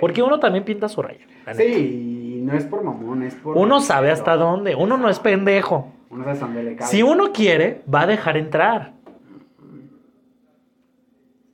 [0.01, 1.25] Porque uno también pinta su raya.
[1.55, 1.63] Sí,
[2.39, 3.55] y no es por mamón, es por...
[3.57, 4.75] Uno sabe hasta dónde.
[4.75, 5.93] Uno no es pendejo.
[6.09, 6.91] Uno sabe dónde le cabe.
[6.91, 8.93] Si uno quiere, va a dejar entrar.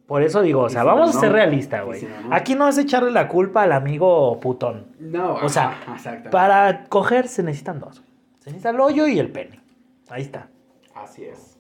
[0.08, 2.00] Por eso digo, o sea, si vamos no, a ser realistas, güey.
[2.00, 2.36] si no, no.
[2.36, 4.88] Aquí no es echarle la culpa al amigo putón.
[5.00, 6.30] No, O sea, ajá.
[6.30, 8.04] Para coger se necesitan dos.
[8.40, 9.62] Se necesita el hoyo y el pene.
[10.10, 10.50] Ahí está.
[10.94, 11.53] Así es.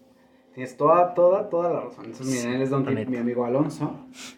[0.53, 2.05] Tienes toda, toda, toda la razón.
[2.05, 3.95] Entonces, miren, él es don mi amigo Alonso,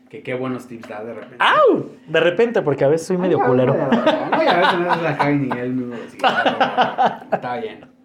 [0.10, 1.38] que qué buenos tips da de repente.
[1.40, 1.86] ¡Au!
[2.08, 3.74] De repente, porque a veces soy medio culero.
[3.74, 5.96] No, y a veces no se la y ni él mismo.
[5.96, 7.96] Está bien.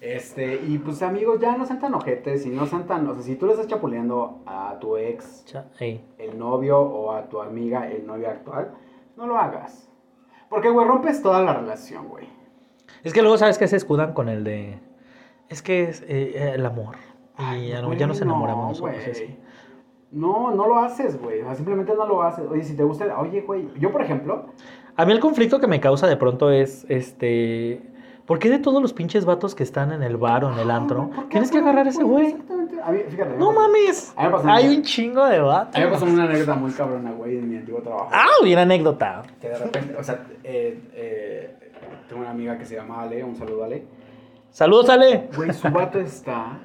[0.00, 3.22] Este, y pues amigos, ya no sean tan ojetes y no sean tan, o sea,
[3.22, 7.86] si tú le estás chapuleando a tu ex, Cha- el novio, o a tu amiga,
[7.90, 8.70] el novio actual,
[9.16, 9.90] no lo hagas.
[10.48, 12.26] Porque, güey, rompes toda la relación, güey.
[13.04, 14.78] Es que luego sabes que se escudan con el de.
[15.50, 16.96] Es que es eh, el amor.
[17.40, 18.96] Ay, ya no, güey, ya nos enamoramos nosotros.
[19.10, 19.36] así.
[20.12, 21.40] No, no lo haces, güey.
[21.40, 22.44] O sea, simplemente no lo haces.
[22.50, 24.46] Oye, si te gusta, oye, güey, yo por ejemplo,
[24.96, 27.80] A mí el conflicto que me causa de pronto es este.
[28.26, 30.70] ¿Por qué de todos los pinches vatos que están en el bar o en el
[30.70, 32.26] antro ¿por qué, tienes que agarrar a ese güey?
[32.28, 32.80] Exactamente.
[32.82, 33.36] A mí, fíjate.
[33.36, 34.12] No mames.
[34.16, 35.74] A mí me pasó Hay una- un chingo de vatos.
[35.76, 38.08] A mí me pasó una anécdota muy cabrona, güey, en mi antiguo trabajo.
[38.12, 38.26] ¡Ah!
[38.44, 39.22] Bien anécdota.
[39.40, 41.58] Que de repente, o sea, eh, eh,
[42.08, 43.84] tengo una amiga que se llama Ale, un saludo Ale.
[44.50, 45.28] Saludos, Ale.
[45.36, 46.58] Güey, su vato está,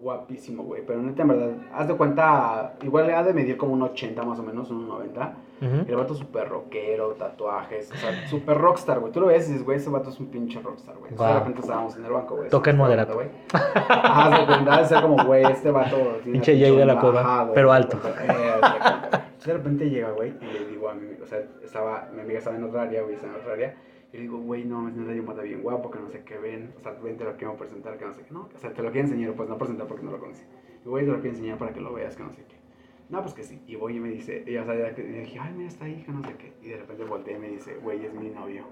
[0.00, 0.82] guapísimo, güey.
[0.86, 4.22] Pero neta, en verdad, haz de cuenta, igual le ha de medir como un 80
[4.22, 5.34] más o menos, un 90.
[5.60, 5.84] Ujú.
[5.88, 9.12] El vato súper rockero, tatuajes, o sea, súper rockstar, güey.
[9.12, 11.12] Tú lo ves y dices, güey, ese vato es un pinche rockstar, güey.
[11.14, 11.26] Wow.
[11.26, 12.48] de repente estábamos en el banco, güey.
[12.48, 13.14] Toca en moderato.
[13.14, 13.28] güey.
[13.52, 15.96] Haz de cuenta, de ser como, güey, este vato.
[16.24, 17.98] Pinche Jay de la cueva, pero alto.
[18.06, 22.20] Eh, de repente llega, güey, y le digo a mi amigo, o sea, estaba, mi
[22.22, 23.76] amiga estaba en otra área, güey, estaba en otra área.
[24.12, 26.36] Y le digo, güey, no, es neta, yo mata bien guapo, que no sé qué
[26.38, 26.72] ven.
[26.78, 28.32] O sea, ven, te lo quiero presentar, que no sé qué.
[28.32, 30.42] No, o sea, te lo quiero enseñar, pues no presentar porque no lo conocí.
[30.84, 32.56] Y güey, te lo quiero enseñar para que lo veas, que no sé qué.
[33.08, 33.60] No, pues que sí.
[33.66, 36.12] Y voy y me dice, y, o sea, y dije, ay, mira, está ahí, que
[36.12, 36.52] no sé qué.
[36.62, 38.64] Y de repente volteé y me dice, güey, es mi novio.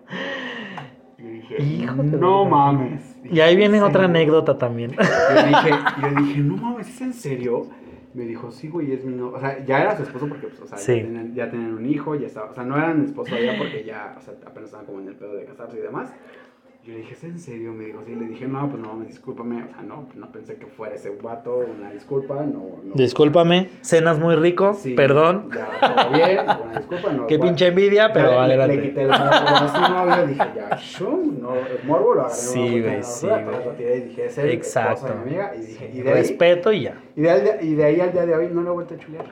[1.19, 3.17] Y dije, Hijo de no mames.
[3.25, 4.93] Y ahí viene ¿En otra anécdota también.
[4.93, 5.71] Yo dije,
[6.01, 7.67] yo dije, no mames, ¿es en serio?
[8.15, 9.37] Me dijo, sí, güey, es mi novio.
[9.37, 10.97] O sea, ya era su esposo porque, pues, o sea, Sí.
[10.97, 12.51] ya, tenían, ya tenían un hijo, ya estaba.
[12.51, 15.15] O sea, no eran esposo ya porque ya, o sea, apenas estaban como en el
[15.15, 16.13] pedo de casarse y demás.
[16.85, 17.73] Yo le dije, ¿es en serio?
[17.75, 18.15] Me dijo, sí.
[18.15, 19.63] Le dije, no, pues no discúlpame.
[19.65, 22.79] O sea, no, no pensé que fuera ese vato, una disculpa, no.
[22.83, 25.51] no Discúlpame, cenas muy rico, Sí, perdón.
[25.55, 25.69] Ya,
[26.05, 27.27] todo bien, una disculpa, no.
[27.27, 27.49] Qué igual.
[27.51, 28.77] pinche envidia, pero Ya le- adelante.
[28.77, 32.35] Le quité el morbo a su novio, dije, ya, shum, no, el morbo lo agarré.
[32.37, 33.65] Sí, güey, sí, basura, güey.
[33.67, 34.93] lo tiré y dije, es el Exacto.
[34.95, 35.53] esposo de mi amiga.
[35.57, 37.03] Y dije, y de ahí, Respeto y ya.
[37.19, 38.99] Y de, ahí, y de ahí al día de hoy no lo he vuelto a
[38.99, 39.25] chulear.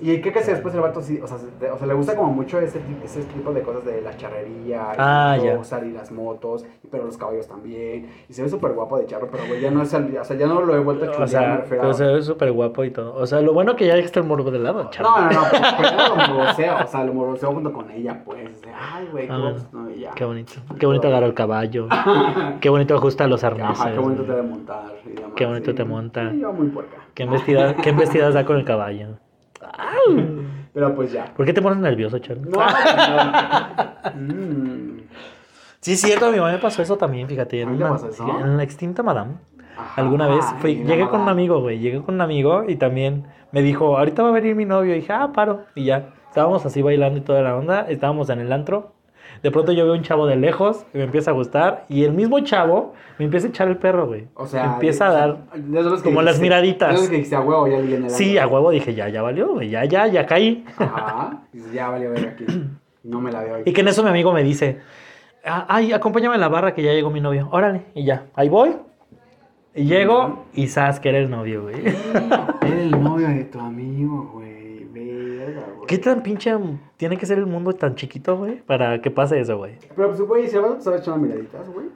[0.00, 2.14] Y qué que hace después el vato sí, o sea, se- o sea, le gusta
[2.14, 6.66] como mucho ese, ese tipo de cosas de la charrería, Ah, y y las motos,
[6.90, 8.10] pero los caballos también.
[8.28, 10.36] Y se ve súper guapo de charro, pero güey, ya no es el, o sea,
[10.36, 12.90] ya no lo he vuelto a chulear, O sea, pero se ve súper guapo y
[12.90, 13.14] todo.
[13.14, 15.32] O sea, lo bueno que ya dejaste el morbo de lado, chaval.
[15.34, 18.60] No, no, no, pero, pero lo morboseo, o sea, lo morboseo junto con ella, pues.
[18.60, 20.10] de, Ay, güey, qué Ah, guapo, no, y ya.
[20.10, 20.52] Qué bonito.
[20.78, 21.88] Qué bonito agarra el caballo.
[22.60, 23.80] Qué bonito ajusta los arneses.
[23.80, 25.32] Ajá, qué bonito te de montar y demás.
[25.36, 25.76] Qué bonito sí.
[25.76, 26.30] te monta.
[26.30, 26.96] Sí, yo muy puerca.
[27.14, 29.18] Qué embestidas, qué embestidas da con el caballo.
[30.74, 31.26] Pero pues ya.
[31.36, 32.50] ¿Por qué te pones nervioso, Charlie?
[32.50, 34.20] No, no.
[34.20, 35.00] Mm.
[35.80, 37.60] Sí, es cierto, a mi mamá me pasó eso también, fíjate.
[37.60, 38.40] En, ¿A mí te una- pasó eso?
[38.40, 39.34] en la extinta Madame.
[39.76, 40.00] Ajá.
[40.02, 41.78] Alguna vez fui, llegué con un amigo, güey.
[41.78, 44.92] Llegué con un amigo y también me dijo, ahorita va a venir mi novio.
[44.92, 45.64] Y dije, ah, paro.
[45.74, 46.10] Y ya.
[46.28, 47.82] Estábamos así bailando y toda la onda.
[47.88, 48.94] Estábamos en el antro.
[49.42, 51.84] De pronto yo veo un chavo de lejos y me empieza a gustar.
[51.88, 54.26] Y el mismo chavo me empieza a echar el perro, güey.
[54.34, 55.36] O sea, Me empieza a dar.
[55.52, 57.08] que como las miraditas.
[57.08, 59.68] que a huevo, ya viene el Sí, a huevo dije, ya, ya valió, güey.
[59.68, 60.64] Ya, ya, ya caí.
[60.78, 61.42] Ajá.
[61.74, 62.44] Ya valió ver aquí.
[63.02, 64.78] No me la veo Y que en eso mi amigo me dice,
[65.44, 67.48] "Ah, ay, acompáñame a la barra que ya llegó mi novio.
[67.50, 68.76] Órale, y ya, ahí voy.
[69.74, 71.76] Y llego y sabes que era el novio, güey.
[71.86, 74.51] Era el novio de tu amigo, güey.
[75.82, 75.88] Güey.
[75.88, 76.54] ¿Qué tan pinche
[76.96, 78.62] tiene que ser el mundo tan chiquito, güey?
[78.62, 79.78] Para que pase eso, güey.
[79.96, 81.86] Pero pues, güey, vato te sabe echar unas miraditas, güey.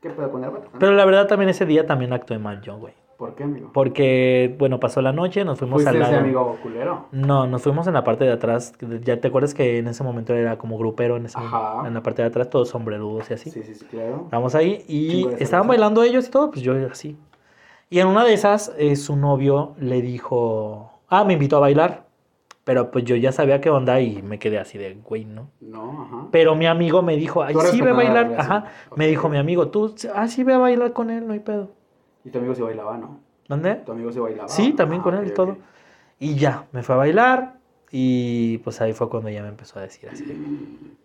[0.00, 0.70] ¿Qué puede poner vato?
[0.78, 2.94] Pero la verdad también ese día también actué mal yo, güey.
[3.18, 3.70] ¿Por qué, amigo?
[3.72, 6.24] Porque, bueno, pasó la noche, nos fuimos ¿Fuiste al ese lado.
[6.24, 7.06] amigo culero?
[7.12, 8.72] No, nos fuimos en la parte de atrás.
[9.02, 11.86] Ya te acuerdas que en ese momento era como grupero en ese Ajá.
[11.86, 13.50] En la parte de atrás, todos sombrerudos y así.
[13.50, 14.22] Sí, sí, sí, claro.
[14.24, 17.16] Estábamos ahí y estaban bailando ellos y todo, pues yo así.
[17.90, 22.03] Y en una de esas, eh, su novio le dijo, ah, me invitó a bailar.
[22.64, 25.50] Pero pues yo ya sabía qué onda y me quedé así de, güey, ¿no?
[25.60, 26.28] No, ajá.
[26.30, 28.34] Pero mi amigo me dijo, ay, sí, ve a bailar.
[28.38, 28.64] Ajá.
[28.96, 31.72] Me dijo mi amigo, tú, ah, sí, ve a bailar con él, no hay pedo.
[32.24, 33.20] Y tu amigo se bailaba, ¿no?
[33.48, 33.74] ¿Dónde?
[33.76, 34.48] Tu amigo se bailaba.
[34.48, 35.58] Sí, también Ah, con ok, él y todo.
[36.18, 37.58] Y ya, me fue a bailar
[37.90, 40.24] y pues ahí fue cuando ya me empezó a decir así.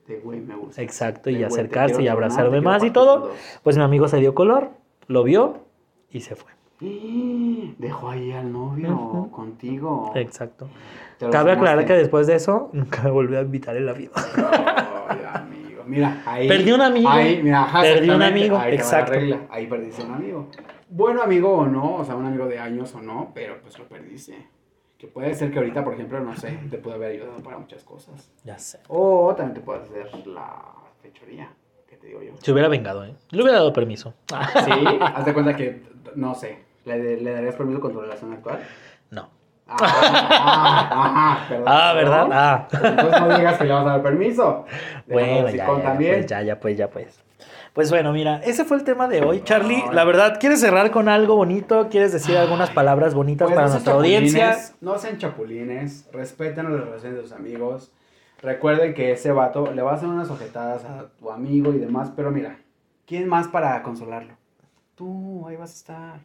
[0.08, 0.82] De güey, me gusta.
[0.82, 3.32] Exacto, y De acercarse y abrazarme más y todo.
[3.64, 4.70] Pues mi amigo se dio color,
[5.08, 5.58] lo vio
[6.10, 6.52] y se fue.
[7.78, 10.14] Dejó ahí al novio contigo.
[10.16, 10.70] Exacto.
[11.32, 14.12] Cabe aclarar que después de eso nunca me volvió a invitar en la vida.
[15.34, 15.84] Amigo.
[15.86, 16.48] Mira, ahí.
[16.48, 17.10] Perdí un amigo.
[17.10, 19.12] Ahí, mira, ajá, Perdí un amigo, ahí exacto.
[19.14, 20.48] regla, Ahí perdiste un amigo.
[20.90, 23.86] Bueno amigo o no, o sea, un amigo de años o no, pero pues lo
[23.88, 24.48] perdiste.
[24.98, 27.84] Que puede ser que ahorita, por ejemplo, no sé, te puede haber ayudado para muchas
[27.84, 28.32] cosas.
[28.44, 28.80] Ya sé.
[28.90, 30.62] O también te puede hacer la
[31.02, 31.50] fechoría,
[31.88, 32.34] que te digo yo.
[32.40, 33.14] Se hubiera vengado, ¿eh?
[33.30, 34.14] Le hubiera dado permiso.
[34.28, 35.84] Sí, haz de cuenta que,
[36.16, 38.60] no sé, ¿le, le darías permiso con tu relación actual?
[39.70, 41.66] Ah, ah, ah, perdón.
[41.68, 42.30] Ah, ¿verdad?
[42.32, 42.68] Ah.
[42.70, 44.66] Pues entonces no digas que le vas a dar permiso.
[45.08, 46.16] Bueno, ya, ya, también.
[46.16, 47.24] pues, ya, ya, pues, ya, pues.
[47.74, 49.42] Pues bueno, mira, ese fue el tema de hoy.
[49.44, 51.88] Charlie, la verdad, ¿quieres cerrar con algo bonito?
[51.90, 54.58] ¿Quieres decir algunas palabras bonitas Pues para no nuestra audiencia?
[54.82, 57.92] No sean chapulines, respeten las relaciones de sus amigos.
[58.42, 62.12] Recuerden que ese vato le va a hacer unas ojetadas a tu amigo y demás,
[62.16, 62.58] pero mira,
[63.06, 64.34] ¿quién más para consolarlo?
[64.96, 66.20] Tú, ahí vas a estar.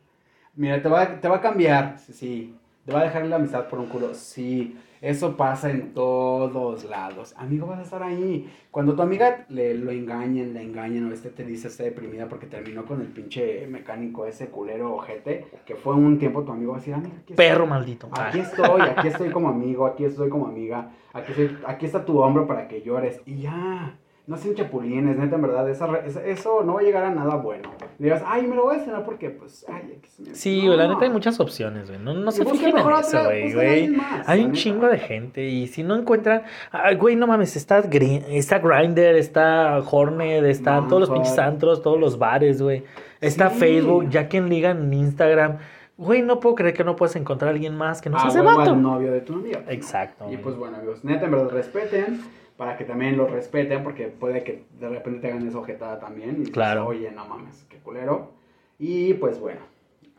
[0.55, 2.57] Mira, te va, te va a cambiar, sí, sí.
[2.85, 4.77] Te va a dejar la amistad por un culo, sí.
[5.01, 7.35] Eso pasa en todos lados.
[7.37, 8.51] Amigo, vas a estar ahí.
[8.71, 12.47] Cuando tu amiga le lo engañen, le engañen, o este te dice está deprimida porque
[12.47, 16.79] terminó con el pinche mecánico ese culero ojete, que fue un tiempo tu amigo va
[16.79, 17.47] a decir, amiga, aquí estoy.
[17.47, 18.09] Perro maldito.
[18.13, 22.19] Aquí estoy, aquí estoy como amigo, aquí estoy como amiga, aquí, estoy- aquí está tu
[22.21, 23.21] hombro para que llores.
[23.27, 27.05] Y ya, no sean chapulines, neta, en verdad, esa esa- eso no va a llegar
[27.05, 27.71] a nada bueno.
[27.99, 30.35] Digas, ay, me lo voy a cenar porque, pues, ay, me...
[30.35, 30.77] Sí, No.
[30.77, 32.01] la neta hay muchas opciones, güey.
[32.03, 33.97] No, no se fijen en eso, güey, güey.
[34.27, 34.59] Hay un neta.
[34.59, 36.43] chingo de gente y si no encuentran...
[36.73, 41.83] Ay, güey, no mames, está, Gri- está Grindr, está Hornet, están todos los pinches antros,
[41.83, 42.83] todos los bares, güey.
[43.21, 43.59] Está Sí.
[43.59, 45.59] Facebook, ya quien liga en Instagram.
[45.97, 48.31] Güey, no puedo creer que no puedes encontrar a alguien más que no sea Ah,
[48.31, 48.75] ese huevo vato.
[48.75, 49.63] novio de tu amiga.
[49.69, 50.25] Exacto.
[50.25, 50.43] Y güey.
[50.43, 52.21] pues bueno, amigos, neta, en verdad, respeten,
[52.57, 56.31] para que también lo respeten, porque puede que de repente te hagan esa ojetada también.
[56.31, 56.87] Y dices, Claro.
[56.87, 58.31] Oye, no mames, qué culero.
[58.79, 59.61] Y pues bueno,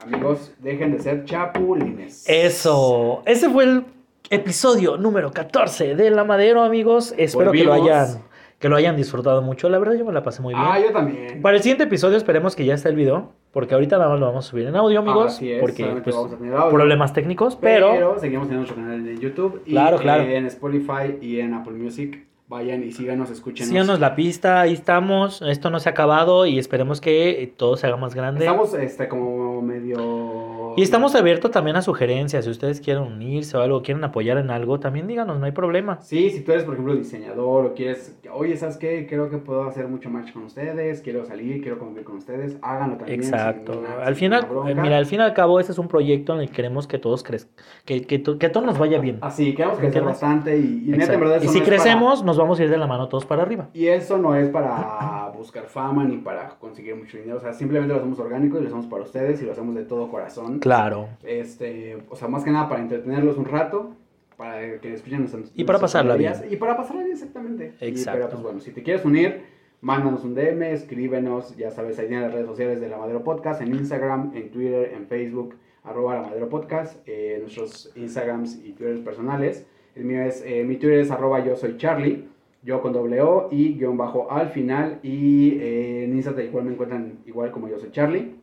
[0.01, 2.25] amigos, dejen de ser chapulines.
[2.27, 3.21] Eso.
[3.25, 3.85] Ese fue el
[4.29, 7.13] episodio número 14 de La Madero, amigos.
[7.17, 7.89] Espero que lo Volvimos.
[8.09, 8.23] hayan
[8.59, 9.67] que lo hayan disfrutado mucho.
[9.69, 10.65] La verdad yo me la pasé muy bien.
[10.65, 11.41] Ah, yo también.
[11.41, 14.25] Para el siguiente episodio esperemos que ya esté el video, porque ahorita nada más lo
[14.27, 16.71] vamos a subir en audio, amigos, Así es, porque pues, vamos a tener audio.
[16.71, 19.61] problemas técnicos, pero, Pero seguimos teniendo nuestro canal en YouTube.
[19.65, 20.23] Y Claro, claro.
[20.23, 22.25] en Spotify y en Apple Music.
[22.47, 23.69] Vayan y síganos, escúchenos.
[23.69, 27.87] síganos la pista, ahí estamos, esto no se ha acabado y esperemos que todo se
[27.87, 28.45] haga más grande.
[28.45, 30.75] Estamos este, como medio...
[30.77, 34.51] Y estamos abiertos también a sugerencias, si ustedes quieren unirse o algo, quieren apoyar en
[34.51, 36.01] algo, también díganos, no hay problema.
[36.01, 39.07] Sí, si tú eres, por ejemplo, diseñador o quieres, oye, ¿sabes qué?
[39.07, 42.97] Creo que puedo hacer mucho match con ustedes, quiero salir, quiero convivir con ustedes, háganlo
[42.97, 43.21] también.
[43.21, 43.71] Exacto.
[43.75, 46.41] ninguna- Al final, eh, mira, al fin y al cabo, este es un proyecto en
[46.41, 47.53] el que queremos que todos crezcan,
[47.85, 49.19] que, que, que a todos nos vaya bien.
[49.21, 52.21] Así, queremos crecer bastante y, y neta, en verdad, y si no es para- crecemos,
[52.35, 53.69] nos vamos a ir de la mano todos para arriba.
[53.73, 57.93] Y eso no es para buscar fama ni para conseguir mucho dinero, o sea, simplemente
[57.93, 60.59] lo hacemos orgánico y lo hacemos para ustedes y lo hacemos de todo corazón.
[60.59, 61.07] Claro.
[61.23, 63.91] Este, o sea, más que nada para entretenerlos un rato,
[64.35, 66.33] para que escuchen nuestras Y para pasarla bien.
[66.49, 67.73] Y para pasarla bien, exactamente.
[67.79, 68.19] Y, Exacto.
[68.19, 69.43] pero pues bueno, si te quieres unir,
[69.79, 73.61] mándanos un DM, escríbenos, ya sabes, ahí tienen las redes sociales de La Madero Podcast,
[73.61, 75.55] en Instagram, en Twitter, en Facebook.
[75.83, 79.67] arroba la madero podcast, eh, nuestros Instagrams y Twitter personales.
[79.95, 82.25] El mío es, eh, mi Twitter es arroba yo soy Charlie,
[82.63, 84.99] yo con doble O y guion bajo al final.
[85.03, 88.35] Y eh, en Instagram igual me encuentran igual como yo soy Charlie.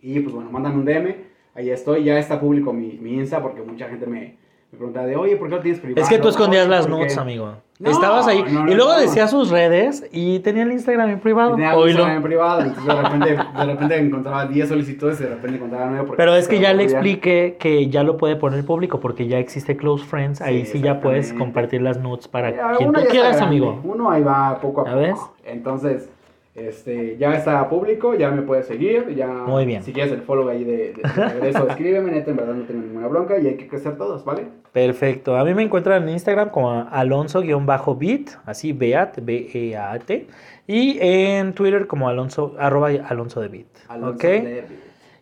[0.00, 1.14] Y pues bueno, mándame un DM,
[1.54, 4.36] ahí estoy, ya está público mi, mi Insta porque mucha gente me,
[4.72, 6.02] me pregunta de, oye, ¿por qué lo tienes privado?
[6.02, 7.00] Es que tú escondías las ¿por qué?".
[7.02, 7.52] notes, amigo.
[7.78, 8.44] No, Estabas ahí.
[8.48, 11.56] no, no, y luego decía sus redes y tenía el Instagram en privado.
[11.56, 11.88] Tenía Oílo.
[11.90, 13.28] Instagram en privado, entonces de repente,
[13.58, 16.72] de repente encontraba 10 solicitudes y de repente encontraba 9 porque Pero es que ya
[16.74, 20.40] le expliqué que ya lo puede poner público porque ya existe Close Friends.
[20.40, 23.80] Ahí sí, Sí, ya puedes compartir las notes para Ya, quien tú quieras, grande, amigo.
[23.82, 25.00] Uno ahí va poco a ¿Ya poco.
[25.02, 25.18] ves?
[25.44, 26.08] Entonces,
[26.54, 29.26] este, ya está público, ya me puedes seguir, ya...
[29.26, 29.82] Muy bien.
[29.82, 32.82] Si quieres el follow ahí de, de, de regreso, escríbeme, neta, en verdad no tengo
[32.82, 34.46] ninguna bronca y hay que crecer todos, ¿vale?
[34.72, 35.36] Perfecto.
[35.36, 40.26] A mí me encuentran en Instagram como alonso-bit, así beat, B-E-A-T.
[40.66, 43.66] Y en Twitter como alonso, arroba alonso de bit.
[43.88, 44.22] Alonso ¿Ok?
[44.22, 44.64] de-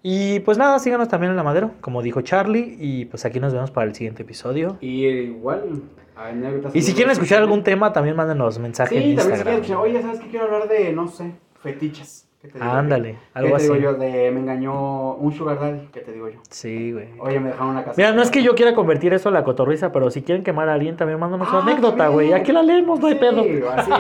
[0.03, 2.77] Y pues nada, síganos también en la madero, como dijo Charlie.
[2.79, 4.77] Y pues aquí nos vemos para el siguiente episodio.
[4.81, 5.83] Y igual,
[6.29, 6.75] anécdotas...
[6.75, 9.83] Y si quieren escuchar algún tema, también mándenos mensaje Sí, en también si quieren Instagram.
[9.83, 11.33] escuchar, oye, ¿sabes qué quiero hablar de, no sé,
[11.63, 12.27] fetiches?
[12.43, 13.19] ¿Qué te digo Ándale, yo?
[13.35, 13.83] algo ¿Qué te digo así.
[13.83, 13.95] yo?
[13.95, 16.39] De me engañó un sugar daddy, ¿qué te digo yo?
[16.49, 17.09] Sí, güey.
[17.19, 17.95] Oye, me dejaron una casa.
[17.99, 20.71] Mira, no es que yo quiera convertir eso a la cotorriza, pero si quieren quemar
[20.71, 22.33] a alguien, también mándanos su Ah, anécdota, güey.
[22.33, 23.43] Aquí la leemos, no hay Sí, pedo.
[23.73, 23.91] así,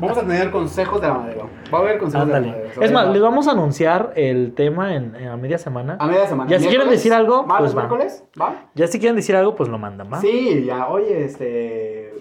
[0.00, 1.48] vamos a tener consejos de la madero.
[1.72, 2.82] Va a haber consejos de la madero.
[2.82, 5.98] Es más, les vamos a anunciar el tema en, en a media semana.
[6.00, 6.50] A media semana.
[6.50, 8.24] Ya si quieren decir algo, ¿Martes, pues miércoles?
[8.40, 8.56] ¿Va?
[8.74, 10.20] Ya si quieren decir algo, pues lo mandan, ¿va?
[10.20, 12.12] Sí, ya, oye, este.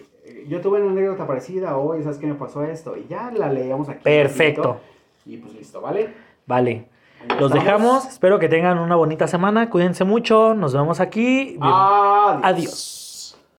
[0.47, 2.95] Yo tuve una anécdota parecida, oye, ¿sabes qué me pasó esto?
[2.95, 4.01] Y ya la leíamos aquí.
[4.03, 4.77] Perfecto.
[5.27, 6.13] Y pues listo, ¿vale?
[6.45, 6.87] Vale.
[7.39, 8.05] Los dejamos.
[8.05, 9.69] Espero que tengan una bonita semana.
[9.69, 10.53] Cuídense mucho.
[10.53, 11.57] Nos vemos aquí.
[11.59, 12.39] Bien- Adiós.
[12.43, 12.96] Adiós.